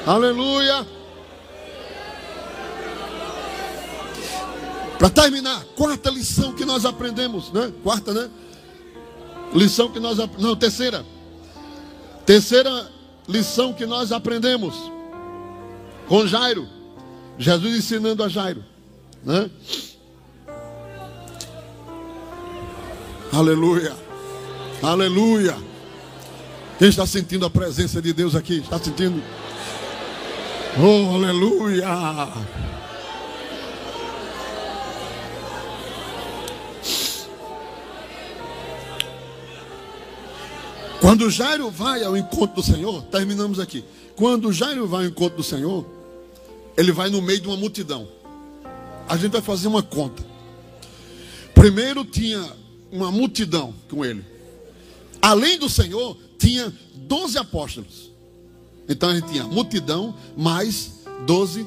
Aleluia. 0.06 0.97
Para 4.98 5.08
terminar, 5.08 5.64
quarta 5.76 6.10
lição 6.10 6.52
que 6.52 6.64
nós 6.64 6.84
aprendemos, 6.84 7.52
né? 7.52 7.72
Quarta, 7.84 8.12
né? 8.12 8.28
Lição 9.54 9.90
que 9.90 10.00
nós 10.00 10.18
não, 10.38 10.56
terceira. 10.56 11.06
Terceira 12.26 12.90
lição 13.28 13.72
que 13.72 13.86
nós 13.86 14.10
aprendemos 14.10 14.74
com 16.08 16.26
Jairo. 16.26 16.66
Jesus 17.38 17.76
ensinando 17.76 18.24
a 18.24 18.28
Jairo, 18.28 18.64
né? 19.24 19.48
Aleluia. 23.32 23.94
Aleluia. 24.82 25.56
Quem 26.78 26.88
está 26.88 27.06
sentindo 27.06 27.46
a 27.46 27.50
presença 27.50 28.02
de 28.02 28.12
Deus 28.12 28.34
aqui? 28.34 28.58
Está 28.58 28.78
sentindo? 28.78 29.22
Oh, 30.76 31.14
aleluia. 31.14 31.86
Quando 41.00 41.30
Jairo 41.30 41.70
vai 41.70 42.02
ao 42.02 42.16
encontro 42.16 42.56
do 42.56 42.62
Senhor, 42.62 43.02
terminamos 43.04 43.60
aqui. 43.60 43.84
Quando 44.16 44.52
Jairo 44.52 44.86
vai 44.86 45.04
ao 45.04 45.10
encontro 45.10 45.36
do 45.36 45.44
Senhor, 45.44 45.86
ele 46.76 46.90
vai 46.90 47.08
no 47.08 47.22
meio 47.22 47.40
de 47.40 47.46
uma 47.46 47.56
multidão. 47.56 48.08
A 49.08 49.16
gente 49.16 49.32
vai 49.32 49.40
fazer 49.40 49.68
uma 49.68 49.82
conta. 49.82 50.24
Primeiro 51.54 52.04
tinha 52.04 52.44
uma 52.90 53.12
multidão 53.12 53.72
com 53.88 54.04
ele. 54.04 54.24
Além 55.22 55.58
do 55.58 55.68
Senhor, 55.68 56.16
tinha 56.36 56.72
12 56.94 57.38
apóstolos. 57.38 58.10
Então 58.88 59.10
a 59.10 59.14
gente 59.14 59.28
tinha 59.28 59.44
multidão 59.44 60.14
mais 60.36 61.04
12 61.26 61.64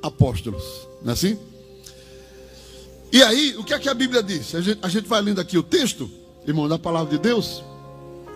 apóstolos. 0.00 0.62
Não 1.02 1.10
é 1.10 1.12
assim? 1.12 1.36
E 3.12 3.20
aí, 3.22 3.56
o 3.56 3.64
que 3.64 3.74
é 3.74 3.78
que 3.80 3.88
a 3.88 3.94
Bíblia 3.94 4.22
diz? 4.22 4.54
A 4.54 4.60
gente, 4.60 4.78
a 4.80 4.88
gente 4.88 5.08
vai 5.08 5.20
lendo 5.20 5.40
aqui 5.40 5.58
o 5.58 5.62
texto, 5.62 6.08
irmão, 6.46 6.68
da 6.68 6.78
palavra 6.78 7.10
de 7.10 7.18
Deus 7.18 7.64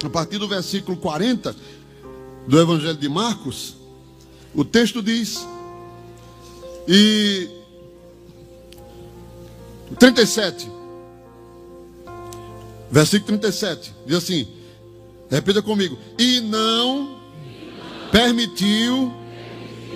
a 0.07 0.11
partir 0.11 0.39
do 0.39 0.49
versículo 0.49 0.97
40 0.97 1.55
do 2.47 2.61
Evangelho 2.61 2.97
de 2.97 3.09
Marcos, 3.09 3.77
o 4.55 4.65
texto 4.65 5.03
diz, 5.03 5.47
e 6.87 7.49
37, 9.99 10.71
versículo 12.91 13.39
37, 13.39 13.95
diz 14.07 14.17
assim: 14.17 14.47
repita 15.31 15.63
comigo, 15.63 15.99
e 16.19 16.41
não 16.41 17.21
permitiu 18.13 19.13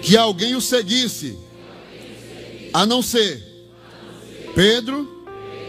que 0.02 0.16
alguém 0.16 0.56
o 0.56 0.60
seguisse, 0.60 1.38
a 2.72 2.86
não 2.86 3.02
ser 3.02 3.44
Pedro, 4.54 5.24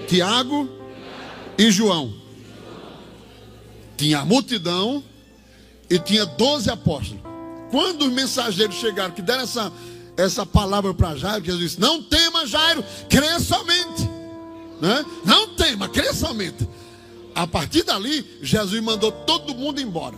Tiago 0.07 0.67
e 1.57 1.69
João 1.69 2.18
tinha 3.99 4.19
a 4.19 4.25
multidão 4.25 5.03
e 5.89 5.99
tinha 5.99 6.25
12 6.25 6.69
apóstolos. 6.69 7.21
Quando 7.69 8.03
os 8.03 8.11
mensageiros 8.13 8.77
chegaram, 8.77 9.13
que 9.13 9.21
deram 9.21 9.43
essa, 9.43 9.71
essa 10.15 10.45
palavra 10.45 10.93
para 10.93 11.17
Jairo, 11.17 11.43
Jesus 11.43 11.71
disse: 11.71 11.81
Não 11.81 12.01
tema, 12.01 12.47
Jairo, 12.47 12.83
crê 13.09 13.37
somente. 13.41 14.09
Né? 14.81 15.05
Não 15.25 15.49
tema, 15.49 15.89
crê 15.89 16.13
somente. 16.13 16.67
A 17.35 17.45
partir 17.45 17.83
dali, 17.83 18.25
Jesus 18.41 18.81
mandou 18.81 19.11
todo 19.11 19.53
mundo 19.53 19.81
embora. 19.81 20.17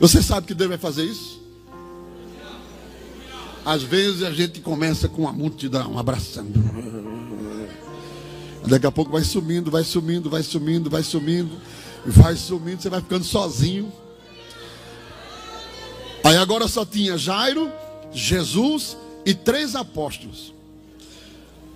Você 0.00 0.22
sabe 0.22 0.46
que 0.46 0.54
Deus 0.54 0.70
vai 0.70 0.78
fazer 0.78 1.04
isso? 1.04 1.40
Às 3.64 3.82
vezes 3.82 4.22
a 4.22 4.32
gente 4.32 4.60
começa 4.60 5.06
com 5.06 5.22
uma 5.22 5.32
multidão 5.32 5.98
abraçando. 5.98 6.58
Daqui 8.66 8.86
a 8.86 8.92
pouco 8.92 9.10
vai 9.10 9.24
sumindo, 9.24 9.70
vai 9.70 9.84
sumindo, 9.84 10.30
vai 10.30 10.42
sumindo, 10.42 10.88
vai 10.88 11.02
sumindo, 11.02 11.56
vai 12.06 12.36
sumindo, 12.36 12.80
você 12.80 12.88
vai 12.88 13.00
ficando 13.00 13.24
sozinho. 13.24 13.92
Aí 16.24 16.36
agora 16.36 16.68
só 16.68 16.84
tinha 16.84 17.18
Jairo, 17.18 17.70
Jesus 18.12 18.96
e 19.26 19.34
três 19.34 19.74
apóstolos. 19.74 20.54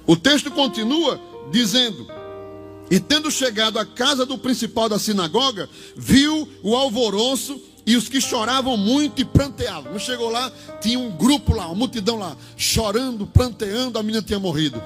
O 0.06 0.16
texto 0.16 0.50
continua 0.50 1.20
dizendo: 1.50 2.06
E 2.88 3.00
tendo 3.00 3.30
chegado 3.30 3.78
à 3.78 3.84
casa 3.84 4.24
do 4.24 4.38
principal 4.38 4.88
da 4.88 4.98
sinagoga, 4.98 5.68
viu 5.96 6.48
o 6.62 6.76
alvoroço 6.76 7.60
e 7.84 7.96
os 7.96 8.08
que 8.08 8.20
choravam 8.20 8.76
muito 8.76 9.20
e 9.20 9.24
pranteavam. 9.24 9.92
Não 9.92 9.98
chegou 9.98 10.30
lá, 10.30 10.52
tinha 10.80 10.98
um 10.98 11.10
grupo 11.10 11.52
lá, 11.54 11.66
uma 11.66 11.74
multidão 11.74 12.16
lá, 12.16 12.36
chorando, 12.56 13.26
pranteando, 13.26 13.98
a 13.98 14.02
menina 14.02 14.22
tinha 14.22 14.38
morrido. 14.38 14.80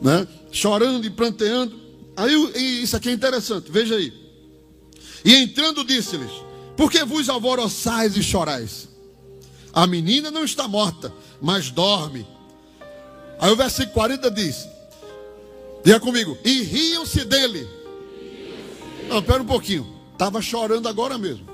Né? 0.00 0.26
Chorando 0.50 1.06
e 1.06 1.10
pranteando. 1.10 1.78
Aí 2.16 2.82
isso 2.82 2.96
aqui 2.96 3.08
é 3.08 3.12
interessante, 3.12 3.70
veja 3.70 3.94
aí. 3.94 4.12
E 5.24 5.34
entrando 5.34 5.84
disse-lhes: 5.84 6.30
Por 6.76 6.90
que 6.90 7.04
vos 7.04 7.28
alvoroçais 7.28 8.16
e 8.16 8.22
chorais? 8.22 8.88
A 9.72 9.86
menina 9.86 10.30
não 10.30 10.44
está 10.44 10.66
morta, 10.66 11.12
mas 11.40 11.70
dorme. 11.70 12.26
Aí 13.38 13.50
o 13.52 13.56
versículo 13.56 13.94
40 13.94 14.30
diz: 14.30 14.68
Diga 15.84 16.00
comigo, 16.00 16.36
e 16.44 16.62
riam-se 16.62 17.24
dele. 17.24 17.68
Não, 19.08 19.20
espera 19.20 19.42
um 19.42 19.46
pouquinho. 19.46 19.86
Estava 20.12 20.42
chorando 20.42 20.88
agora 20.88 21.16
mesmo. 21.16 21.46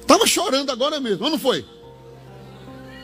Estava 0.00 0.26
chorando 0.26 0.70
agora 0.70 1.00
mesmo, 1.00 1.30
não 1.30 1.38
foi? 1.38 1.64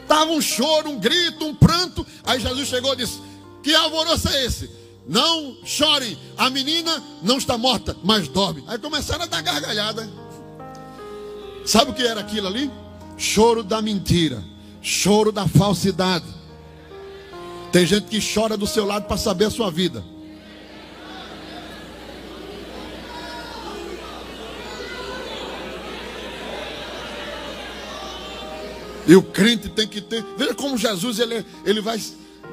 Estava 0.08 0.30
um 0.30 0.40
choro, 0.40 0.88
um 0.88 0.98
grito, 0.98 1.44
um 1.44 1.54
pranto. 1.54 2.04
Aí 2.24 2.40
Jesus 2.40 2.66
chegou 2.66 2.94
e 2.94 2.96
disse: 2.96 3.20
Que 3.62 3.74
alvoroço 3.74 4.26
é 4.30 4.46
esse? 4.46 4.70
Não 5.06 5.58
chorem, 5.66 6.18
a 6.36 6.48
menina 6.48 7.02
não 7.22 7.36
está 7.36 7.58
morta, 7.58 7.94
mas 8.02 8.26
dorme. 8.26 8.64
Aí 8.66 8.78
começaram 8.78 9.24
a 9.24 9.26
dar 9.26 9.42
gargalhada. 9.42 10.08
Sabe 11.66 11.90
o 11.90 11.94
que 11.94 12.02
era 12.02 12.20
aquilo 12.20 12.46
ali? 12.46 12.70
Choro 13.18 13.62
da 13.62 13.82
mentira, 13.82 14.42
choro 14.80 15.30
da 15.30 15.46
falsidade. 15.46 16.24
Tem 17.70 17.84
gente 17.84 18.06
que 18.06 18.18
chora 18.18 18.56
do 18.56 18.66
seu 18.66 18.86
lado 18.86 19.06
para 19.06 19.18
saber 19.18 19.44
a 19.44 19.50
sua 19.50 19.70
vida. 19.70 20.02
E 29.08 29.16
o 29.16 29.22
crente 29.22 29.70
tem 29.70 29.88
que 29.88 30.02
ter. 30.02 30.22
Veja 30.36 30.54
como 30.54 30.76
Jesus 30.76 31.18
ele, 31.18 31.42
ele 31.64 31.80
vai, 31.80 31.98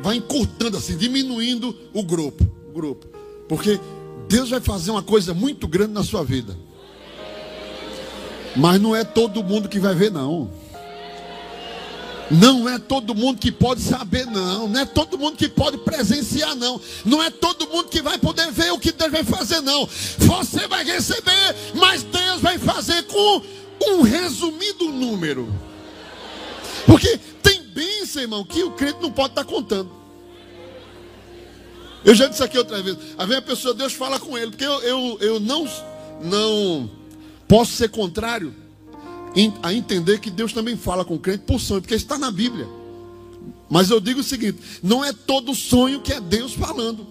vai 0.01 0.15
encurtando 0.15 0.77
assim, 0.77 0.95
diminuindo 0.95 1.75
o 1.93 2.01
grupo, 2.01 2.49
o 2.69 2.71
grupo. 2.71 3.05
Porque 3.49 3.77
Deus 4.29 4.49
vai 4.49 4.61
fazer 4.61 4.91
uma 4.91 5.03
coisa 5.03 5.33
muito 5.33 5.67
grande 5.67 5.91
na 5.91 6.01
sua 6.01 6.23
vida. 6.23 6.57
Mas 8.55 8.79
não 8.79 8.95
é 8.95 9.03
todo 9.03 9.43
mundo 9.43 9.67
que 9.67 9.79
vai 9.79 9.93
ver, 9.93 10.09
não. 10.09 10.49
Não 12.31 12.67
é 12.69 12.79
todo 12.79 13.13
mundo 13.13 13.37
que 13.37 13.51
pode 13.51 13.81
saber, 13.81 14.25
não. 14.25 14.69
Não 14.69 14.79
é 14.79 14.85
todo 14.85 15.17
mundo 15.17 15.35
que 15.35 15.49
pode 15.49 15.77
presenciar, 15.79 16.55
não. 16.55 16.79
Não 17.03 17.21
é 17.21 17.29
todo 17.29 17.67
mundo 17.67 17.89
que 17.89 18.01
vai 18.01 18.17
poder 18.17 18.49
ver 18.53 18.71
o 18.71 18.79
que 18.79 18.93
Deus 18.93 19.11
vai 19.11 19.25
fazer, 19.25 19.59
não. 19.59 19.85
Você 20.19 20.67
vai 20.69 20.85
receber, 20.85 21.55
mas 21.75 22.01
Deus 22.01 22.39
vai 22.39 22.57
fazer 22.57 23.03
com 23.03 23.41
um 23.89 24.01
resumido 24.03 24.85
número. 24.85 25.53
Porque 26.85 27.19
tem 27.41 27.61
bênção, 27.63 28.21
irmão, 28.21 28.43
que 28.43 28.63
o 28.63 28.71
crente 28.71 28.99
não 29.01 29.11
pode 29.11 29.31
estar 29.31 29.43
contando. 29.45 29.89
Eu 32.03 32.13
já 32.13 32.27
disse 32.27 32.43
aqui 32.43 32.57
outra 32.57 32.81
vez. 32.81 32.97
Aí 33.17 33.27
vem 33.27 33.37
a 33.37 33.41
pessoa, 33.41 33.73
Deus 33.73 33.93
fala 33.93 34.19
com 34.19 34.37
ele, 34.37 34.51
porque 34.51 34.65
eu, 34.65 34.81
eu, 34.81 35.17
eu 35.21 35.39
não, 35.39 35.67
não 36.21 36.89
Posso 37.47 37.73
ser 37.73 37.89
contrário 37.89 38.53
a 39.61 39.73
entender 39.73 40.19
que 40.19 40.31
Deus 40.31 40.53
também 40.53 40.77
fala 40.77 41.03
com 41.03 41.15
o 41.15 41.19
crente 41.19 41.43
por 41.45 41.59
sonho, 41.59 41.81
porque 41.81 41.93
está 41.93 42.17
na 42.17 42.31
Bíblia. 42.31 42.67
Mas 43.69 43.89
eu 43.89 43.99
digo 43.99 44.21
o 44.21 44.23
seguinte: 44.23 44.59
não 44.81 45.03
é 45.03 45.13
todo 45.13 45.53
sonho 45.53 46.01
que 46.01 46.13
é 46.13 46.19
Deus 46.19 46.53
falando. 46.53 47.05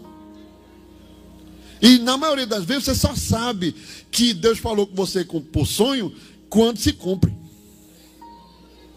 E 1.80 1.98
na 1.98 2.16
maioria 2.16 2.46
das 2.46 2.64
vezes 2.64 2.84
você 2.84 2.94
só 2.94 3.14
sabe 3.14 3.74
que 4.10 4.32
Deus 4.32 4.58
falou 4.58 4.86
com 4.86 4.94
você 4.94 5.24
por 5.24 5.66
sonho 5.66 6.12
quando 6.48 6.78
se 6.78 6.92
cumpre. 6.92 7.32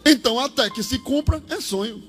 Então, 0.09 0.39
até 0.39 0.69
que 0.69 0.81
se 0.81 0.97
cumpra, 0.99 1.43
é 1.49 1.59
sonho. 1.59 2.01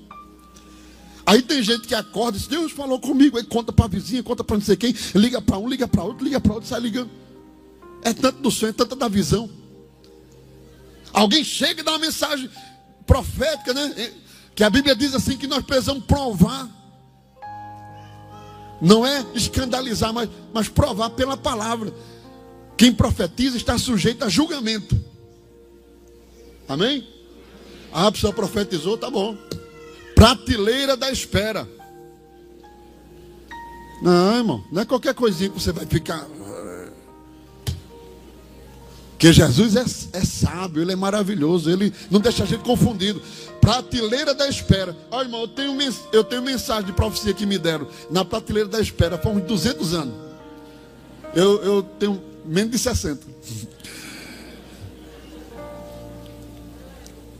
Aí 1.25 1.41
tem 1.41 1.61
gente 1.61 1.85
que 1.85 1.93
acorda 1.93 2.37
e 2.37 2.39
diz: 2.39 2.47
Deus 2.47 2.71
falou 2.71 2.97
comigo. 2.97 3.37
Aí 3.37 3.43
conta 3.43 3.73
para 3.73 3.85
a 3.85 3.87
vizinha, 3.89 4.23
conta 4.23 4.41
para 4.41 4.55
não 4.55 4.63
sei 4.63 4.77
quem, 4.77 4.95
liga 5.13 5.41
para 5.41 5.57
um, 5.57 5.67
liga 5.67 5.85
para 5.85 6.03
outro, 6.03 6.23
liga 6.23 6.39
para 6.39 6.53
outro, 6.53 6.69
sai 6.69 6.79
ligando. 6.79 7.09
É 8.01 8.13
tanto 8.13 8.41
do 8.41 8.49
sonho, 8.49 8.69
é 8.69 8.73
tanto 8.73 8.95
da 8.95 9.09
visão. 9.09 9.49
Alguém 11.11 11.43
chega 11.43 11.81
e 11.81 11.83
dá 11.83 11.91
uma 11.91 11.99
mensagem 11.99 12.49
profética, 13.05 13.73
né? 13.73 13.93
É, 13.97 14.13
que 14.55 14.63
a 14.63 14.69
Bíblia 14.69 14.95
diz 14.95 15.13
assim 15.13 15.37
que 15.37 15.45
nós 15.45 15.63
precisamos 15.63 16.05
provar. 16.05 16.69
Não 18.81 19.05
é 19.05 19.25
escandalizar, 19.35 20.13
mas, 20.13 20.29
mas 20.53 20.69
provar 20.69 21.09
pela 21.09 21.35
palavra. 21.35 21.93
Quem 22.77 22.93
profetiza 22.93 23.57
está 23.57 23.77
sujeito 23.77 24.23
a 24.23 24.29
julgamento. 24.29 24.97
Amém? 26.65 27.18
Ah, 27.91 28.07
a 28.07 28.33
profetizou, 28.33 28.97
tá 28.97 29.09
bom. 29.09 29.37
Prateleira 30.15 30.95
da 30.95 31.11
espera. 31.11 31.67
Não, 34.01 34.37
irmão, 34.37 34.63
não 34.71 34.81
é 34.81 34.85
qualquer 34.85 35.13
coisinha 35.13 35.49
que 35.49 35.59
você 35.59 35.71
vai 35.71 35.85
ficar. 35.85 36.25
Que 39.17 39.33
Jesus 39.33 39.75
é, 39.75 39.83
é, 40.17 40.23
sábio, 40.23 40.81
ele 40.81 40.93
é 40.93 40.95
maravilhoso, 40.95 41.69
ele 41.69 41.93
não 42.09 42.21
deixa 42.21 42.43
a 42.43 42.45
gente 42.45 42.63
confundido. 42.63 43.21
Prateleira 43.59 44.33
da 44.33 44.47
espera. 44.47 44.95
Olha, 45.11 45.25
irmão, 45.25 45.41
eu 45.41 45.47
tenho, 45.49 45.77
eu 46.13 46.23
tenho 46.23 46.41
mensagem 46.41 46.85
de 46.85 46.93
profecia 46.93 47.33
que 47.33 47.45
me 47.45 47.57
deram 47.57 47.85
na 48.09 48.23
prateleira 48.23 48.69
da 48.69 48.79
espera, 48.79 49.17
foi 49.17 49.33
uns 49.33 49.43
200 49.43 49.93
anos. 49.93 50.13
Eu, 51.35 51.61
eu 51.61 51.83
tenho 51.83 52.21
menos 52.45 52.71
de 52.71 52.79
60. 52.79 53.27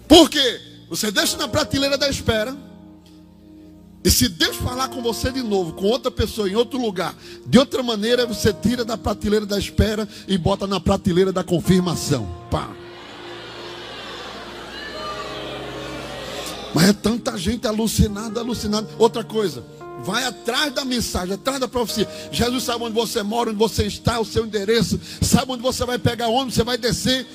Por 0.09 0.27
quê? 0.27 0.59
Você 0.89 1.11
deixa 1.11 1.37
na 1.37 1.47
prateleira 1.47 1.95
da 1.95 2.09
espera. 2.09 2.57
E 4.03 4.09
se 4.09 4.27
Deus 4.27 4.55
falar 4.55 4.87
com 4.87 5.03
você 5.03 5.31
de 5.31 5.43
novo, 5.43 5.73
com 5.73 5.85
outra 5.85 6.09
pessoa, 6.09 6.49
em 6.49 6.55
outro 6.55 6.81
lugar, 6.81 7.13
de 7.45 7.59
outra 7.59 7.83
maneira, 7.83 8.25
você 8.25 8.51
tira 8.51 8.83
da 8.83 8.97
prateleira 8.97 9.45
da 9.45 9.59
espera 9.59 10.07
e 10.27 10.35
bota 10.35 10.65
na 10.65 10.79
prateleira 10.79 11.31
da 11.31 11.43
confirmação. 11.43 12.27
Pá. 12.49 12.69
Mas 16.73 16.89
é 16.89 16.93
tanta 16.93 17.37
gente 17.37 17.67
alucinada, 17.67 18.39
alucinada. 18.39 18.87
Outra 18.97 19.23
coisa, 19.23 19.63
vai 20.01 20.23
atrás 20.23 20.73
da 20.73 20.85
mensagem, 20.85 21.35
atrás 21.35 21.59
da 21.59 21.67
profecia. 21.67 22.07
Jesus 22.31 22.63
sabe 22.63 22.85
onde 22.85 22.95
você 22.95 23.21
mora, 23.21 23.49
onde 23.49 23.59
você 23.59 23.85
está, 23.85 24.19
o 24.19 24.25
seu 24.25 24.45
endereço, 24.45 24.99
sabe 25.21 25.51
onde 25.51 25.61
você 25.61 25.85
vai 25.85 25.99
pegar 25.99 26.29
onde 26.29 26.53
você 26.53 26.63
vai 26.63 26.77
descer. 26.77 27.27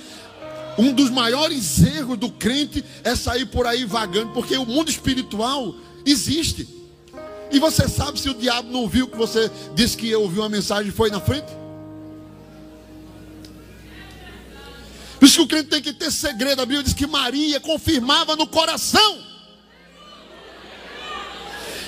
Um 0.77 0.93
dos 0.93 1.11
maiores 1.11 1.83
erros 1.83 2.19
do 2.19 2.31
crente 2.31 2.85
é 3.03 3.15
sair 3.15 3.47
por 3.47 3.67
aí 3.67 3.85
vagando, 3.85 4.33
porque 4.33 4.57
o 4.57 4.67
mundo 4.67 4.91
espiritual 4.91 5.75
Existe. 6.05 6.69
E 7.51 7.59
você 7.59 7.89
sabe 7.89 8.21
se 8.21 8.29
o 8.29 8.35
diabo 8.35 8.71
não 8.71 8.89
viu 8.89 9.09
que 9.09 9.17
você 9.17 9.51
disse 9.75 9.97
que 9.97 10.15
ouviu 10.15 10.43
uma 10.43 10.49
mensagem 10.49 10.89
e 10.89 10.93
foi 10.93 11.11
na 11.11 11.21
frente? 11.21 11.47
Por 15.19 15.27
isso 15.27 15.37
que 15.37 15.43
o 15.43 15.49
crente 15.49 15.71
tem 15.71 15.81
que 15.81 15.93
ter 15.93 16.11
segredo. 16.11 16.61
A 16.61 16.67
Bíblia 16.67 16.83
diz 16.83 16.93
que 16.93 17.07
Maria 17.07 17.61
confirmava 17.61 18.37
no 18.37 18.47
coração. 18.47 19.34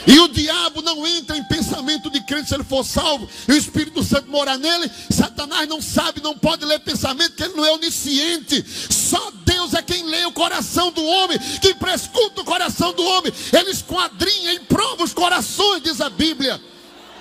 E 0.07 0.21
o 0.21 0.29
diabo 0.29 0.81
não 0.83 1.05
entra 1.05 1.37
em 1.37 1.43
pensamento 1.43 2.09
de 2.09 2.21
crente 2.21 2.49
se 2.49 2.55
ele 2.55 2.63
for 2.63 2.85
salvo. 2.85 3.29
E 3.49 3.53
o 3.53 3.57
Espírito 3.57 4.05
Santo 4.05 4.31
mora 4.31 4.57
nele. 4.57 4.89
Satanás 5.11 5.69
não 5.69 5.83
sabe, 5.83 6.23
não 6.23 6.39
pode 6.39 6.65
ler 6.65 6.79
pensamento, 6.79 7.31
porque 7.31 7.43
ele 7.43 7.55
não 7.55 7.65
é 7.65 7.73
onisciente. 7.73 8.65
Só 8.89 9.33
Deus 9.45 9.75
é 9.75 9.83
quem 9.83 10.05
lê 10.05 10.25
o 10.25 10.33
coração 10.33 10.93
do 10.93 11.05
homem, 11.05 11.39
quem 11.61 11.75
prescuta 11.75 12.41
o 12.41 12.45
coração 12.45 12.93
do 12.93 13.03
homem. 13.03 13.33
Ele 13.53 13.71
esquadrinha 13.71 14.53
e 14.55 14.61
prova 14.61 15.03
os 15.03 15.13
corações, 15.13 15.83
diz 15.83 16.01
a 16.01 16.09
Bíblia. 16.09 16.61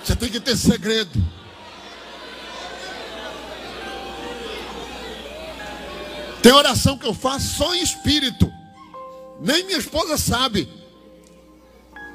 Você 0.03 0.15
tem 0.15 0.29
que 0.29 0.39
ter 0.39 0.55
segredo. 0.55 1.23
Tem 6.43 6.51
oração 6.51 6.95
que 6.95 7.07
eu 7.07 7.13
faço 7.15 7.57
só 7.57 7.73
em 7.73 7.81
espírito. 7.81 8.53
Nem 9.41 9.63
minha 9.63 9.79
esposa 9.79 10.15
sabe. 10.15 10.69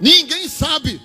Ninguém 0.00 0.48
sabe. 0.48 1.00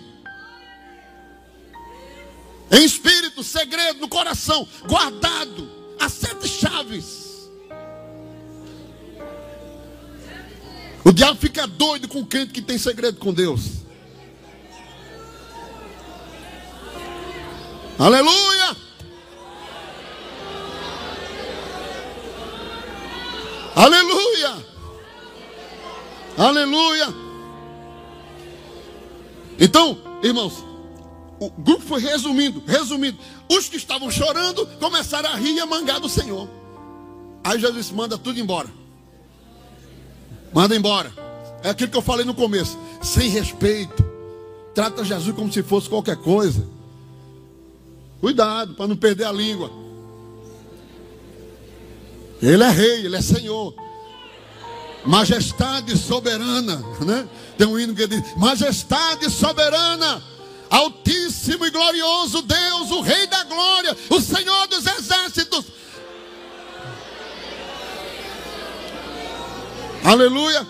Em 2.71 2.83
espírito, 2.83 3.43
segredo, 3.43 3.99
no 3.99 4.07
coração, 4.07 4.67
guardado, 4.87 5.69
a 5.99 6.09
sete 6.09 6.47
chaves. 6.47 7.49
O 11.03 11.11
diabo 11.11 11.39
fica 11.39 11.67
doido 11.67 12.07
com 12.07 12.25
crente 12.25 12.51
que 12.51 12.61
tem 12.61 12.77
segredo 12.77 13.19
com 13.19 13.31
Deus. 13.31 13.83
Aleluia! 17.99 18.75
Aleluia! 23.75 24.65
Aleluia! 26.37 27.24
Então, 29.59 29.97
irmãos, 30.21 30.63
o 31.39 31.49
grupo 31.49 31.81
foi 31.81 32.01
resumindo, 32.01 32.61
resumindo. 32.65 33.17
Os 33.49 33.67
que 33.67 33.77
estavam 33.77 34.09
chorando 34.09 34.65
começaram 34.79 35.29
a 35.29 35.35
rir 35.35 35.55
e 35.55 35.59
a 35.59 35.65
mangar 35.65 35.99
do 35.99 36.09
Senhor. 36.09 36.49
Aí 37.43 37.59
Jesus 37.59 37.91
manda 37.91 38.17
tudo 38.17 38.39
embora. 38.39 38.69
Manda 40.53 40.75
embora. 40.75 41.11
É 41.63 41.69
aquilo 41.69 41.91
que 41.91 41.97
eu 41.97 42.01
falei 42.01 42.25
no 42.25 42.33
começo. 42.33 42.77
Sem 43.01 43.29
respeito. 43.29 44.03
Trata 44.73 45.03
Jesus 45.03 45.35
como 45.35 45.51
se 45.51 45.61
fosse 45.61 45.89
qualquer 45.89 46.17
coisa. 46.17 46.67
Cuidado 48.19 48.73
para 48.73 48.87
não 48.87 48.95
perder 48.95 49.25
a 49.25 49.31
língua. 49.31 49.71
Ele 52.41 52.63
é 52.63 52.69
rei, 52.69 53.05
ele 53.05 53.15
é 53.15 53.21
senhor. 53.21 53.73
Majestade 55.05 55.97
soberana, 55.97 56.83
né? 57.05 57.27
Tem 57.57 57.67
um 57.67 57.79
hino 57.79 57.93
que 57.93 58.07
diz: 58.07 58.35
Majestade 58.35 59.29
soberana, 59.29 60.21
Altíssimo 60.69 61.65
e 61.65 61.69
glorioso 61.69 62.41
Deus, 62.41 62.91
o 62.91 63.01
Rei 63.01 63.27
da 63.27 63.43
glória, 63.43 63.95
o 64.09 64.19
Senhor 64.19 64.67
dos 64.67 64.85
exércitos. 64.85 65.65
Aleluia. 70.03 70.67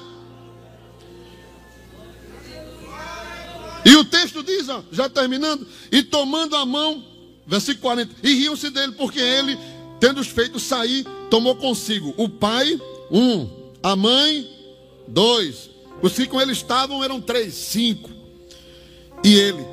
E 3.83 3.95
o 3.95 4.03
texto 4.03 4.41
diz, 4.41 4.67
ó, 4.67 4.83
já 4.91 5.07
terminando, 5.07 5.67
e 5.91 6.01
tomando 6.01 6.55
a 6.55 6.65
mão, 6.65 7.03
versículo 7.45 7.81
40, 7.81 8.15
e 8.23 8.33
riam-se 8.33 8.69
dele, 8.69 8.93
porque 8.93 9.19
ele, 9.19 9.57
tendo 9.99 10.19
os 10.19 10.27
feito 10.27 10.59
sair, 10.59 11.05
tomou 11.29 11.55
consigo 11.55 12.13
o 12.17 12.27
pai, 12.27 12.81
um, 13.11 13.64
a 13.85 13.95
mãe, 13.95 14.49
dois, 15.07 15.69
os 16.01 16.13
que 16.13 16.25
com 16.25 16.41
ele 16.41 16.53
estavam 16.53 17.03
eram 17.03 17.21
três, 17.21 17.53
cinco, 17.53 18.09
e 19.23 19.35
ele, 19.35 19.63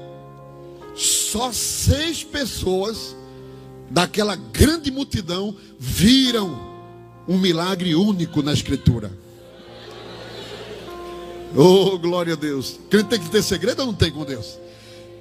só 0.94 1.50
seis 1.50 2.22
pessoas 2.22 3.16
daquela 3.88 4.36
grande 4.36 4.90
multidão 4.90 5.56
viram 5.78 6.60
um 7.26 7.38
milagre 7.38 7.94
único 7.94 8.42
na 8.42 8.52
Escritura. 8.52 9.10
Oh, 11.56 11.98
glória 11.98 12.34
a 12.34 12.36
Deus. 12.36 12.78
Quem 12.90 13.02
tem 13.04 13.18
que 13.18 13.30
ter 13.30 13.42
segredo 13.42 13.80
ou 13.80 13.86
não 13.86 13.94
tem 13.94 14.12
com 14.12 14.26
Deus? 14.26 14.58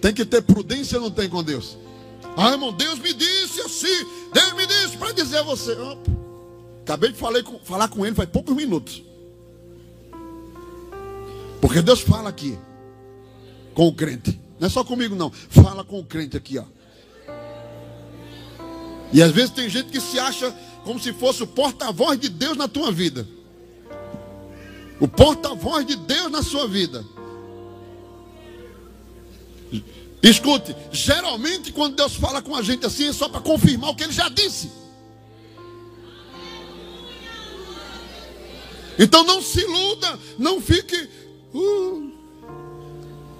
Tem 0.02 0.14
que 0.14 0.26
ter 0.26 0.42
prudência 0.42 0.98
ou 0.98 1.06
não 1.06 1.12
tem 1.12 1.30
com 1.30 1.42
Deus? 1.42 1.78
Ah, 2.36 2.52
irmão, 2.52 2.74
Deus 2.74 3.00
me 3.00 3.14
disse 3.14 3.62
assim. 3.62 4.06
Deus 4.34 4.52
me 4.52 4.66
disse 4.66 4.98
para 4.98 5.14
dizer 5.14 5.38
a 5.38 5.44
você. 5.44 5.78
Acabei 6.84 7.12
de 7.12 7.18
falar 7.18 7.88
com, 7.90 8.06
ele 8.06 8.16
faz 8.16 8.30
poucos 8.30 8.56
minutos. 8.56 9.04
Porque 11.60 11.82
Deus 11.82 12.02
fala 12.02 12.30
aqui 12.30 12.58
com 13.74 13.88
o 13.88 13.94
crente. 13.94 14.40
Não 14.60 14.68
é 14.68 14.70
só 14.70 14.84
comigo, 14.84 15.16
não. 15.16 15.32
Fala 15.32 15.84
com 15.84 16.00
o 16.00 16.06
crente 16.06 16.36
aqui, 16.38 16.58
ó. 16.58 16.66
E 19.14 19.22
às 19.22 19.32
vezes 19.32 19.52
tem 19.52 19.70
gente 19.70 19.90
que 19.90 20.00
se 20.00 20.20
acha 20.20 20.52
como 20.84 21.00
se 21.00 21.14
fosse 21.14 21.44
o 21.44 21.48
porta-voz 21.48 22.20
de 22.20 22.30
Deus 22.30 22.58
na 22.58 22.68
tua 22.68 22.92
vida 22.92 23.28
o 25.02 25.08
porta-voz 25.08 25.84
de 25.84 25.96
Deus 25.96 26.32
na 26.32 26.44
sua 26.44 26.68
vida. 26.68 27.04
Escute, 30.22 30.76
geralmente 30.92 31.72
quando 31.72 31.96
Deus 31.96 32.14
fala 32.14 32.40
com 32.40 32.56
a 32.56 32.62
gente 32.62 32.86
assim 32.86 33.08
é 33.08 33.14
só 33.14 33.28
para 33.28 33.42
confirmar 33.42 33.90
o 33.90 33.96
que 33.96 34.04
ele 34.04 34.14
já 34.14 34.30
disse. 34.30 34.72
Então 39.02 39.24
não 39.24 39.42
se 39.42 39.60
iluda, 39.60 40.20
não 40.38 40.62
fique. 40.62 41.10
Uh. 41.52 42.12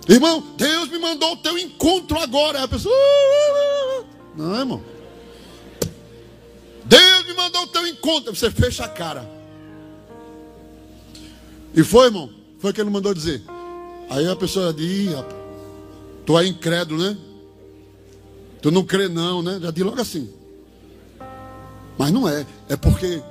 Irmão, 0.10 0.44
Deus 0.58 0.90
me 0.90 0.98
mandou 0.98 1.34
o 1.34 1.38
teu 1.38 1.56
encontro 1.56 2.18
agora. 2.18 2.64
A 2.64 2.68
pessoa. 2.68 2.92
Uh. 2.92 4.06
Não, 4.36 4.56
irmão. 4.58 4.84
Deus 6.84 7.28
me 7.28 7.34
mandou 7.36 7.62
o 7.62 7.68
teu 7.68 7.86
encontro. 7.86 8.36
Você 8.36 8.50
fecha 8.50 8.86
a 8.86 8.90
cara. 8.90 9.30
E 11.76 11.84
foi, 11.84 12.08
irmão? 12.08 12.32
Foi 12.58 12.72
o 12.72 12.74
que 12.74 12.82
ele 12.82 12.90
mandou 12.90 13.14
dizer. 13.14 13.44
Aí 14.10 14.28
a 14.28 14.36
pessoa 14.36 14.74
diz, 14.74 15.12
tu 16.26 16.40
é 16.40 16.46
incrédulo, 16.48 17.04
né? 17.04 17.16
Tu 18.64 18.72
não 18.72 18.84
crê 18.84 19.08
não, 19.08 19.44
né? 19.44 19.60
Já 19.62 19.70
diz 19.70 19.84
logo 19.84 20.02
assim. 20.02 20.28
Mas 22.00 22.12
não 22.12 22.28
é. 22.28 22.48
É 22.68 22.76
porque 22.76 23.22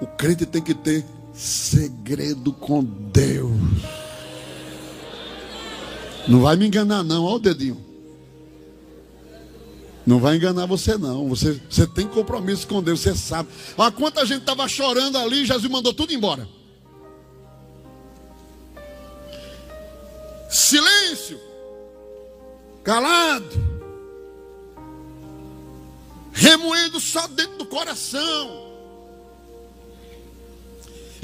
o 0.00 0.06
crente 0.06 0.46
tem 0.46 0.62
que 0.62 0.72
ter 0.72 1.04
segredo 1.34 2.52
com 2.52 2.82
Deus. 2.82 3.52
Não 6.26 6.40
vai 6.40 6.56
me 6.56 6.66
enganar 6.66 7.02
não, 7.02 7.24
olha 7.24 7.34
o 7.34 7.38
dedinho. 7.38 7.84
Não 10.06 10.18
vai 10.18 10.36
enganar 10.36 10.66
você 10.66 10.96
não. 10.96 11.28
Você, 11.28 11.60
você 11.68 11.86
tem 11.86 12.06
compromisso 12.06 12.66
com 12.66 12.82
Deus, 12.82 13.00
você 13.00 13.14
sabe. 13.14 13.48
Olha 13.76 13.90
quanta 13.90 14.24
gente 14.24 14.40
estava 14.40 14.66
chorando 14.68 15.18
ali, 15.18 15.44
Jesus 15.44 15.70
mandou 15.70 15.92
tudo 15.92 16.12
embora. 16.12 16.48
silêncio, 20.54 21.40
calado, 22.84 23.48
remoendo 26.32 27.00
só 27.00 27.26
dentro 27.26 27.58
do 27.58 27.66
coração, 27.66 28.63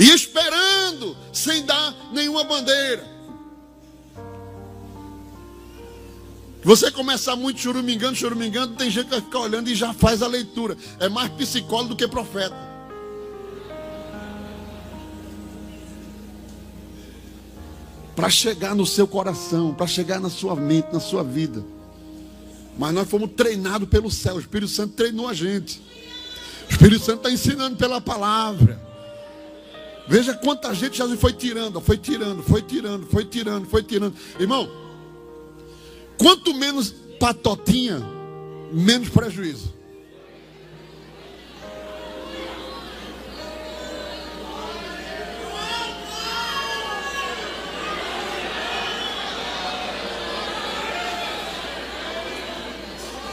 e 0.01 0.11
esperando 0.11 1.15
sem 1.31 1.63
dar 1.63 1.95
nenhuma 2.11 2.43
bandeira. 2.43 3.07
Você 6.65 6.91
começar 6.91 7.37
muito 7.37 7.61
churumingando, 7.61 8.17
churumingando, 8.17 8.77
tem 8.77 8.91
gente 8.91 9.05
que 9.05 9.11
vai 9.11 9.21
ficar 9.21 9.41
olhando 9.41 9.69
e 9.69 9.75
já 9.75 9.93
faz 9.93 10.23
a 10.23 10.27
leitura. 10.27 10.77
É 10.99 11.09
mais 11.09 11.31
psicólogo 11.33 11.91
do 11.91 11.97
que 11.97 12.09
profeta. 12.09 12.71
para 18.17 18.29
chegar 18.29 18.75
no 18.75 18.85
seu 18.85 19.09
coração, 19.09 19.73
para 19.73 19.87
chegar 19.87 20.21
na 20.21 20.29
sua 20.29 20.55
mente, 20.55 20.93
na 20.93 21.01
sua 21.01 21.25
vida. 21.25 21.65
Mas 22.79 22.93
nós 22.93 23.09
fomos 23.09 23.31
treinados 23.35 23.89
pelo 23.89 24.11
céu, 24.11 24.35
o 24.35 24.41
Espírito 24.41 24.71
Santo 24.71 24.93
treinou 24.93 25.27
a 25.27 25.33
gente. 25.33 25.81
O 26.69 26.73
Espírito 26.73 27.03
Santo 27.03 27.19
está 27.19 27.31
ensinando 27.31 27.79
pela 27.79 27.99
palavra. 27.99 28.90
Veja 30.11 30.35
quanta 30.35 30.75
gente 30.75 30.99
já 30.99 31.07
foi 31.17 31.33
tirando, 31.33 31.81
foi 31.81 31.97
tirando, 31.97 32.43
foi 32.43 32.63
tirando, 32.63 33.07
foi 33.07 33.25
tirando, 33.25 33.67
foi 33.69 33.81
tirando. 33.81 34.17
Irmão, 34.41 34.69
quanto 36.19 36.53
menos 36.53 36.93
patotinha, 37.21 38.03
menos 38.73 39.09
prejuízo. 39.09 39.73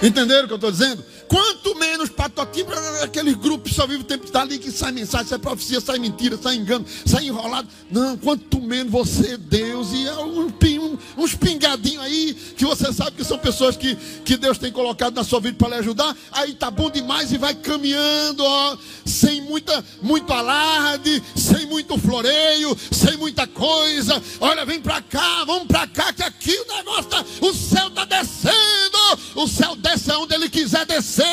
Entenderam 0.03 0.43
o 0.43 0.47
que 0.47 0.53
eu 0.53 0.57
estou 0.57 0.71
dizendo? 0.71 1.03
Quanto 1.27 1.75
menos 1.75 2.09
patotinho 2.09 2.67
aquele 3.03 3.33
grupo 3.33 3.69
só 3.73 3.85
vive 3.85 4.01
o 4.01 4.05
tempo 4.05 4.25
está 4.25 4.41
ali, 4.41 4.57
que 4.57 4.71
sai 4.71 4.91
mensagem, 4.91 5.27
sai 5.27 5.39
profecia, 5.39 5.81
sai 5.81 5.99
mentira, 5.99 6.37
sai 6.41 6.55
engano, 6.55 6.85
sai 7.05 7.25
enrolado. 7.25 7.67
Não, 7.91 8.17
quanto 8.17 8.61
menos 8.61 8.91
você, 8.91 9.37
Deus, 9.37 9.91
e 9.91 10.07
é 10.07 10.13
um, 10.19 10.47
um, 10.47 10.97
uns 11.17 11.35
pingadinhos 11.35 12.03
aí, 12.03 12.33
que 12.55 12.65
você 12.65 12.93
sabe 12.93 13.17
que 13.17 13.23
são 13.23 13.37
pessoas 13.37 13.75
que, 13.75 13.95
que 14.23 14.37
Deus 14.37 14.57
tem 14.57 14.71
colocado 14.71 15.15
na 15.15 15.23
sua 15.23 15.39
vida 15.39 15.57
para 15.57 15.69
lhe 15.69 15.75
ajudar, 15.75 16.15
aí 16.31 16.53
tá 16.53 16.71
bom 16.71 16.89
demais 16.89 17.31
e 17.31 17.37
vai 17.37 17.55
caminhando, 17.55 18.43
ó, 18.43 18.77
sem 19.05 19.41
muita, 19.41 19.83
muito 20.01 20.31
alarde, 20.31 21.21
sem 21.35 21.65
muito 21.65 21.97
floreio, 21.97 22.77
sem 22.91 23.17
muita 23.17 23.45
coisa. 23.47 24.21
Olha, 24.39 24.65
vem 24.65 24.81
para 24.81 25.01
cá, 25.01 25.43
vamos 25.45 25.67
para 25.67 25.87
cá, 25.87 26.13
que 26.13 26.23
aqui 26.23 26.57
o 26.57 26.75
negócio 26.75 27.05
tá, 27.05 27.25
o 27.41 27.53
céu 27.53 27.87
está 27.87 28.05
descendo, 28.05 28.96
o 29.37 29.47
céu 29.47 29.75
desce 29.75 30.11
onde 30.13 30.33
ele 30.33 30.49
quiser 30.49 30.83
descer. 30.87 31.23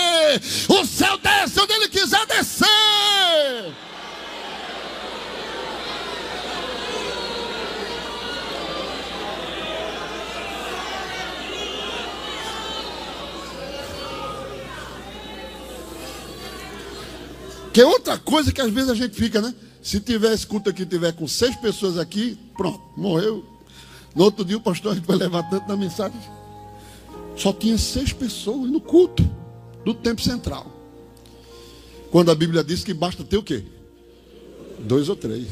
O 0.68 0.84
céu 0.84 1.16
desce 1.16 1.58
onde 1.58 1.72
ele 1.72 1.88
quiser 1.88 2.26
descer. 2.26 2.66
Que 17.72 17.80
é 17.80 17.86
outra 17.86 18.18
coisa 18.18 18.52
que 18.52 18.60
às 18.60 18.70
vezes 18.70 18.90
a 18.90 18.94
gente 18.94 19.16
fica, 19.16 19.40
né? 19.40 19.52
Se 19.82 19.98
tiver 19.98 20.32
escuta 20.34 20.70
aqui, 20.70 20.84
tiver 20.84 21.12
com 21.12 21.26
seis 21.26 21.56
pessoas 21.56 21.98
aqui, 21.98 22.38
pronto, 22.54 22.82
morreu. 22.94 23.44
No 24.14 24.24
outro 24.24 24.44
dia 24.44 24.58
o 24.58 24.60
pastor 24.60 24.94
vai 25.00 25.16
levar 25.16 25.42
tanto 25.44 25.66
na 25.66 25.76
mensagem. 25.76 26.20
Só 27.36 27.52
tinha 27.52 27.76
seis 27.76 28.12
pessoas 28.12 28.70
no 28.70 28.80
culto 28.80 29.28
do 29.84 29.92
tempo 29.92 30.20
central. 30.20 30.66
Quando 32.10 32.30
a 32.30 32.34
Bíblia 32.34 32.62
diz 32.62 32.84
que 32.84 32.94
basta 32.94 33.24
ter 33.24 33.36
o 33.36 33.42
quê? 33.42 33.64
Dois 34.78 35.08
ou 35.08 35.16
três. 35.16 35.48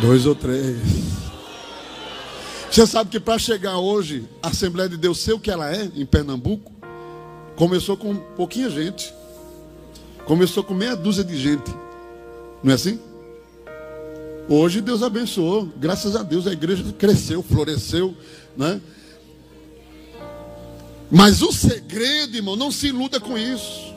Dois 0.00 0.26
ou 0.26 0.34
três. 0.34 0.78
Você 2.68 2.86
sabe 2.86 3.10
que 3.10 3.20
para 3.20 3.38
chegar 3.38 3.78
hoje, 3.78 4.26
a 4.42 4.48
Assembleia 4.48 4.88
de 4.88 4.96
Deus 4.96 5.18
ser 5.18 5.34
o 5.34 5.38
que 5.38 5.50
ela 5.50 5.70
é, 5.70 5.90
em 5.94 6.04
Pernambuco, 6.04 6.72
começou 7.54 7.96
com 7.96 8.16
pouquinha 8.16 8.68
gente. 8.68 9.14
Começou 10.24 10.64
com 10.64 10.74
meia 10.74 10.96
dúzia 10.96 11.22
de 11.22 11.36
gente. 11.36 11.70
Não 12.64 12.72
é 12.72 12.74
assim? 12.74 12.98
Hoje 14.48 14.80
Deus 14.80 15.02
abençoou. 15.02 15.66
Graças 15.76 16.16
a 16.16 16.22
Deus 16.22 16.46
a 16.46 16.52
igreja 16.52 16.84
cresceu, 16.98 17.42
floresceu. 17.42 18.16
Né? 18.56 18.80
Mas 21.10 21.42
o 21.42 21.52
segredo, 21.52 22.36
irmão, 22.36 22.56
não 22.56 22.70
se 22.70 22.88
iluda 22.88 23.20
com 23.20 23.36
isso. 23.36 23.92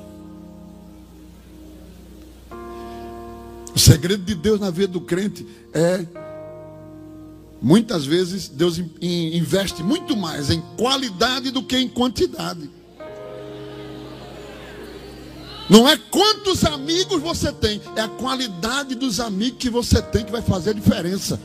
O 3.74 3.80
segredo 3.80 4.24
de 4.24 4.36
Deus 4.36 4.60
na 4.60 4.70
vida 4.70 4.94
do 4.94 5.02
crente 5.02 5.46
é 5.74 6.06
muitas 7.62 8.06
vezes 8.06 8.48
Deus 8.48 8.80
investe 9.02 9.82
muito 9.82 10.16
mais 10.16 10.50
em 10.50 10.62
qualidade 10.78 11.52
do 11.52 11.64
que 11.64 11.78
em 11.78 11.88
quantidade. 11.88 12.70
Não 15.70 15.88
é 15.88 15.98
quantos 15.98 16.64
amigos 16.64 17.22
você 17.22 17.52
tem, 17.52 17.82
é 17.96 18.02
a 18.02 18.08
qualidade 18.08 18.96
dos 18.96 19.20
amigos 19.20 19.58
que 19.60 19.70
você 19.70 20.02
tem 20.02 20.24
que 20.24 20.32
vai 20.32 20.42
fazer 20.42 20.72
a 20.72 20.74
diferença. 20.74 21.40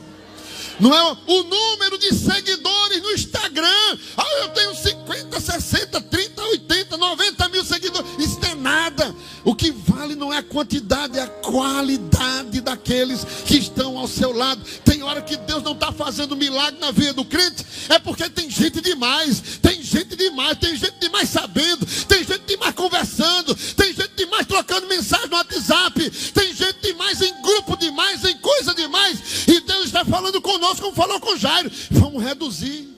Não 0.81 0.93
é 0.95 1.17
o 1.27 1.43
número 1.43 1.95
de 1.99 2.11
seguidores 2.13 3.01
no 3.03 3.11
Instagram. 3.11 3.97
Ah, 4.17 4.41
eu 4.41 4.49
tenho 4.49 4.73
50, 4.73 5.39
60, 5.39 6.01
30, 6.01 6.41
80, 6.41 6.97
90 6.97 7.49
mil 7.49 7.63
seguidores. 7.63 8.09
Isso 8.17 8.39
não 8.41 8.49
é 8.49 8.55
nada. 8.55 9.15
O 9.43 9.53
que 9.53 9.71
vale 9.71 10.15
não 10.15 10.33
é 10.33 10.37
a 10.37 10.43
quantidade, 10.43 11.19
é 11.19 11.21
a 11.21 11.27
qualidade 11.27 12.61
daqueles 12.61 13.23
que 13.45 13.57
estão 13.57 13.95
ao 13.97 14.07
seu 14.07 14.35
lado. 14.35 14.63
Tem 14.83 15.03
hora 15.03 15.21
que 15.21 15.37
Deus 15.37 15.61
não 15.61 15.73
está 15.73 15.91
fazendo 15.91 16.35
milagre 16.35 16.79
na 16.79 16.91
vida 16.91 17.13
do 17.13 17.25
crente, 17.25 17.63
é 17.89 17.99
porque 17.99 18.27
tem 18.29 18.49
gente 18.49 18.81
demais, 18.81 19.59
tem 19.61 19.83
gente 19.83 20.15
demais, 20.15 20.57
tem 20.57 20.75
gente 20.75 20.99
demais 20.99 21.29
sabendo, 21.29 21.85
tem 22.07 22.23
gente 22.23 22.45
demais 22.47 22.73
conversando, 22.73 23.55
demais 24.41 24.45
trocando 24.45 24.87
mensagem 24.87 25.27
no 25.27 25.35
WhatsApp, 25.37 26.09
tem 26.31 26.53
gente 26.53 26.81
demais 26.81 27.21
em 27.21 27.41
grupo 27.41 27.77
demais, 27.77 28.23
em 28.25 28.37
coisa 28.37 28.73
demais, 28.73 29.47
e 29.47 29.59
Deus 29.61 29.85
está 29.85 30.03
falando 30.05 30.41
conosco 30.41 30.81
como 30.81 30.95
falou 30.95 31.19
com 31.19 31.35
Jairo. 31.35 31.71
Vamos 31.91 32.23
reduzir. 32.23 32.89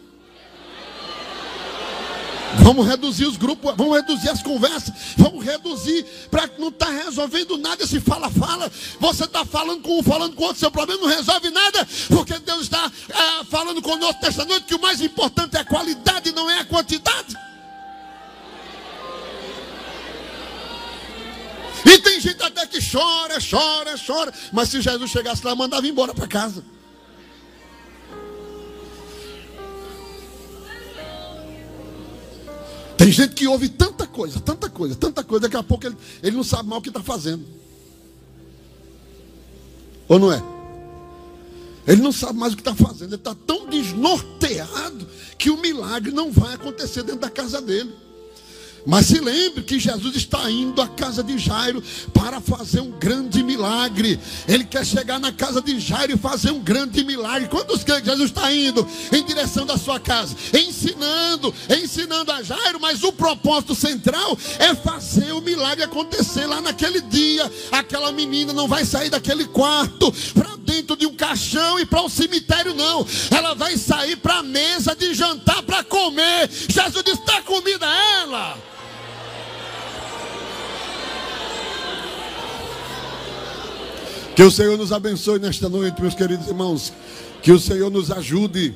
Vamos 2.59 2.85
reduzir 2.85 3.25
os 3.25 3.35
grupos, 3.35 3.73
vamos 3.75 3.95
reduzir 3.95 4.29
as 4.29 4.43
conversas, 4.43 4.93
vamos 5.17 5.43
reduzir 5.43 6.05
para 6.29 6.47
que 6.47 6.61
não 6.61 6.67
está 6.67 6.87
resolvendo 6.87 7.57
nada 7.57 7.83
esse 7.83 7.99
fala-fala. 7.99 8.71
Você 8.99 9.23
está 9.23 9.43
falando 9.43 9.81
com 9.81 9.99
um, 9.99 10.03
falando 10.03 10.35
com 10.35 10.43
outro, 10.43 10.59
seu 10.59 10.69
problema 10.69 11.01
não 11.01 11.09
resolve 11.09 11.49
nada, 11.49 11.87
porque 12.09 12.37
Deus 12.39 12.61
está 12.61 12.91
é, 13.09 13.43
falando 13.45 13.81
conosco 13.81 14.19
nesta 14.21 14.45
noite 14.45 14.67
que 14.67 14.75
o 14.75 14.81
mais 14.81 15.01
importante 15.01 15.57
é 15.57 15.61
a 15.61 15.65
qualidade, 15.65 16.31
não 16.31 16.49
é 16.49 16.59
a 16.59 16.65
quantidade. 16.65 17.35
E 21.85 21.99
tem 21.99 22.19
gente 22.19 22.41
até 22.41 22.65
que 22.65 22.79
chora, 22.79 23.37
chora, 23.39 23.95
chora, 23.97 24.33
mas 24.51 24.69
se 24.69 24.81
Jesus 24.81 25.11
chegasse 25.11 25.45
lá, 25.45 25.55
mandava 25.55 25.85
embora 25.87 26.13
para 26.13 26.27
casa. 26.27 26.63
Tem 32.97 33.11
gente 33.11 33.33
que 33.33 33.47
ouve 33.47 33.67
tanta 33.67 34.07
coisa, 34.07 34.39
tanta 34.39 34.69
coisa, 34.69 34.95
tanta 34.95 35.23
coisa, 35.23 35.41
daqui 35.41 35.57
a 35.57 35.63
pouco 35.63 35.85
ele, 35.85 35.97
ele 36.21 36.35
não 36.37 36.43
sabe 36.43 36.69
mal 36.69 36.79
o 36.79 36.81
que 36.81 36.87
está 36.87 37.03
fazendo. 37.03 37.45
Ou 40.07 40.17
não 40.19 40.31
é? 40.31 40.41
Ele 41.85 42.01
não 42.01 42.13
sabe 42.13 42.39
mais 42.39 42.53
o 42.53 42.55
que 42.55 42.61
está 42.61 42.73
fazendo, 42.73 43.09
ele 43.09 43.15
está 43.15 43.35
tão 43.35 43.67
desnorteado 43.67 45.05
que 45.37 45.49
o 45.49 45.57
milagre 45.57 46.11
não 46.11 46.31
vai 46.31 46.53
acontecer 46.53 47.03
dentro 47.03 47.19
da 47.19 47.29
casa 47.29 47.61
dele. 47.61 47.93
Mas 48.85 49.05
se 49.05 49.19
lembre 49.19 49.63
que 49.63 49.79
Jesus 49.79 50.15
está 50.15 50.49
indo 50.51 50.81
à 50.81 50.87
casa 50.87 51.23
de 51.23 51.37
Jairo 51.37 51.81
para 52.13 52.41
fazer 52.41 52.81
um 52.81 52.91
grande 52.91 53.41
milagre. 53.41 54.19
Ele 54.47 54.65
quer 54.65 54.85
chegar 54.85 55.19
na 55.19 55.31
casa 55.31 55.61
de 55.61 55.79
Jairo 55.79 56.13
e 56.13 56.17
fazer 56.17 56.51
um 56.51 56.59
grande 56.59 57.03
milagre. 57.03 57.47
Quantos 57.47 57.83
que 57.83 57.93
Jesus 58.03 58.29
está 58.29 58.53
indo 58.53 58.85
em 59.11 59.23
direção 59.23 59.65
da 59.65 59.77
sua 59.77 59.99
casa? 59.99 60.35
Ensinando, 60.53 61.53
ensinando 61.69 62.31
a 62.31 62.43
Jairo, 62.43 62.79
mas 62.79 63.03
o 63.03 63.13
propósito 63.13 63.73
central 63.73 64.37
é 64.59 64.75
fazer 64.75 65.31
o 65.31 65.41
milagre 65.41 65.83
acontecer 65.83 66.45
lá 66.45 66.61
naquele 66.61 67.01
dia. 67.01 67.49
Aquela 67.71 68.11
menina 68.11 68.51
não 68.51 68.67
vai 68.67 68.85
sair 68.85 69.09
daquele 69.09 69.45
quarto 69.45 70.13
para 70.33 70.57
dentro 70.57 70.95
de 70.97 71.05
um 71.05 71.15
caixão 71.15 71.79
e 71.79 71.85
para 71.85 72.01
o 72.01 72.05
um 72.05 72.09
cemitério, 72.09 72.73
não. 72.73 73.05
Ela 73.31 73.53
vai 73.53 73.77
sair 73.77 74.17
para 74.17 74.39
a 74.39 74.43
mesa 74.43 74.95
de 74.95 75.13
jantar 75.13 75.63
para 75.63 75.83
comer. 75.83 76.49
Jesus 76.49 77.03
disse: 77.03 77.19
está 77.19 77.41
comida 77.41 77.85
ela. 78.21 78.72
Que 84.35 84.41
o 84.41 84.49
Senhor 84.49 84.75
nos 84.79 84.91
abençoe 84.91 85.37
nesta 85.37 85.69
noite, 85.69 86.01
meus 86.01 86.15
queridos 86.15 86.47
irmãos. 86.47 86.91
Que 87.43 87.51
o 87.51 87.59
Senhor 87.59 87.91
nos 87.91 88.09
ajude 88.09 88.73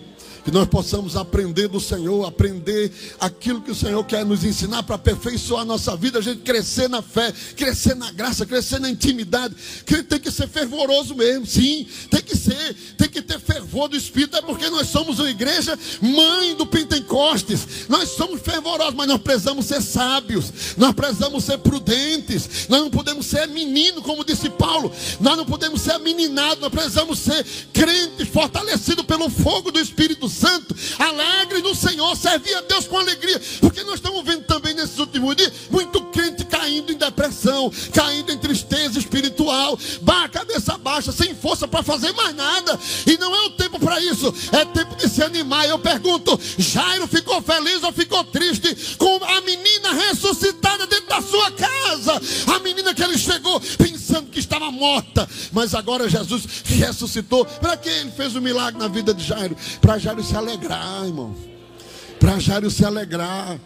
que 0.47 0.51
nós 0.51 0.65
possamos 0.69 1.17
aprender 1.17 1.67
do 1.67 1.77
Senhor, 1.77 2.25
aprender 2.25 2.89
aquilo 3.19 3.59
que 3.59 3.69
o 3.69 3.75
Senhor 3.75 4.01
quer 4.05 4.23
nos 4.23 4.45
ensinar 4.45 4.81
para 4.81 4.95
aperfeiçoar 4.95 5.63
a 5.63 5.65
nossa 5.65 5.93
vida, 5.97 6.19
a 6.19 6.21
gente 6.21 6.39
crescer 6.39 6.87
na 6.87 7.01
fé, 7.01 7.33
crescer 7.53 7.97
na 7.97 8.13
graça, 8.13 8.45
crescer 8.45 8.79
na 8.79 8.89
intimidade. 8.89 9.53
Que 9.85 10.01
tem 10.01 10.17
que 10.17 10.31
ser 10.31 10.47
fervoroso 10.47 11.13
mesmo, 11.15 11.45
sim, 11.45 11.85
tem 12.09 12.21
que 12.21 12.37
ser, 12.37 12.73
tem 12.97 13.09
que 13.09 13.21
ter 13.21 13.41
fervor 13.41 13.89
do 13.89 13.97
Espírito, 13.97 14.37
é 14.37 14.41
porque 14.41 14.69
nós 14.69 14.87
somos 14.87 15.19
uma 15.19 15.29
igreja 15.29 15.77
mãe 16.01 16.55
do 16.55 16.65
Pentecostes, 16.65 17.89
nós 17.89 18.11
somos 18.11 18.39
fervorosos, 18.39 18.93
mas 18.93 19.07
nós 19.09 19.21
precisamos 19.21 19.65
ser 19.65 19.81
sábios, 19.81 20.53
nós 20.77 20.93
precisamos 20.93 21.43
ser 21.43 21.57
prudentes, 21.57 22.69
nós 22.69 22.79
não 22.79 22.89
podemos 22.89 23.25
ser 23.25 23.49
menino, 23.49 24.01
como 24.01 24.23
disse 24.23 24.49
Paulo, 24.51 24.93
nós 25.19 25.35
não 25.35 25.45
podemos 25.45 25.81
ser 25.81 25.97
meninado, 25.97 26.61
nós 26.61 26.71
precisamos 26.71 27.19
ser 27.19 27.45
crentes, 27.73 28.29
fortalecidos 28.29 29.03
pelo 29.05 29.29
fogo 29.29 29.73
do 29.73 29.79
Espírito 29.81 30.29
Santo, 30.29 30.36
alegre 30.99 31.61
no 31.61 31.75
Senhor, 31.75 32.15
servir 32.15 32.55
a 32.55 32.61
Deus 32.61 32.85
com 32.87 32.97
alegria, 32.97 33.41
porque 33.59 33.83
nós 33.83 33.95
estamos 33.95 34.23
vendo 34.23 34.43
também 34.43 34.73
nesses 34.73 34.97
últimos 34.99 35.35
dias 35.35 35.51
muito 35.69 36.01
crente 36.05 36.45
caindo 36.45 36.91
em 36.91 36.97
depressão, 36.97 37.71
caindo 37.93 38.31
em 38.31 38.37
tristeza 38.37 38.99
espiritual, 38.99 39.77
a 40.27 40.29
cabeça 40.29 40.77
baixa, 40.77 41.11
sem 41.11 41.33
força 41.33 41.67
para 41.67 41.81
fazer 41.81 42.11
mais 42.13 42.35
nada, 42.35 42.77
e 43.05 43.17
não 43.17 43.33
é 43.33 43.45
o 43.45 43.51
tempo 43.51 43.79
para 43.79 43.99
isso, 44.01 44.33
é 44.51 44.65
tempo 44.65 44.95
de 44.95 45.07
se 45.07 45.23
animar. 45.23 45.67
Eu 45.67 45.79
pergunto: 45.79 46.37
Jairo 46.57 47.07
ficou 47.07 47.41
feliz 47.41 47.81
ou 47.83 47.93
ficou 47.93 48.23
triste 48.25 48.97
com 48.97 49.23
a 49.23 49.41
menina 49.41 49.93
ressuscitada 49.93 50.85
dentro 50.87 51.07
da 51.07 51.21
sua 51.21 51.51
casa? 51.51 52.21
A 52.53 52.59
menina 52.59 52.93
que 52.93 53.03
ele 53.03 53.17
chegou 53.17 53.61
estava 54.57 54.71
morta, 54.71 55.29
mas 55.51 55.73
agora 55.73 56.09
Jesus 56.09 56.63
ressuscitou. 56.65 57.45
Para 57.45 57.77
que 57.77 57.89
ele 57.89 58.11
fez 58.11 58.35
o 58.35 58.39
um 58.39 58.41
milagre 58.41 58.79
na 58.79 58.87
vida 58.87 59.13
de 59.13 59.23
Jairo? 59.23 59.55
Para 59.79 59.97
Jairo 59.97 60.23
se 60.23 60.35
alegrar, 60.35 61.05
irmão. 61.05 61.35
Para 62.19 62.39
Jairo 62.39 62.69
se 62.69 62.83
alegrar. 62.83 63.57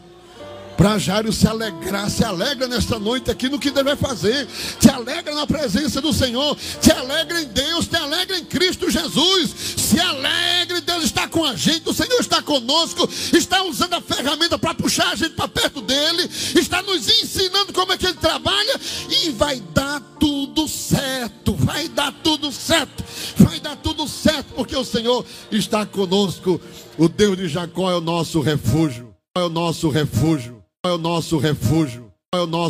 Para 0.82 0.98
Jairo 0.98 1.32
se 1.32 1.48
alegrar, 1.48 2.10
se 2.10 2.24
alegra 2.24 2.68
nesta 2.68 2.98
noite 2.98 3.30
aqui 3.30 3.48
no 3.48 3.60
que 3.60 3.70
deve 3.70 3.96
fazer. 3.96 4.48
Te 4.80 4.90
alegra 4.90 5.36
na 5.36 5.46
presença 5.46 6.02
do 6.02 6.12
Senhor. 6.12 6.58
Te 6.82 6.92
alegra 6.92 7.40
em 7.40 7.46
Deus, 7.46 7.86
te 7.86 7.96
alegra 7.96 8.36
em 8.40 8.44
Cristo 8.44 8.90
Jesus. 8.90 9.52
Se 9.78 10.00
alegre, 10.00 10.82
Deus 10.82 11.04
está 11.04 11.28
com 11.28 11.46
a 11.46 11.56
gente, 11.56 11.88
o 11.88 11.94
Senhor 11.94 12.20
está 12.20 12.42
conosco, 12.42 13.08
está 13.32 13.64
usando 13.64 13.94
a 13.94 14.02
ferramenta 14.02 14.58
para 14.58 14.74
puxar 14.74 15.10
a 15.12 15.16
gente 15.16 15.36
para 15.36 15.48
perto 15.48 15.82
dele, 15.82 16.28
está 16.56 16.82
nos 16.82 17.08
ensinando 17.08 17.72
como 17.74 17.94
é 17.94 17.98
que 18.00 18.08
ele 18.08 18.18
trabalha 18.18 18.82
e 19.08 19.30
vai 19.30 19.62
dar 19.76 20.02
tudo 20.20 20.68
certo. 20.68 21.54
Vai 21.54 21.90
dar 21.90 22.12
tudo 22.24 22.52
certo. 22.52 23.04
Vai 23.38 23.60
dar 23.60 23.76
tudo 23.76 24.08
certo, 24.08 24.56
porque 24.56 24.76
o 24.76 24.84
Senhor 24.84 25.24
está 25.52 25.86
conosco. 25.86 26.60
O 26.98 27.08
Deus 27.08 27.38
de 27.38 27.48
Jacó 27.48 27.92
é 27.92 27.96
o 27.96 28.02
nosso 28.02 28.42
refúgio. 28.42 29.14
É 29.36 29.42
o 29.42 29.50
nosso 29.50 29.88
refúgio 29.88 30.61
é 30.84 30.90
o 30.90 30.98
nosso 30.98 31.38
refúgio, 31.38 32.12
é 32.34 32.40
o 32.40 32.48
nosso 32.48 32.70